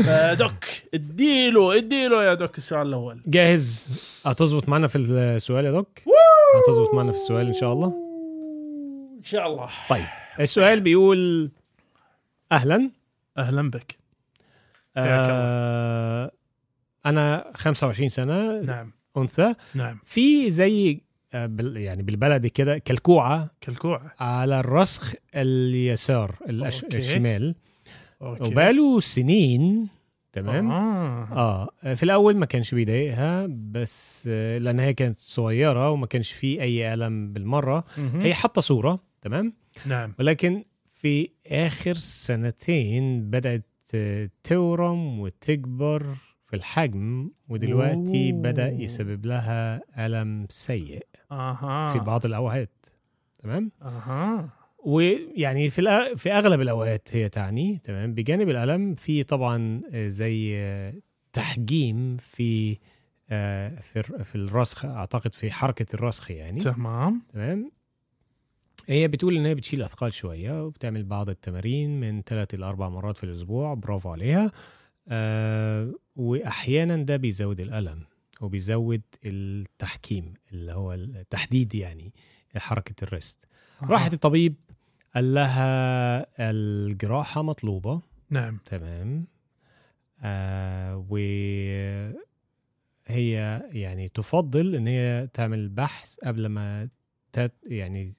فدوك 0.00 0.64
اديله 0.94 1.76
اديله 1.76 2.24
يا 2.24 2.34
دوك 2.34 2.58
السؤال 2.58 2.86
الأول. 2.86 3.22
جاهز؟ 3.26 3.86
هتظبط 4.26 4.68
معنا 4.68 4.86
في 4.88 4.98
السؤال 4.98 5.64
يا 5.64 5.70
دوك؟ 5.70 5.98
هتظبط 6.68 6.94
معنا 6.94 7.12
في 7.12 7.18
السؤال 7.18 7.46
إن 7.46 7.52
شاء 7.52 7.72
الله؟ 7.72 7.86
إن 9.18 9.22
شاء 9.22 9.46
الله. 9.46 9.68
طيب 9.88 10.04
السؤال 10.40 10.80
بيقول 10.80 11.50
أهلا. 12.52 12.90
أهلا 13.38 13.70
بك. 13.70 13.98
آه 14.96 16.30
أنا 17.06 17.52
25 17.54 18.08
سنة 18.08 18.60
نعم. 18.60 18.92
أنثى. 19.16 19.54
نعم. 19.74 19.98
في 20.04 20.50
زي 20.50 21.00
آه، 21.34 21.50
يعني 21.74 22.02
بالبلدي 22.02 22.48
كده 22.48 22.78
كلكوعه 22.78 23.50
كالكوع 23.60 24.02
على 24.20 24.60
الرسخ 24.60 25.14
اليسار 25.34 26.36
الأش... 26.48 26.84
الشمال. 26.84 27.54
أوكي. 28.22 28.44
وبقاله 28.44 29.00
سنين 29.00 29.88
تمام؟ 30.32 30.70
آه. 30.70 31.68
آه. 31.82 31.94
في 31.94 32.02
الأول 32.02 32.36
ما 32.36 32.46
كانش 32.46 32.74
بيضايقها 32.74 33.46
بس 33.50 34.26
لأن 34.60 34.80
هي 34.80 34.94
كانت 34.94 35.20
صغيرة 35.20 35.90
وما 35.90 36.06
كانش 36.06 36.32
فيه 36.32 36.60
أي 36.60 36.94
ألم 36.94 37.32
بالمرة. 37.32 37.84
مهم. 37.98 38.20
هي 38.20 38.34
حاطة 38.34 38.60
صورة 38.60 39.00
تمام؟ 39.22 39.52
نعم. 39.86 40.14
ولكن 40.18 40.64
في 40.88 41.30
آخر 41.46 41.94
سنتين 41.94 43.30
بدأت 43.30 43.66
تورم 44.44 45.20
وتكبر 45.20 46.06
في 46.46 46.56
الحجم 46.56 47.30
ودلوقتي 47.48 48.30
أوه. 48.32 48.42
بدأ 48.42 48.68
يسبب 48.68 49.26
لها 49.26 49.82
ألم 50.06 50.46
سيء 50.48 51.06
أها. 51.32 51.92
في 51.92 51.98
بعض 51.98 52.26
الأوقات 52.26 52.86
تمام؟ 53.42 53.72
أها. 53.82 54.48
ويعني 54.84 55.70
في 55.70 56.12
في 56.16 56.32
أغلب 56.32 56.60
الأوقات 56.60 57.08
هي 57.12 57.28
تعني 57.28 57.80
تمام؟ 57.84 58.14
بجانب 58.14 58.48
الألم 58.48 58.94
في 58.94 59.22
طبعا 59.22 59.80
آه، 59.92 60.08
زي 60.08 60.56
آه، 60.56 60.94
تحجيم 61.32 62.16
في 62.16 62.78
آه، 63.30 63.80
في 63.80 64.02
في 64.02 64.34
الرسخ 64.34 64.84
أعتقد 64.84 65.34
في 65.34 65.50
حركة 65.50 65.86
الرسخ 65.94 66.30
يعني. 66.30 66.60
تمام. 66.60 67.22
تمام؟ 67.32 67.70
هي 68.86 69.08
بتقول 69.08 69.36
إن 69.36 69.46
هي 69.46 69.54
بتشيل 69.54 69.82
أثقال 69.82 70.12
شوية 70.12 70.64
وبتعمل 70.64 71.04
بعض 71.04 71.28
التمارين 71.28 72.00
من 72.00 72.22
ثلاث 72.22 72.54
إلى 72.54 72.64
أربع 72.66 72.88
مرات 72.88 73.16
في 73.16 73.24
الأسبوع 73.24 73.74
برافو 73.74 74.10
عليها. 74.10 74.52
آه 75.08 75.92
واحيانا 76.16 76.96
ده 76.96 77.16
بيزود 77.16 77.60
الألم 77.60 78.04
وبيزود 78.40 79.02
التحكيم 79.24 80.34
اللي 80.52 80.72
هو 80.72 80.92
التحديد 80.92 81.74
يعني 81.74 82.12
حركة 82.56 82.94
الريست. 83.02 83.44
راحت 83.82 84.12
الطبيب 84.12 84.54
قال 85.14 85.34
لها 85.34 86.26
الجراحة 86.50 87.42
مطلوبة. 87.42 88.02
نعم. 88.30 88.58
تمام. 88.66 89.26
آه 90.22 91.06
وهي 91.10 92.14
يعني 93.72 94.08
تفضل 94.08 94.74
إن 94.74 94.86
هي 94.86 95.28
تعمل 95.34 95.68
بحث 95.68 96.16
قبل 96.24 96.46
ما 96.46 96.88
تت 97.32 97.52
يعني 97.66 98.14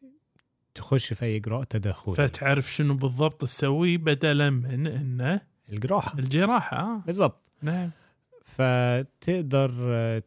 تخش 0.75 1.13
في 1.13 1.25
أي 1.25 1.35
إجراء 1.37 1.63
تدخلي 1.63 2.15
فتعرف 2.15 2.73
شنو 2.73 2.93
بالضبط 2.93 3.41
تسوي 3.41 3.97
بدلا 3.97 4.49
من 4.49 4.87
انه 4.87 5.41
الجراحة. 5.69 6.19
الجراحة. 6.19 6.77
آه. 6.77 7.03
بالضبط. 7.05 7.51
نعم. 7.61 7.89
فتقدر 8.57 9.71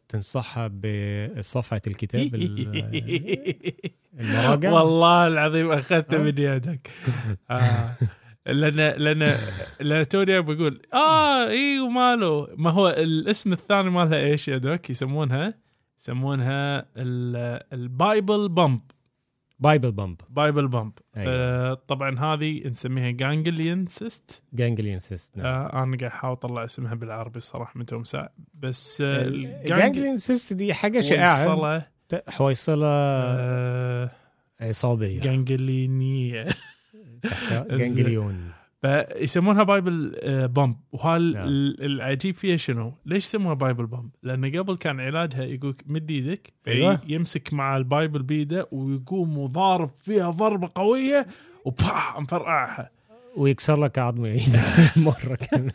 تنصحها 0.09 0.67
بصفحة 0.67 1.81
الكتاب 1.87 2.35
ال- 2.35 3.79
المراجع 4.19 4.71
والله 4.71 5.27
العظيم 5.27 5.71
اخذته 5.71 6.15
آه. 6.17 6.19
من 6.19 6.37
يدك 6.37 6.91
آه. 7.51 7.95
لأن 8.45 8.75
لأن 9.03 9.37
لأن 9.79 10.07
توني 10.07 10.41
بقول 10.41 10.81
آه 10.93 11.47
اي 11.49 11.79
وماله 11.79 12.47
ما 12.57 12.69
هو 12.69 12.89
الاسم 12.89 13.53
الثاني 13.53 13.89
مالها 13.89 14.17
إيش 14.19 14.47
يا 14.47 14.57
دوك 14.57 14.89
يسمونها 14.89 15.53
يسمونها 15.99 16.79
ال- 16.97 17.63
ال 17.73 17.86
Bible 17.86 18.49
bump 18.49 18.81
Bible 19.59 19.91
bump 19.91 20.21
Bible 20.29 20.67
bump 20.67 20.93
أيوة. 21.17 21.33
آه 21.33 21.73
طبعا 21.73 22.19
هذه 22.19 22.67
نسميها 22.67 23.11
ganglion 23.11 23.87
cyst 23.87 24.41
ganglion 24.53 24.99
cyst 24.99 25.37
نعم. 25.37 25.45
آه 25.45 25.83
أنا 25.83 25.97
قاعد 25.97 26.03
أحاول 26.03 26.33
أطلع 26.33 26.65
اسمها 26.65 26.93
بالعربي 26.93 27.37
الصراحه 27.37 27.73
من 27.75 27.85
كم 27.85 28.03
ساعه 28.03 28.29
بس 28.53 29.01
آه 29.01 29.21
ال 29.27 29.37
ganglion 29.37 30.17
cyst 30.17 30.53
دي 30.53 30.73
حاجة 30.73 31.01
شائعة. 31.01 31.87
ت- 32.09 32.23
حويصلة. 32.29 32.87
آه 32.87 34.11
عصابية. 34.61 35.19
جانجلينيه 35.19 36.47
ganglion 37.69 38.51
فيسمونها 38.85 39.63
Bible 39.63 40.15
bump 40.47 40.75
العجيب 41.81 42.35
فيها 42.35 42.57
شنو؟ 42.57 42.93
ليش 43.05 43.25
يسموها 43.25 43.53
Bible 43.53 43.85
bump؟ 43.85 44.09
لأن 44.23 44.59
قبل 44.59 44.75
كان 44.77 44.99
علاجها 44.99 45.43
يقول 45.43 45.75
مد 45.85 46.11
إيدك 46.11 46.53
أيوة. 46.67 47.01
يمسك 47.07 47.53
مع 47.53 47.77
ال 47.77 47.85
Bible 47.85 48.23
بيده 48.23 48.67
ويقوم 48.71 49.37
وضارب 49.37 49.89
فيها 50.03 50.31
ضربة 50.31 50.69
قوية 50.75 51.27
وباه 51.65 52.19
مفرقعها. 52.19 52.89
ويكسر 53.37 53.83
لك 53.83 53.99
عظم 53.99 54.25
إيدك 54.25 54.59
مرة 54.97 55.35
كمان 55.35 55.71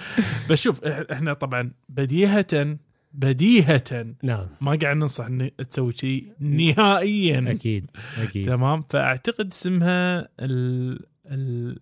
بس 0.50 0.62
شوف 0.62 0.84
إحنا 0.84 1.32
طبعا 1.32 1.72
بديهة 1.88 2.76
بديهة. 3.12 4.06
نعم. 4.22 4.46
ما 4.60 4.78
قاعد 4.82 4.96
ننصح 4.96 5.26
ان 5.26 5.50
تسوي 5.70 5.92
شيء 5.92 6.32
نهائيا. 6.40 7.50
أكيد 7.50 7.86
أكيد. 8.22 8.46
تمام؟ 8.46 8.82
فأعتقد 8.82 9.46
اسمها 9.46 10.28
ال 10.40 11.00
ال 11.26 11.78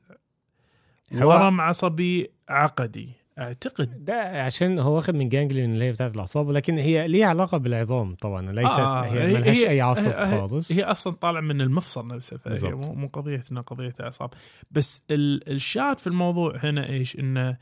ورم 1.12 1.60
عصبي 1.60 2.30
عقدي. 2.48 3.08
أعتقد. 3.38 4.04
ده 4.04 4.42
عشان 4.44 4.78
هو 4.78 4.94
واخد 4.96 5.14
من 5.14 5.28
جانجليون 5.28 5.72
اللي 5.72 5.84
هي 5.84 5.92
بتاعت 5.92 6.14
الأعصاب 6.14 6.50
لكن 6.50 6.78
هي 6.78 7.08
ليها 7.08 7.26
علاقة 7.26 7.58
بالعظام 7.58 8.14
طبعا 8.14 8.52
ليست 8.52 8.70
آه، 8.70 9.02
هي 9.04 9.20
هي- 9.20 9.34
ملهاش 9.34 9.56
هي- 9.56 9.70
أي 9.70 9.80
عصب 9.80 10.12
خالص. 10.12 10.72
هي 10.72 10.84
أصلا 10.84 11.12
طالع 11.12 11.40
من 11.40 11.60
المفصل 11.60 12.06
نفسه 12.06 12.36
فهي. 12.36 12.70
مو 12.72 13.06
قضيه 13.12 13.40
انها 13.52 13.62
قضية 13.62 13.94
أعصاب. 14.00 14.30
بس 14.70 15.02
ال- 15.10 15.48
الشاهد 15.52 15.98
في 15.98 16.06
الموضوع 16.06 16.56
هنا 16.56 16.88
إيش؟ 16.88 17.16
انه 17.18 17.56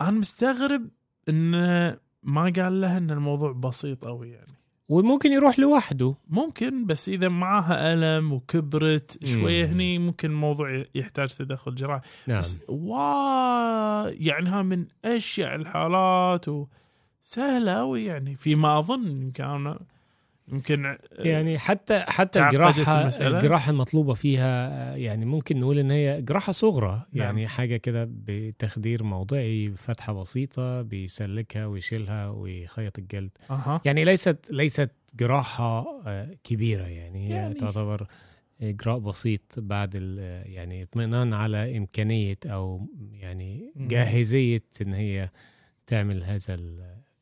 أنا 0.00 0.10
مستغرب 0.10 0.88
انه 1.28 1.96
ما 2.22 2.42
قال 2.56 2.80
لها 2.80 2.98
إن 2.98 3.10
الموضوع 3.10 3.52
بسيط 3.52 4.04
قوي 4.04 4.30
يعني. 4.30 4.46
وممكن 4.88 5.32
يروح 5.32 5.58
لوحده. 5.58 6.14
ممكن 6.28 6.86
بس 6.86 7.08
إذا 7.08 7.28
معاها 7.28 7.92
ألم 7.92 8.32
وكبرت 8.32 9.26
شوية 9.26 9.66
مم. 9.66 9.72
هني 9.72 9.98
ممكن 9.98 10.30
الموضوع 10.30 10.84
يحتاج 10.94 11.28
تدخل 11.28 11.74
جراحي. 11.74 12.08
نعم. 12.26 12.38
بس 12.38 12.60
وا 12.68 14.08
يعني 14.10 14.48
ها 14.48 14.62
من 14.62 14.86
اشيع 15.04 15.54
الحالات 15.54 16.46
وسهله 16.48 17.72
قوي 17.72 18.04
يعني. 18.04 18.34
فيما 18.34 18.78
أظن 18.78 19.22
يمكن 19.22 19.44
أنا 19.44 19.80
يمكن 20.52 20.96
يعني 21.12 21.58
حتى 21.58 22.00
حتى 22.00 22.44
الجراحه؟ 22.46 23.08
الجراحة 23.20 23.70
المطلوبة 23.70 24.14
فيها 24.14 24.96
يعني 24.96 25.24
ممكن 25.24 25.60
نقول 25.60 25.78
إن 25.78 25.90
هي 25.90 26.22
جراحة 26.22 26.52
صغرى 26.52 27.06
نعم. 27.12 27.24
يعني 27.24 27.48
حاجة 27.48 27.76
كده 27.76 28.08
بتخدير 28.10 29.02
موضعي 29.04 29.70
فتحه 29.70 30.12
بسيطة 30.12 30.82
بيسلكها 30.82 31.66
ويشيلها 31.66 32.28
ويخيط 32.28 32.98
الجلد 32.98 33.30
أها 33.50 33.80
يعني 33.84 34.04
ليست 34.04 34.38
ليست 34.50 34.90
جراحة 35.14 35.86
آه، 36.06 36.30
كبيرة 36.44 36.84
يعني 36.86 37.28
هي 37.28 37.34
يعني- 37.34 37.54
تعتبر 37.54 38.06
إجراء 38.62 38.98
بسيط 38.98 39.54
بعد 39.56 39.94
يعني 40.46 40.82
اطمئنان 40.82 41.34
على 41.34 41.78
إمكانية 41.78 42.38
أو 42.46 42.86
يعني. 43.12 43.72
جاهزية 43.76 44.62
إن 44.82 44.94
هي 44.94 45.30
تعمل 45.86 46.22
هذا 46.24 46.54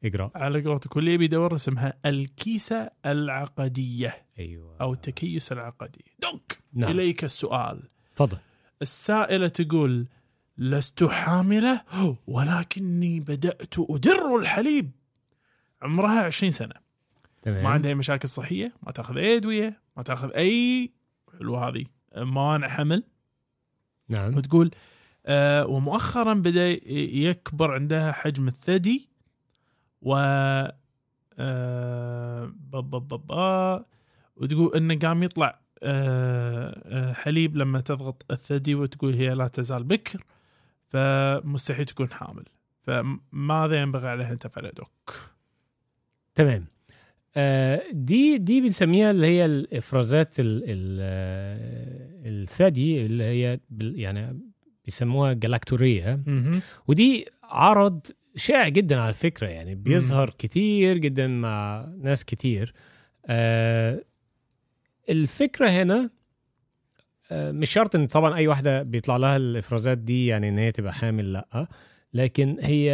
الاجراء 0.04 0.30
على 0.34 0.62
قولتك 0.62 0.96
واللي 0.96 1.14
يبي 1.14 1.24
يدور 1.24 1.54
اسمها 1.54 1.94
الكيسه 2.06 2.90
العقدية 3.06 4.26
أيوه. 4.38 4.76
أو 4.80 4.92
التكيس 4.92 5.52
العقدي. 5.52 6.04
دونك 6.18 6.58
نعم. 6.72 6.90
إليك 6.90 7.24
السؤال. 7.24 7.82
تفضل. 8.16 8.38
السائلة 8.82 9.48
تقول 9.48 10.06
لست 10.58 11.04
حاملة 11.04 11.82
ولكني 12.26 13.20
بدأت 13.20 13.74
أدر 13.78 14.36
الحليب. 14.36 14.90
عمرها 15.82 16.22
20 16.22 16.50
سنة. 16.50 16.74
تمام. 17.42 17.64
ما 17.64 17.70
عندها 17.70 17.90
أي 17.90 17.94
مشاكل 17.94 18.28
صحية 18.28 18.72
ما 18.82 18.92
تأخذ 18.92 19.16
أي 19.16 19.36
أدوية 19.36 19.80
ما 19.96 20.02
تأخذ 20.02 20.30
أي 20.32 20.92
حلوة 21.38 21.68
هذه 21.68 21.84
مانع 22.16 22.68
حمل. 22.68 23.04
نعم. 24.08 24.36
وتقول 24.36 24.70
آه 25.26 25.66
ومؤخرا 25.66 26.34
بدأ 26.34 26.68
يكبر 26.90 27.72
عندها 27.72 28.12
حجم 28.12 28.48
الثدي 28.48 29.08
و 30.04 30.14
آه 31.38 32.52
وتقول 34.36 34.76
انه 34.76 34.98
قام 34.98 35.22
يطلع 35.22 35.60
آه 35.82 36.82
آه 36.84 37.12
حليب 37.12 37.56
لما 37.56 37.80
تضغط 37.80 38.24
الثدي 38.30 38.74
وتقول 38.74 39.14
هي 39.14 39.34
لا 39.34 39.48
تزال 39.48 39.84
بكر 39.84 40.24
فمستحيل 40.86 41.84
تكون 41.84 42.12
حامل 42.12 42.44
فماذا 42.80 43.82
ينبغي 43.82 44.08
عليها 44.08 44.32
أن 44.32 44.38
تفعل 44.38 44.70
دوك؟ 44.70 45.14
تمام 46.34 46.66
دي 47.92 48.38
دي 48.38 48.60
بنسميها 48.60 49.10
اللي 49.10 49.26
هي 49.26 49.44
الإفرازات 49.44 50.40
ال 50.40 50.62
ال 50.66 51.00
الثدي 52.26 53.06
اللي 53.06 53.24
هي 53.24 53.60
يعني 53.80 54.40
بيسموها 54.84 55.32
جلاكتورية. 55.32 56.20
ودي 56.86 57.26
عرض 57.42 58.06
شائع 58.36 58.68
جدا 58.68 59.00
على 59.00 59.12
فكره 59.12 59.46
يعني 59.46 59.74
بيظهر 59.74 60.30
كتير 60.38 60.98
جدا 60.98 61.26
مع 61.28 61.88
ناس 62.00 62.24
كتير 62.24 62.74
آه 63.26 64.04
الفكرة 65.10 65.68
هنا 65.68 66.10
آه 67.30 67.52
مش 67.52 67.70
شرط 67.70 67.94
إن 67.94 68.06
طبعا 68.06 68.36
أي 68.36 68.48
واحدة 68.48 68.82
بيطلع 68.82 69.16
لها 69.16 69.36
الإفرازات 69.36 69.98
دي 69.98 70.26
يعني 70.26 70.48
إن 70.48 70.58
هي 70.58 70.72
تبقى 70.72 70.92
حامل 70.94 71.32
لأ 71.32 71.66
لكن 72.14 72.56
هي 72.60 72.88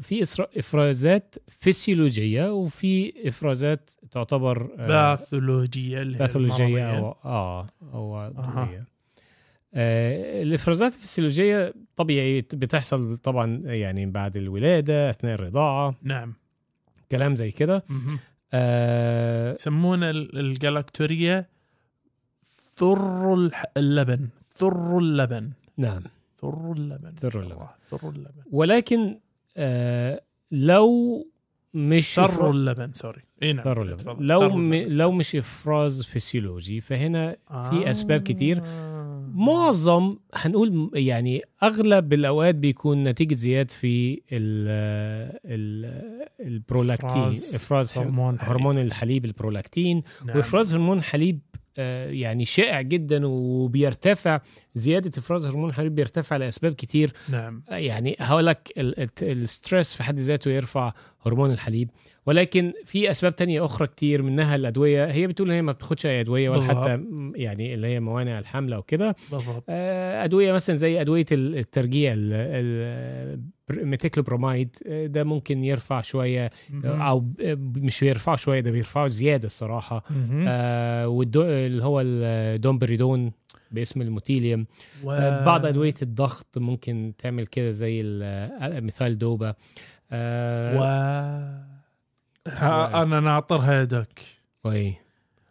في 0.00 0.22
إفرازات 0.58 1.34
فسيولوجيه 1.48 2.52
وفي 2.52 3.12
إفرازات 3.28 3.90
تعتبر 4.10 4.70
آه 4.78 4.86
باثولوجية 5.14 6.02
المرضية. 6.02 6.98
أو 6.98 7.16
آه 7.24 7.68
أو 7.94 8.16
عضوية. 8.16 8.93
آه 9.74 10.42
الإفرازات 10.42 10.94
الفسيولوجية 10.94 11.74
طبيعي 11.96 12.40
بتحصل 12.40 13.16
طبعا 13.16 13.62
يعني 13.64 14.06
بعد 14.06 14.36
الولادة 14.36 15.10
أثناء 15.10 15.34
الرضاعة. 15.34 15.94
نعم. 16.02 16.34
كلام 17.12 17.34
زي 17.34 17.50
كده. 17.50 17.84
آه 18.52 19.52
يسمونه 19.52 20.10
ال- 20.10 20.38
الجلاكتورية 20.38 21.48
ثر 22.76 23.50
اللبن. 23.76 24.28
ثر 24.54 24.98
اللبن. 24.98 25.50
نعم. 25.76 26.02
ثر 26.40 26.72
اللبن. 26.72 27.10
ثر 27.20 27.40
اللبن. 27.40 27.66
ثر 27.90 28.08
اللبن. 28.08 28.42
ولكن 28.52 29.18
آه 29.56 30.20
لو 30.52 31.26
مش 31.74 32.14
ثر 32.14 32.50
اللبن 32.50 32.92
sorry. 32.92 33.22
اي 33.42 33.52
نعم 33.52 33.64
ثر 33.64 33.82
اللبن. 33.82 34.16
لو 34.26 34.48
م... 34.56 34.74
لو 34.74 35.12
مش 35.12 35.36
إفراز 35.36 36.02
فسيولوجي 36.02 36.80
فهنا 36.80 37.36
آه. 37.50 37.70
في 37.70 37.90
أسباب 37.90 38.22
كتير. 38.22 38.62
معظم 39.34 40.16
هنقول 40.34 40.90
يعني 40.94 41.42
أغلب 41.62 42.12
الأوقات 42.12 42.54
بيكون 42.54 43.04
نتيجة 43.04 43.34
زيادة 43.34 43.70
في 43.70 44.12
ال 44.32 44.68
ال 45.44 46.26
البرولاكتين. 46.40 47.10
إفراز 47.10 47.54
إفراز 47.54 47.98
هرمون 47.98 48.38
حليب. 48.38 48.50
هرمون 48.50 48.78
الحليب 48.78 49.24
البرولاكتين. 49.24 50.02
نعم. 50.26 50.36
وإفراز 50.36 50.72
هرمون 50.74 51.02
حليب 51.02 51.40
آه، 51.78 52.10
يعني 52.10 52.44
شائع 52.44 52.80
جدا 52.80 53.26
وبيرتفع. 53.26 54.40
زيادة 54.74 55.10
إفراز 55.18 55.46
هرمون 55.46 55.68
الحليب 55.68 55.90
بيرتفع 55.90 56.36
لأسباب 56.36 56.72
كتير. 56.74 57.12
نعم. 57.28 57.62
آه، 57.68 57.76
يعني 57.76 58.16
هقول 58.18 58.46
لك 58.46 58.72
ال 59.22 59.32
stress 59.32 59.94
في 59.94 60.02
حد 60.02 60.18
ذاته 60.18 60.50
يرفع 60.50 60.92
هرمون 61.26 61.50
الحليب. 61.50 61.90
ولكن 62.26 62.72
في 62.84 63.10
أسباب 63.10 63.36
تانية 63.36 63.64
أخرى 63.64 63.86
كتير 63.86 64.22
منها 64.22 64.56
الأدوية. 64.56 65.06
هي 65.06 65.26
بتقول 65.26 65.48
إن 65.48 65.54
هي 65.54 65.62
ما 65.62 65.72
بتاخدش 65.72 66.06
اي 66.06 66.20
أدوية 66.20 66.48
ولا 66.50 66.58
بالضبط. 66.58 66.76
حتى 66.88 67.04
يعني 67.34 67.74
اللي 67.74 67.86
هي 67.86 68.00
موانع 68.00 68.38
الحمل 68.38 68.72
أو 68.72 68.82
كده 68.82 69.16
بالضبط. 69.32 69.64
آه، 69.68 70.24
أدوية 70.24 70.52
مثلا 70.52 70.76
زي 70.76 71.00
أدوية 71.00 71.26
ال- 71.32 71.58
الترجيع 71.58 72.14
الميتيكلوبرومايد 73.70 74.76
ده 74.86 75.24
ممكن 75.24 75.64
يرفع 75.64 76.00
شوية. 76.02 76.50
أو 76.84 77.24
مش 77.58 78.00
بيرفعه 78.00 78.36
شوية 78.36 78.60
ده 78.60 78.70
بيرفعه 78.70 79.06
زيادة 79.06 79.46
الصراحه. 79.46 80.04
آه 80.46 81.22
اللي 81.36 81.84
هو 81.84 82.00
ال 82.00 82.11
domperidone 82.11 83.32
باسم 83.70 84.02
ال 84.02 84.08
Motilium. 84.08 84.66
و... 85.04 85.12
آه 85.12 85.44
بعض 85.44 85.66
أدوية 85.66 85.94
الضغط 86.02 86.46
ممكن 86.58 87.12
تعمل 87.18 87.46
كده 87.46 87.70
زي 87.70 88.00
ال 88.00 89.18
methyldopa. 89.18 89.54
آه 90.12 90.76
و... 90.80 91.73
أنا 92.46 93.20
ناطرها 93.20 93.82
يدك 93.82 94.20
وإيه. 94.64 95.04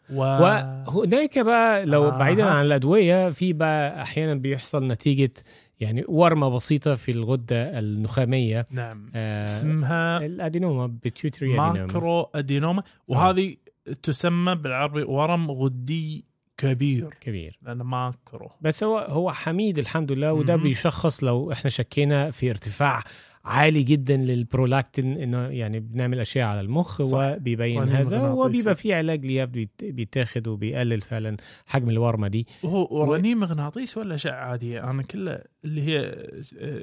و... 0.09 0.19
وهناك 0.21 1.39
بقى 1.39 1.85
لو 1.85 2.07
آه. 2.07 2.17
بعيدا 2.17 2.45
عن 2.45 2.65
الأدوية 2.65 3.29
في 3.29 3.53
بقى 3.53 4.01
أحيانا 4.01 4.35
بيحصل 4.35 4.87
نتيجة 4.87 5.33
يعني 5.79 6.03
ورمة 6.07 6.49
بسيطة 6.49 6.95
في 6.95 7.11
الغدة 7.11 7.79
النخامية. 7.79 8.67
نعم. 8.71 9.11
آه 9.15 9.43
اسمها 9.43 10.17
ال 10.17 10.87
adenoma 10.87 11.57
pituitary 11.57 12.29
macroadenoma 12.35 12.83
وهذه 13.07 13.55
تسمى 14.03 14.55
بالعربي 14.55 15.03
ورم 15.03 15.51
غدي 15.51 16.25
كبير. 16.57 17.13
كبير. 17.21 17.59
لأن 17.61 17.77
macro 17.77 18.49
بس 18.61 18.83
هو 18.83 18.97
هو 18.97 19.31
حميد 19.31 19.77
الحمد 19.77 20.11
لله 20.11 20.33
وده. 20.33 20.55
بيشخص 20.55 21.23
لو 21.23 21.51
إحنا 21.51 21.69
شكينا 21.69 22.31
في 22.31 22.49
ارتفاع 22.49 23.03
عالي 23.45 23.83
جدا 23.83 24.17
للبرولاكتين 24.17 25.17
إنه 25.17 25.47
يعني 25.47 25.79
بنعمل 25.79 26.19
اشعه 26.19 26.45
على 26.45 26.61
المخ 26.61 27.01
صح. 27.01 27.17
وبيبين 27.17 27.89
هذا. 27.89 28.21
وبيبقى 28.29 28.75
في 28.75 28.93
علاج 28.93 29.25
ليه 29.25 29.45
بيت- 29.45 29.83
بيتاخد 29.83 30.47
وبيقلل 30.47 31.01
فعلا 31.01 31.37
حجم 31.65 31.89
الورمة 31.89 32.27
دي 32.27 32.47
وهو 32.63 33.13
رنين 33.13 33.37
مغناطيسي 33.37 33.99
ولا 33.99 34.15
اشعه 34.15 34.33
عاديه 34.45 34.89
أنا 34.89 35.03
كله 35.03 35.41
اللي 35.65 35.81
هي 35.81 36.27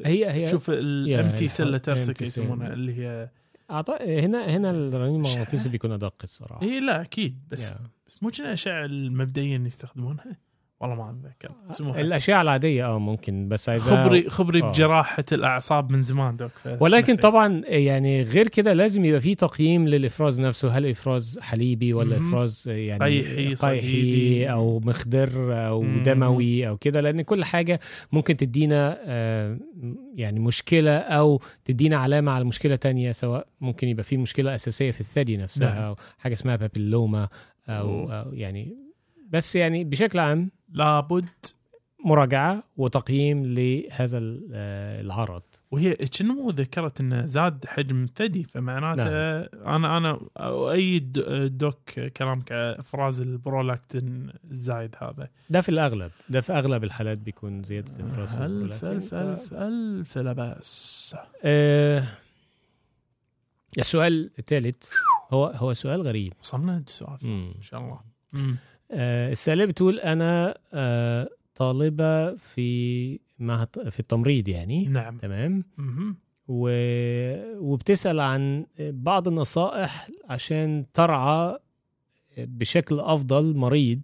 هي 0.06 0.30
هي 0.30 0.46
شوف 0.46 0.70
ال 0.70 1.30
empty 1.30 1.48
sella 1.48 1.78
turcica 1.78 2.22
يسمونها 2.22 2.72
اللي 2.72 2.94
هي 2.94 3.28
أعط- 3.72 4.02
هنا 4.02 4.56
هنا 4.56 4.70
الرنين 4.70 5.14
المغناطيسي 5.14 5.68
بيكون 5.68 5.92
أدق 5.92 6.14
الصراحة 6.24 6.62
اي 6.62 6.80
لا 6.80 7.00
أكيد 7.02 7.38
بس 7.50 7.70
يا. 7.72 7.78
بس 8.06 8.22
مو 8.22 8.30
الاشعه 8.40 8.84
المبدئيا 8.84 9.58
يستخدمونها 9.58 10.36
والله 10.80 10.94
ما 10.94 11.10
اتذكر 11.10 11.50
اسمها 11.70 12.00
الاشعه 12.00 12.42
العادية 12.42 12.86
آه 12.86 12.98
ممكن 12.98 13.48
بس 13.48 13.68
عايزها 13.68 14.04
خبري 14.04 14.28
خبري 14.28 14.62
آه. 14.62 14.68
بجراحة 14.68 15.24
الأعصاب 15.32 15.92
من 15.92 16.02
زمان 16.02 16.36
doc 16.36 16.50
ولكن. 16.80 17.16
طبعا 17.16 17.62
يعني 17.66 18.22
غير 18.22 18.48
كده 18.48 18.72
لازم 18.72 19.04
يبقى 19.04 19.20
في 19.20 19.34
تقييم 19.34 19.88
للإفراز 19.88 20.40
نفسه 20.40 20.68
هل 20.68 20.86
إفراز 20.86 21.38
حليبي 21.38 21.94
ولا 21.94 22.18
مهم. 22.18 22.28
إفراز 22.28 22.68
يعني 22.68 23.04
قيحي،. 23.04 23.54
قيحي 23.54 24.46
أو 24.46 24.80
مخدر 24.80 25.30
أو 25.66 25.82
مهم. 25.82 26.02
دموي 26.02 26.68
أو 26.68 26.76
كده 26.76 27.00
لأن 27.00 27.22
كل 27.22 27.44
حاجة 27.44 27.80
ممكن 28.12 28.36
تدينا 28.36 28.98
آه، 29.04 29.58
يعني 30.14 30.40
مشكلة 30.40 30.96
أو 30.98 31.40
تدينا 31.64 31.96
علامة 31.96 32.32
على 32.32 32.44
مشكلة 32.44 32.76
تانية 32.76 33.12
سواء 33.12 33.46
ممكن 33.60 33.88
يبقى 33.88 34.04
في 34.04 34.16
مشكلة 34.16 34.54
أساسية 34.54 34.90
في 34.90 35.00
الثدي 35.00 35.36
نفسها 35.36 35.74
نعم. 35.74 35.82
أو 35.82 35.96
حاجة 36.18 36.32
اسمها 36.32 36.56
papilloma 36.56 37.28
أو, 37.68 37.88
أوه. 37.88 38.14
أو 38.14 38.34
يعني 38.34 38.76
بس 39.30 39.56
يعني 39.56 39.84
بشكل 39.84 40.18
عام 40.18 40.50
لابد 40.72 41.28
مراجعة 42.04 42.62
وتقييم 42.76 43.46
لهذا 43.46 44.18
آه، 44.52 45.00
العرض 45.00 45.42
وهي 45.70 45.94
كنمو 45.94 46.50
ذكرت 46.50 47.00
انه 47.00 47.26
زاد 47.26 47.66
حجم 47.66 48.04
الثدي 48.04 48.44
فمعناته 48.44 49.04
نعم. 49.04 49.46
أنا 49.66 49.96
أنا 49.96 50.20
أؤيد 50.36 51.12
doc 51.58 51.90
كلامك 52.00 52.52
إفراز 52.52 53.20
البرولاكتين 53.20 54.30
الزايد 54.50 54.94
هذا 54.98 55.28
ده 55.50 55.60
في 55.60 55.68
الأغلب 55.68 56.10
ده 56.28 56.40
في 56.40 56.52
أغلب 56.52 56.84
الحالات 56.84 57.18
بيكون 57.18 57.62
زيادة 57.62 57.92
إفراز 58.06 58.32
الف 58.32 58.42
البرولاكتين. 58.42 58.90
الف 58.90 59.14
الف 59.14 59.54
الف 59.54 60.18
لا 60.18 60.32
بأس 60.32 61.16
آه 61.44 62.04
السؤال 63.78 64.30
الثالث 64.38 64.88
هو 65.30 65.46
هو 65.46 65.74
سؤال 65.74 66.02
غريب 66.02 66.32
وصلنا 66.42 66.76
السؤال. 66.76 67.18
إن 67.24 67.62
شاء 67.62 67.80
الله 67.80 68.00
مم. 68.32 68.56
آه 68.90 69.32
السؤال 69.32 69.66
بتقول 69.66 69.98
أنا 70.00 70.58
آه 70.72 71.28
طالبة 71.54 72.34
في 72.36 73.18
معهد 73.38 73.88
في 73.88 74.00
التمريض 74.00 74.48
يعني. 74.48 74.86
نعم. 74.86 75.18
تمام. 75.18 75.64
و... 76.48 76.70
وبتسأل 77.58 78.20
عن 78.20 78.66
بعض 78.80 79.28
النصائح 79.28 80.10
عشان 80.28 80.84
ترعى 80.94 81.58
بشكل 82.38 83.00
أفضل 83.00 83.56
مريض 83.56 84.00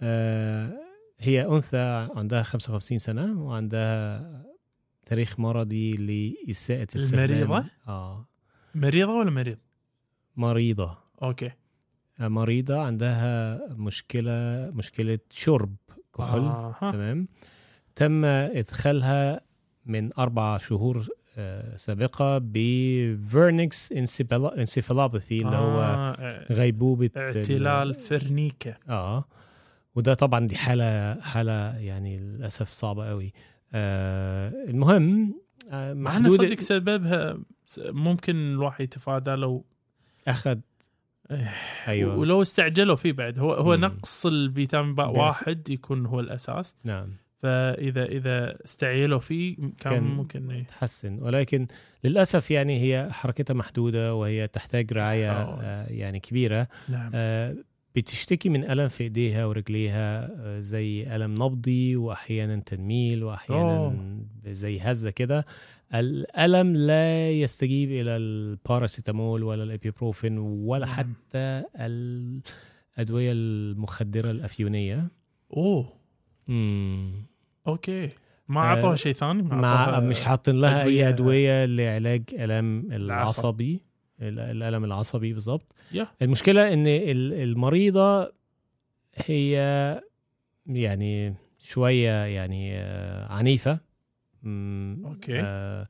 آه 0.00 0.72
هي 1.18 1.46
أنثى 1.46 2.08
عندها 2.16 2.42
55 2.42 2.98
سنة 2.98 3.42
وعندها 3.42 4.42
تاريخ 5.06 5.40
مرضي 5.40 5.92
لإساءة 5.96 6.86
استخدام 6.96 7.24
المريضة؟ 7.24 7.64
آه. 7.88 8.26
مريضة 8.74 9.12
ولا 9.12 9.30
مريض؟ 9.30 9.58
مريضة. 10.36 10.98
okay. 11.22 11.50
مريضة 12.20 12.80
عندها 12.80 13.60
مشكلة 13.72 14.70
مشكلة 14.74 15.18
شرب 15.30 15.76
كحول 16.18 16.40
آه. 16.42 16.74
تمام 16.92 17.28
تم 17.96 18.24
إدخالها 18.24 19.40
من 19.86 20.10
أربع 20.18 20.58
شهور 20.58 21.06
آه، 21.38 21.76
سابقة 21.76 22.38
ب 22.42 22.56
Wernicke's 22.56 23.92
encephalopathy 24.58 25.38
اللي 25.42 25.56
هو 25.56 25.80
آه. 25.82 26.52
غيبوبة 26.52 27.10
ال- 27.16 27.36
اعتلال 27.36 27.94
Wernicke 27.94 28.74
آه 28.88 29.24
وده 29.94 30.14
طبعا 30.14 30.46
دي 30.46 30.56
حالة 30.56 31.20
حالة 31.20 31.76
يعني 31.78 32.18
للأسف 32.18 32.70
صعبة 32.72 33.08
قوي 33.08 33.32
آه 33.74 34.48
المهم 34.68 35.34
آه 35.70 35.94
محدود 35.94 36.30
صدق 36.38 36.60
سببها 36.60 37.38
ممكن 37.78 38.36
الواحد 38.36 38.84
يتفادى 38.84 39.30
لو 39.30 39.64
أخذ 40.28 40.58
إيه. 41.30 41.50
أيوه 41.88 42.16
ولو 42.18 42.42
استعجلوا 42.42 42.96
فيه 42.96 43.12
بعد 43.12 43.38
هو 43.38 43.52
هو 43.52 43.76
مم. 43.76 43.84
نقص 43.84 44.26
الفيتامين 44.26 44.94
باء 44.94 45.10
واحد 45.18 45.70
يكون 45.70 46.06
هو 46.06 46.20
الأساس 46.20 46.74
نعم 46.84 47.08
فاذا 47.42 48.04
إذا 48.04 48.56
استعجلوا 48.64 49.18
فيه 49.18 49.56
كان, 49.56 49.70
كان- 49.78 50.02
ممكن 50.04 50.50
إيه. 50.50 50.64
تحسن 50.64 51.18
ولكن 51.22 51.66
للأسف 52.04 52.50
يعني 52.50 52.80
هي 52.82 53.08
حركتها 53.12 53.54
محدودة 53.54 54.14
وهي 54.14 54.46
تحتاج 54.48 54.92
رعاية 54.92 55.30
آه. 55.32 55.58
آه 55.62 55.86
يعني 55.88 56.20
كبيرة 56.20 56.68
نعم 56.88 57.10
آه 57.14 57.56
بتشتكي 57.96 58.48
من 58.48 58.70
ألم 58.70 58.88
في 58.88 59.04
إيديها 59.04 59.44
ورجليها 59.46 60.30
آه 60.38 60.60
زي 60.60 61.16
ألم 61.16 61.42
نبضي 61.44 61.96
وأحيانا 61.96 62.56
تنميل 62.66 63.24
وأحيانا 63.24 63.76
أوه. 63.76 64.18
زي 64.46 64.80
هزة 64.80 65.10
كده 65.10 65.46
الألم 65.94 66.76
لا 66.76 67.30
يستجيب 67.30 67.90
إلى 67.90 68.16
الباراسيتامول 68.16 69.42
ولا 69.42 69.62
الإبيبروفين 69.64 70.38
ولا 70.38 70.86
نعم. 70.86 70.94
حتى 70.94 71.62
الأدوية 71.76 73.32
المخدرة 73.32 74.30
الأفيونية 74.30 75.08
أوه 75.56 75.92
مم. 76.48 77.12
okay 77.66 78.08
ما 78.48 78.60
آه، 78.60 78.64
اعطوها 78.64 78.96
شيء 78.96 79.12
ثاني 79.12 79.42
ما 79.42 79.54
مع 79.56 79.74
أعطوها 79.84 80.00
مش 80.00 80.22
حاطين 80.22 80.60
لها 80.60 80.78
أدوية- 80.78 80.82
أي 80.86 81.08
أدوية 81.08 81.64
لعلاج 81.64 82.22
الام 82.32 82.80
العصب. 82.92 83.02
العصبي 83.40 83.80
ال- 84.20 84.38
الألم 84.38 84.84
العصبي 84.84 85.32
بالظبط 85.32 85.74
يا. 85.92 86.08
المشكلة 86.22 86.72
إن 86.72 86.86
ال- 86.86 87.32
المريضة 87.34 88.32
هي 89.26 89.52
يعني 90.66 91.34
شوية 91.58 92.24
يعني 92.24 92.72
آه، 92.78 93.32
أوكي. 95.06 95.40
آه، 95.40 95.88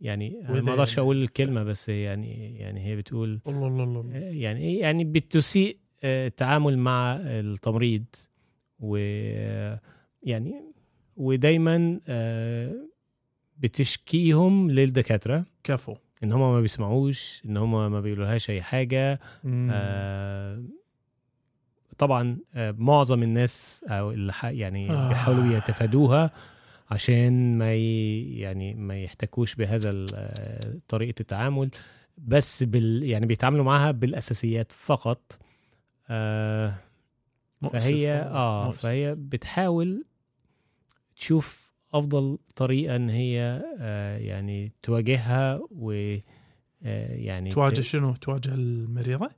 يعني 0.00 0.40
ما 0.48 0.58
أقدرش 0.70 0.90
يعني- 0.96 1.00
اول 1.06 1.22
الكلمة 1.22 1.62
بس 1.62 1.88
يعني 1.88 2.58
يعني 2.58 2.80
هي 2.86 2.96
بتقول 2.96 3.40
الله 3.46 3.66
الله 3.66 3.84
الله. 3.84 4.14
يعني 4.16 4.60
إيه؟ 4.60 4.80
يعني 4.80 5.04
بتسيء 5.04 5.76
آه، 6.02 6.26
التعامل 6.26 6.78
مع 6.78 7.16
التمريض 7.20 8.04
و 8.80 8.96
يعني 10.22 10.54
ودايما 11.16 12.00
آه، 12.08 12.74
بتشكيهم 13.58 14.70
للدكاترة 14.70 15.44
كفو 15.64 15.96
إن 16.24 16.32
هم 16.32 16.40
ما 16.40 16.60
بيسمعوش 16.60 17.42
إن 17.46 17.56
هم 17.56 17.92
ما 17.92 18.00
بيقولوهاش 18.00 18.50
أي 18.50 18.62
حاجة 18.62 19.20
مم. 19.44 19.68
آه، 19.72 20.62
طبعا 21.98 22.38
معظم 22.56 23.22
الناس 23.22 23.84
أو 23.88 24.10
يعني 24.42 24.90
آه. 24.90 25.08
بيحاولوا 25.08 25.56
يتفادوها 25.56 26.30
عشان 26.90 27.58
ما 27.58 27.74
ي... 27.74 28.22
يعني 28.38 28.74
ما 28.74 29.02
يحتكوش 29.02 29.54
بهذا 29.54 29.90
ال- 29.90 30.08
آه، 30.14 30.78
طريقة 30.88 31.14
التعامل 31.20 31.70
بس 32.18 32.62
بال 32.62 33.02
يعني 33.02 33.26
بيتعاملوا 33.26 33.64
معاها 33.64 33.90
بالأساسيات 33.90 34.72
فقط. 34.72 35.38
آه 36.10 36.74
فهي 37.72 38.10
والله، 38.12 38.22
آه 38.22 38.66
مؤسف. 38.66 38.82
فهي 38.82 39.14
بتحاول 39.14 40.04
تشوف 41.16 41.72
أفضل 41.94 42.38
طريقة 42.56 42.96
إن 42.96 43.08
هي 43.10 43.62
آه 43.80 44.18
يعني 44.18 44.72
تواجهها 44.82 45.60
و 45.70 45.92
آه 46.82 47.14
يعني 47.14 47.50
تواجه 47.50 47.74
ت- 47.74 47.80
شنو؟ 47.80 48.12
تواجه 48.14 48.54
المريضة؟ 48.54 49.30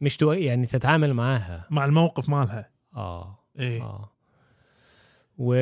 مش 0.00 0.16
تواجه 0.16 0.40
يعني 0.40 0.66
تتعامل 0.66 1.14
معاها. 1.14 1.66
مع 1.70 1.84
الموقف 1.84 2.28
مالها. 2.28 2.70
آه 2.96 3.38
إيه. 3.58 3.82
آه. 3.82 4.12
و 5.38 5.54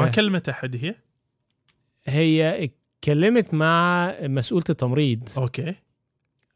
ما 0.00 0.08
كلمت 0.08 0.48
أحد 0.48 0.76
هي؟ 0.76 0.94
هي 2.04 2.64
اتكلمت 2.64 3.54
مع 3.54 4.14
مسؤولة 4.22 4.64
التمريض. 4.70 5.28
أوكي. 5.36 5.74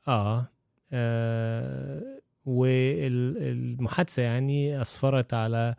آه, 0.08 0.48
آه 0.92 2.02
والمحادثة 2.46 4.22
يعني 4.22 4.82
أسفرت 4.82 5.34
على 5.34 5.74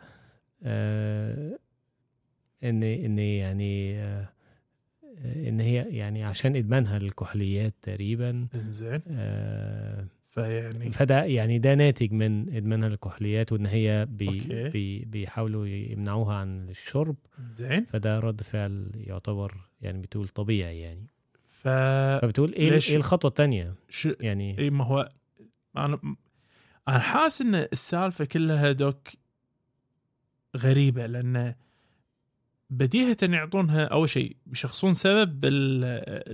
آه 0.64 1.60
إن 2.64 2.84
إن 2.84 3.20
يعني 3.20 4.00
آه 4.00 4.30
إن 5.26 5.60
هي 5.60 5.76
يعني 5.98 6.24
عشان 6.24 6.56
إدمانها 6.56 7.00
للكحوليات 7.00 7.74
تقريبا. 7.82 8.48
إن 8.56 8.65
زين. 8.65 9.02
آه 9.10 10.06
فيعني 10.36 10.92
فده 10.92 11.24
يعني 11.24 11.60
ده 11.60 11.76
ناتج 11.76 12.12
من 12.12 12.54
إدمانها 12.56 12.90
للكحوليات 12.90 13.52
وإن 13.52 13.66
هي 13.66 14.08
بي 14.10 14.28
okay. 14.30 14.70
بي 14.70 15.06
بيحاولوا 15.06 15.68
يمنعوها 15.68 16.36
عن 16.36 16.70
الشرب. 16.70 17.16
زين. 17.54 17.86
فده 17.86 18.20
رد 18.20 18.42
فعل 18.44 18.92
يعتبر 18.96 19.56
يعني 19.82 20.02
بتقول 20.02 20.28
طبيعي 20.28 20.80
يعني. 20.80 21.08
ف 21.44 21.68
فبتقول 22.22 22.54
إيه 22.54 22.70
ليش- 22.70 22.90
إيه 22.90 22.98
الخطوة 22.98 23.30
الثانية 23.30 23.74
شو 23.90 24.14
يعني 24.20 24.60
اي 24.60 24.70
ما 24.70 24.84
هو 24.86 25.12
أنا 25.78 26.00
أنا 26.88 27.00
حاسس 27.00 27.42
إن 27.42 27.56
السالفة 27.56 28.26
كلها 28.26 28.72
دوك 28.72 29.08
غريبة 30.58 31.06
لأن 31.06 31.56
بديهة 32.70 33.18
يعطونها 33.24 33.86
أول 33.86 34.10
شيء 34.10 34.36
بيشخصون 34.46 34.94
سبب 34.94 35.46
ال- 35.46 35.84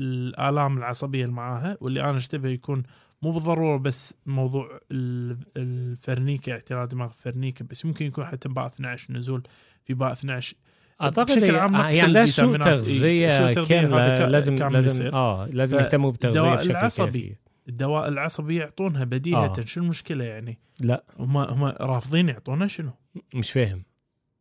الآلام 0.04 0.78
العصبية 0.78 1.24
اللي 1.24 1.36
معاها 1.36 1.78
واللي 1.82 2.02
أنا 2.02 2.18
أشتبه 2.18 2.50
يكون 2.50 2.84
مو 3.22 3.32
بالضرورة 3.32 3.78
بس 3.78 4.14
موضوع 4.26 4.80
ال- 4.92 5.38
الفرنيكة 5.58 6.52
اعتراض 6.52 6.90
دماغ 6.90 7.10
فرنيكة 7.10 7.66
بس 7.66 7.86
ممكن 7.86 8.06
يكون 8.06 8.26
حتى 8.26 8.50
باء 8.50 8.68
12 8.68 9.14
نزول 9.14 9.44
في 9.84 9.94
باء 9.94 10.12
12 10.12 10.56
أعتقد 11.02 11.26
بشكل 11.40 11.56
عام 11.56 11.72
نقص 11.76 11.86
هي 11.94 12.02
عندها 12.02 12.26
سوء 12.26 12.58
تغذية 12.58 13.52
كاملة 13.54 14.28
لازم 14.28 14.56
لازم. 14.56 15.08
آه 15.08 15.46
لازم 15.48 15.78
يهتموا 15.78 16.12
بالتغذيه 16.12 16.40
الدواء 16.40 16.58
بشكل 16.58 16.72
العصبي. 16.72 17.22
كافي. 17.22 17.36
الدواء 17.70 18.08
العصبي 18.08 18.56
يعطونها 18.56 19.04
بديهة. 19.04 19.46
آه. 19.60 19.66
شو 19.66 19.80
المشكلة 19.82 20.24
يعني؟ 20.24 20.60
لا. 20.80 21.04
هم 21.20 21.38
هم 21.38 21.64
رافضين 21.64 22.30
يعطونا 22.30 22.68
شنو؟ 22.68 22.92
مش 23.34 23.52
فاهم. 23.52 23.84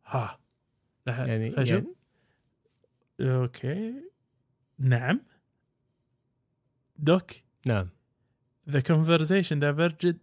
ها. 0.05 0.39
يعني, 1.07 1.51
خشب؟ 1.51 1.85
يعني 3.19 3.35
أوكي. 3.35 3.93
نعم. 4.79 5.21
دوك؟ 6.97 7.31
نعم. 7.65 7.89
The 8.71 8.81
conversation 8.81 9.59
diverged 9.59 10.15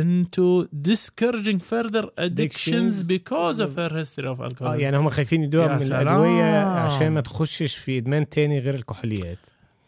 into 0.00 0.46
discouraging 0.90 1.60
further 1.72 2.04
addictions 2.26 3.02
because 3.02 3.58
of 3.60 3.70
her 3.80 3.90
history 4.00 4.28
of 4.34 4.40
alcoholism. 4.40 4.80
يعني 4.80 4.96
هم 4.96 5.10
خايفين 5.10 5.42
يدوها 5.42 5.72
من 5.72 5.78
سلام. 5.78 6.00
الأدوية 6.00 6.64
عشان 6.64 7.12
ما 7.12 7.20
تخشش 7.20 7.76
في 7.76 7.98
إدمان 7.98 8.28
تاني 8.28 8.58
غير 8.58 8.74
الكحوليات. 8.74 9.38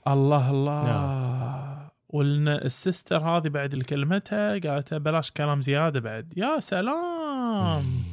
الله 0.09 0.51
الله. 0.51 1.91
ولنا 2.09 2.65
السيستر 2.65 3.19
هذه 3.19 3.49
بعد 3.49 3.73
اللي 3.73 3.85
كلمتها 3.85 4.59
قالت 4.59 4.95
بلاش 4.95 5.31
كلام 5.31 5.63
زيادة 5.63 6.01
بعد. 6.01 6.33
يا 6.37 6.61
سلام. 6.61 8.05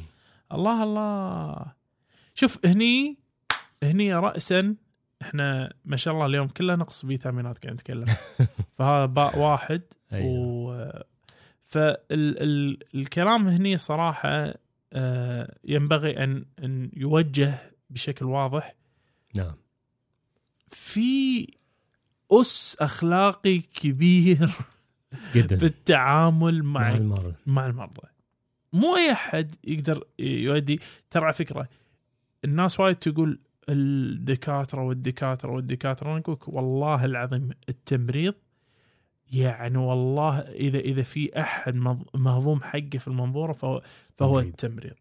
الله 0.52 0.82
الله. 0.82 1.66
شوف 2.34 2.58
هني 2.66 3.18
هني 3.82 4.14
رأسا 4.14 4.74
إحنا 5.22 5.72
ما 5.84 5.96
شاء 5.96 6.14
الله 6.14 6.26
اليوم 6.26 6.48
كله 6.48 6.74
نقص 6.74 7.06
فيتامينات 7.06 7.58
قاعد 7.58 7.74
نتكلم. 7.74 8.06
فهذا 8.78 9.06
باء 9.06 9.38
واحد 9.38 9.82
أيوة. 10.12 10.26
و 10.28 10.90
فالكلام 11.64 13.48
هني 13.48 13.76
صراحة 13.76 14.54
آه، 14.92 15.56
ينبغي 15.64 16.24
أن 16.24 16.44
أن 16.64 16.90
يوجه 16.96 17.54
بشكل 17.90 18.24
واضح. 18.24 18.74
نعم. 19.36 19.54
في 20.68 21.46
أس 22.32 22.76
أخلاقي 22.80 23.58
كبير 23.58 24.50
جدا. 25.34 25.56
بالتعامل 25.62 26.62
مع 26.62 26.80
مع 26.80 26.96
المرض. 26.96 27.34
مع 27.46 27.66
المرضى. 27.66 28.08
مو 28.72 28.96
أي 28.96 29.12
أحد 29.12 29.54
يقدر 29.64 30.04
يؤدي 30.18 30.80
ترى 31.10 31.24
على 31.24 31.32
فكرة 31.32 31.68
الناس 32.44 32.80
وايد 32.80 32.96
تقول 32.96 33.38
الدكاترة 33.68 34.82
والدكاترة 34.82 35.50
والدكاترة 35.52 36.10
أنا 36.10 36.18
أقول 36.18 36.34
لك 36.34 36.48
والله 36.48 37.04
العظيم 37.04 37.50
التمريض 37.68 38.34
يعني 39.32 39.78
والله 39.78 40.38
إذا 40.38 40.78
إذا 40.78 41.02
في 41.02 41.40
أحد 41.40 41.74
مهضوم 42.14 42.62
حقه 42.62 42.98
في 42.98 43.08
المنظورة 43.08 43.52
فهو 43.52 43.82
فهو. 44.16 44.40
التمريض. 44.40 44.94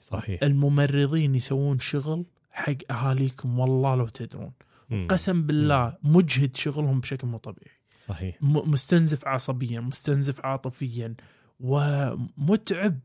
صحيح. 0.00 0.42
الممرضين 0.42 1.34
يسوون 1.34 1.78
شغل 1.78 2.24
حق 2.50 2.76
أهاليكم 2.90 3.58
والله 3.58 3.94
لو 3.94 4.08
تدرون. 4.08 4.52
قسم 5.08 5.42
بالله 5.42 5.96
مجهد 6.02 6.56
شغلهم 6.56 7.00
بشكل 7.00 7.28
مو 7.28 7.38
طبيعي. 7.38 7.76
صحيح. 8.06 8.38
مستنزف 8.42 9.26
عصبيا 9.28 9.80
مستنزف 9.80 10.46
عاطفيا 10.46 11.14
ومتعب. 11.60 12.98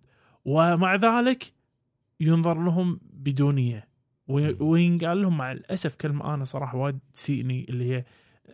ومع 0.45 0.95
ذلك 0.95 1.53
ينظر 2.19 2.63
لهم 2.63 2.99
مم. 3.13 3.81
وينقال 4.59 5.21
لهم 5.21 5.37
مع 5.37 5.51
الأسف 5.51 5.95
كلمة 5.95 6.33
أنا 6.33 6.45
صراحة 6.45 6.77
وايد 6.77 6.99
تسيئني 7.13 7.65
اللي 7.69 7.93
هي 7.93 8.03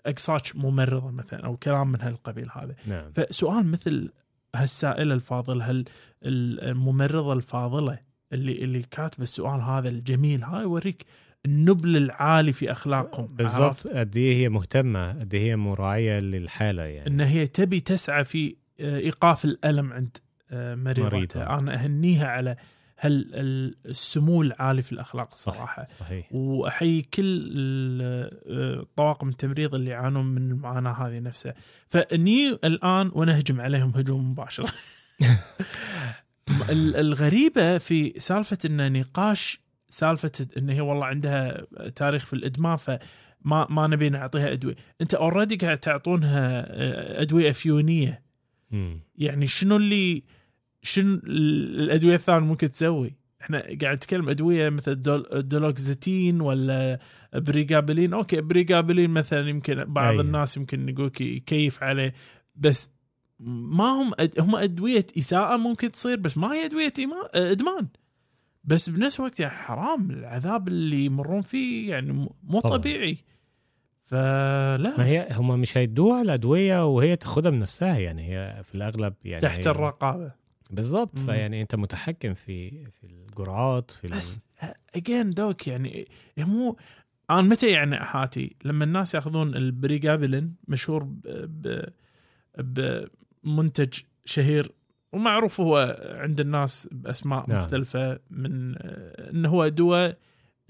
أقصاش 0.06 0.56
ممرضة 0.56 1.12
مثلا 1.12 1.46
أو 1.46 1.58
كلام 1.58 1.92
من 1.92 2.02
هالقبيل 2.02 2.48
هذا. 2.54 2.76
نعم. 2.88 3.12
فسؤال 3.12 3.66
مثل 3.66 4.12
هالسائلة 4.56 5.14
الفاضلة 5.14 5.70
هال 5.70 5.86
الممرضة 6.24 7.34
الفاضلة 7.34 8.00
اللي 8.34 8.64
اللي 8.64 8.82
كاتبة 8.82 9.24
السؤال 9.24 9.62
هذا 9.62 9.90
الجميل 9.90 10.44
هاي 10.44 10.62
يوريك 10.62 11.06
النبل 11.46 11.98
العالي 11.98 12.52
في 12.52 12.72
أخلاقهم 12.72 13.36
عرفت؟ 13.40 13.88
بالضبط 13.88 13.88
قد 13.88 14.18
إيه 14.18 14.36
هي 14.36 14.50
مهتمة 14.50 15.20
قد 15.20 15.34
إيه 15.34 15.42
هي 15.42 15.56
مراعية 15.56 16.20
للحالة 16.20 16.84
يعني. 16.84 17.08
إن 17.10 17.22
هي 17.22 17.48
تبي 17.48 17.80
تسعى 17.80 18.24
في 18.24 18.56
آه، 18.80 18.98
إيقاف 18.98 19.46
الألم 19.46 19.94
عند 19.94 20.18
آه، 20.52 20.76
مريضتها. 20.76 21.60
أنا 21.60 21.74
أهنيها 21.74 22.28
على 22.28 22.56
ال- 23.06 23.76
السمو 23.86 24.42
العالي 24.42 24.82
في 24.82 24.92
الأخلاق 24.92 25.32
الصراحه 25.32 25.86
صحيح. 26.00 26.28
واحيي 26.32 27.02
كل 27.02 27.52
آه، 28.02 28.86
طواقم 28.96 29.30
التمريض 29.30 29.76
اللي 29.76 29.90
يعانون 29.90 30.26
من 30.26 30.52
المعاناة 30.52 30.92
هذه 30.92 31.20
نفسها. 31.20 31.54
فإني 31.88 32.50
الآن 32.64 33.12
وأنا 33.14 33.36
اهجم 33.38 33.62
عليهم 33.62 33.90
هجوم 33.96 34.32
مباشر. 34.32 34.70
ال- 36.70 36.96
الغريبة 36.96 37.78
في 37.78 38.14
سالفة 38.18 38.58
إن 38.66 38.94
نقاش 39.00 39.60
سالفة 39.90 40.32
إن 40.58 40.70
هي 40.70 40.82
والله 40.82 41.06
عندها 41.06 41.66
تاريخ 41.96 42.26
في 42.26 42.34
الإدمان 42.34 42.76
ف 42.76 42.92
ما 43.42 43.68
ما 43.70 43.88
نبي 43.88 44.10
نعطيها 44.10 44.52
أدوية، 44.52 44.76
أنت 45.02 45.14
already 45.14 45.56
قاعد 45.56 45.78
تعطونها 45.78 46.66
آه، 46.68 47.22
أدوية 47.22 47.50
أفيونية،. 47.50 48.26
يعني 49.18 49.48
شنو 49.48 49.76
اللي 49.76 50.24
شنو 50.86 51.14
ال- 51.14 51.80
الأدوية 51.84 52.16
الثانية 52.16 52.40
ممكن 52.48 52.72
تسوي؟ 52.72 53.16
إحنا 53.42 53.60
قاعد 53.82 53.96
نتكلم 53.96 54.30
أدوية 54.30 54.70
مثل 54.70 54.96
دول 55.00 55.26
duloxetine 55.48 56.42
ولا 56.42 57.00
pregabalin، 57.36 58.14
okay 58.14 58.42
pregabalin 58.42 59.10
مثلا 59.10 59.50
يمكن 59.50 59.84
بعض 59.86 60.10
أيوة. 60.12 60.22
الناس 60.22 60.58
يمكن 60.58 60.90
يقول 60.90 61.12
يكيف 61.22 61.84
عليه 61.84 62.14
بس 62.56 62.90
ما 63.40 63.86
هم 63.86 64.12
أد... 64.20 64.40
هم 64.40 64.56
أدوية 64.56 65.06
إساءة 65.18 65.58
ممكن 65.58 65.92
تصير 65.92 66.16
بس 66.18 66.38
ما 66.38 66.54
هي 66.54 66.66
أدوية 66.66 66.94
إيما- 67.00 67.30
إدمان 67.36 67.88
بس 68.64 68.90
بنفس 68.90 69.20
الوقت 69.20 69.40
يعني 69.40 69.54
حرام 69.54 70.12
العذاب 70.12 70.68
اللي 70.68 71.06
يمرون 71.06 71.42
فيه 71.42 71.90
يعني 71.90 72.14
مو 72.44 72.60
طبعاً. 72.60 72.78
طبيعي 72.78 73.18
فلا 74.04 74.94
ما 74.98 75.06
هي 75.06 75.28
هم 75.32 75.60
مش 75.60 75.78
هيدوها 75.78 76.22
الأدوية 76.22 76.86
وهي 76.86 77.16
تاخدها 77.16 77.52
بنفسها 77.52 77.98
يعني 77.98 78.30
هي 78.34 78.64
في 78.64 78.76
الأغلب 78.76 79.14
يعني 79.26 79.42
تحت 79.42 79.68
الرقابة 79.68 80.32
بالظبط 80.70 81.20
مم. 81.20 81.26
فيعني 81.26 81.62
أنت 81.62 81.76
متحكم 81.76 82.34
في 82.34 82.86
في 82.92 83.04
الجرعات 83.04 83.92
في 83.92 84.08
بس 84.08 84.40
اجين 84.96 85.30
دوك 85.30 85.68
يعني 85.68 86.08
مو 86.38 86.78
أنا 87.30 87.42
متى 87.42 87.72
يعني 87.72 88.02
احاتي 88.02 88.56
لما 88.66 88.86
الناس 88.86 89.16
ياخذون 89.16 89.56
البريجابلين 89.56 90.56
مشهور 90.68 91.04
ب... 91.04 91.82
بمنتج 92.58 94.00
شهير 94.26 94.72
ومعروف 95.14 95.62
هو 95.62 95.98
عند 96.02 96.40
الناس 96.40 96.90
بأسماء 96.92 97.50
نعم. 97.50 97.58
مختلفة 97.58 98.20
من 98.30 98.76
إنه 98.78 99.50
هو 99.50 99.68
دواء 99.68 100.18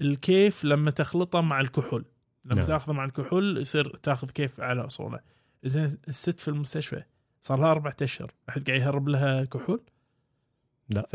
الكيف 0.00 0.64
لما 0.64 0.90
تخلطه 0.90 1.40
مع 1.40 1.60
الكحول 1.60 2.04
لما 2.44 2.54
نعم. 2.54 2.66
تاخذه 2.66 2.92
مع 2.92 3.04
الكحول 3.04 3.58
يصير 3.58 3.96
تاخذ 3.96 4.30
كيف 4.30 4.60
على 4.60 4.86
أصوله 4.86 5.20
زين 5.64 5.84
الست 5.84 6.40
في 6.40 6.48
المستشفى 6.48 7.02
صار 7.40 7.60
لها 7.60 7.70
أربعة 7.70 7.96
أشهر. 8.02 8.32
أحد 8.48 8.66
قاعد 8.70 8.80
يهرب 8.80 9.08
لها 9.08 9.44
كحول؟ 9.44 9.80
لا. 10.88 11.02
ف 11.02 11.14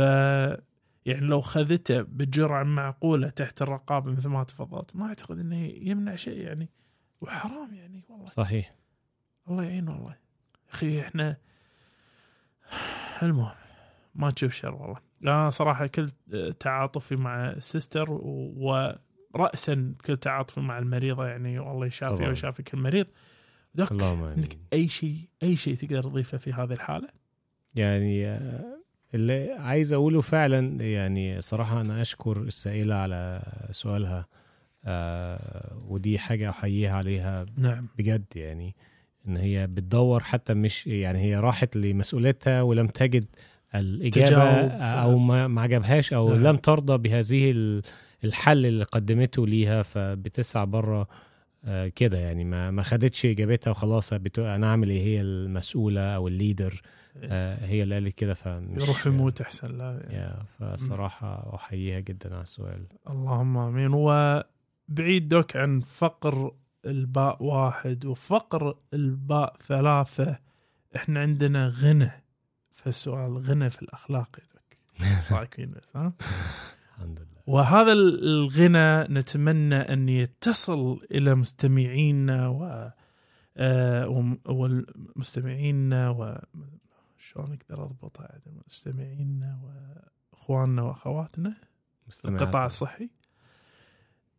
يعني 1.05 1.25
لو 1.27 1.41
خذته 1.41 2.01
بجرعة 2.01 2.63
معقولة 2.63 3.29
تحت 3.29 3.61
الرقابة 3.61 4.11
مثل 4.11 4.29
ما 4.29 4.43
تفضلت 4.43 4.95
ما 4.95 5.05
أعتقد 5.05 5.39
إنه 5.39 5.55
يمنع 5.65 6.15
شيء 6.15 6.37
يعني. 6.41 6.69
وحرام 7.21 7.73
يعني 7.73 8.03
والله. 8.09 8.25
صحيح. 8.25 8.75
الله 9.49 9.63
يعين 9.63 9.87
والله. 9.89 10.15
أخي 10.71 11.01
إحنا 11.01 11.37
المهم 13.23 13.55
ما 14.15 14.29
تشوف 14.29 14.53
شر 14.53 14.75
والله. 14.75 14.97
أنا 15.23 15.49
صراحة 15.49 15.87
كل 15.87 16.09
تعاطفي 16.59 17.15
مع 17.15 17.49
السيستر 17.49 18.11
وراسا 18.11 19.93
كل 20.05 20.17
تعاطفي 20.17 20.59
مع 20.59 20.79
المريضة 20.79 21.25
يعني 21.27 21.59
والله 21.59 21.85
يشافي 21.85 22.15
طبعاً. 22.15 22.27
ويشافي 22.29 22.63
كل 22.63 22.77
مريض 22.77 23.07
دوك 23.75 23.91
اللهم 23.91 24.23
عندك 24.23 24.57
أي 24.73 24.87
شيء 24.87 25.15
أي 25.43 25.55
شيء 25.55 25.75
تقدر 25.75 26.01
تضيفه 26.03 26.37
في 26.37 26.53
هذه 26.53 26.71
الحالة 26.73 27.07
يعني 27.75 28.25
آه، 28.27 28.65
اللي 29.13 29.51
عايز 29.51 29.93
أقوله 29.93 30.21
فعلا 30.21 30.83
يعني 30.83 31.41
صراحة 31.41 31.81
أنا 31.81 32.01
أشكر 32.01 32.37
السائلة 32.41 32.95
على 32.95 33.41
سؤالها 33.71 34.25
آه 34.85 35.77
ودي 35.87 36.19
حاجة 36.19 36.49
أحييها 36.49 36.91
عليها 36.97 37.45
نعم 37.57 37.87
بجد 37.97 38.25
يعني 38.35 38.75
إن 39.27 39.37
هي 39.37 39.67
بتدور 39.67 40.23
حتى 40.23 40.53
مش 40.53 40.87
يعني 40.87 41.19
هي 41.19 41.35
راحت 41.39 41.75
لمسؤوليتها 41.75 42.61
ولم 42.61 42.87
تجد 42.87 43.25
الإجابة 43.75 44.27
تجاوب. 44.27 44.71
أو 44.81 45.17
ما 45.17 45.47
ما 45.47 45.61
عجبهاش 45.61 46.13
أو 46.13 46.29
نعم. 46.33 46.47
لم 46.47 46.57
ترضى 46.57 46.97
بهذه 46.97 47.51
ال- 47.51 47.81
الحل 48.23 48.65
اللي 48.65 48.83
قدمته 48.83 49.47
ليها 49.47 49.83
فبتسعى 49.83 50.65
بره 50.65 51.07
كده 51.95 52.17
يعني 52.17 52.43
ما 52.43 52.71
ما 52.71 52.83
خدتش 52.83 53.25
إجابتها 53.25 53.71
وخلاص 53.71 54.13
أنا 54.37 54.67
أعمل 54.67 54.89
إيه؟ 54.89 55.03
هي 55.03 55.21
المسؤولة 55.21 56.15
أو 56.15 56.27
الليدر 56.27 56.81
آه، 57.17 57.65
هي 57.65 57.83
اللي 57.83 57.95
قالت 57.95 58.15
كده 58.15 58.33
فمش 58.33 58.83
يروح 58.83 59.07
يموت 59.07 59.41
أحسن 59.41 59.77
لا. 59.77 60.07
يا 60.09 60.45
فصراحة 60.59 61.55
أحييها 61.55 61.99
جدا 61.99 62.33
على 62.33 62.43
السؤال. 62.43 62.87
اللهم 63.09 63.57
آمين. 63.57 63.93
وبعيد 63.93 65.27
دوك 65.27 65.55
عن 65.55 65.79
فقر 65.79 66.55
الباء 66.85 67.43
واحد 67.43 68.05
وفقر 68.05 68.77
الباء 68.93 69.57
ثلاثة. 69.57 70.39
إحنا 70.95 71.19
عندنا 71.19 71.67
غنى 71.67 72.11
فالسؤال 72.71 73.37
غنى 73.37 73.69
في 73.69 73.81
الأخلاق 73.81 74.29
يا 74.39 74.43
دوك. 74.53 75.01
رايك 75.31 75.59
ها 75.95 76.13
الحمد 76.89 77.19
لله. 77.19 77.30
وهذا 77.47 77.91
الغنى 77.93 79.03
نتمنى 79.03 79.75
أن 79.75 80.09
يتصل 80.09 80.99
إلى 81.11 81.35
مستمعينا 81.35 82.47
و 82.47 82.91
آه، 83.57 84.35
والمستمعينا 84.45 86.09
و 86.09 86.37
شلون 87.17 87.57
أقدر 87.61 87.83
اضبطها 87.83 88.39
مستمعينا 88.67 89.59
وإخواننا 90.33 90.81
وأخواتنا. 90.81 91.53
القطاع 92.25 92.65
الصحي. 92.65 93.09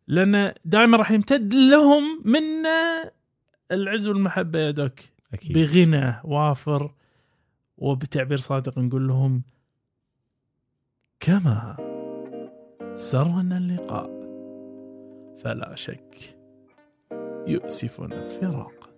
لأن 0.07 0.53
دائما 0.65 0.97
راح 0.97 1.11
يمتد 1.11 1.53
لهم 1.53 2.21
منا 2.25 3.11
العز 3.71 4.07
والمحبة 4.07 4.59
يا 4.59 4.71
دوك. 4.71 4.99
أكيد. 5.33 5.57
بغنى 5.57 6.21
وافر 6.23 6.93
وبتعبير 7.77 8.37
صادق 8.37 8.79
نقول 8.79 9.07
لهم 9.07 9.43
كما 11.19 11.92
سرنا 12.95 13.57
اللقاء. 13.57 14.09
فلا 15.37 15.75
شك 15.75 16.15
يؤسفنا 17.47 18.23
الفراق. 18.23 18.89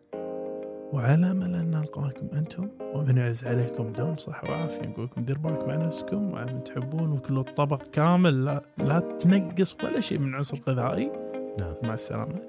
وعلى 0.94 1.32
امل 1.32 1.56
ان 1.56 1.72
نلقاكم 1.72 2.28
أنتم 2.34 2.70
ومن 2.94 3.18
يعز 3.18 3.46
عليكم 3.46 3.92
دوم 3.92 4.16
صحة 4.18 4.52
وعافية. 4.52 4.86
نقول 4.86 5.06
لكم 5.06 5.24
دير 5.24 5.38
بالك 5.38 5.68
مع 5.68 5.76
نفسكم 5.76 6.34
وعلى 6.34 6.54
من 6.54 6.64
تحبون 6.64 7.12
وكل 7.12 7.38
الطبق 7.38 7.84
كامل. 7.84 8.46
لا, 8.46 8.62
لا 8.78 9.00
تنقص 9.00 9.76
ولا 9.84 10.00
شيء 10.00 10.20
من 10.20 10.36
عنصر 10.36 10.58
غذائي. 10.70 11.12
نعم. 11.60 11.74
مع 11.84 11.94
السلامة. 11.94 12.42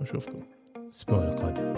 ونشوفكم 0.00 0.40
الأسبوع 0.76 1.18
القادم. 1.18 1.74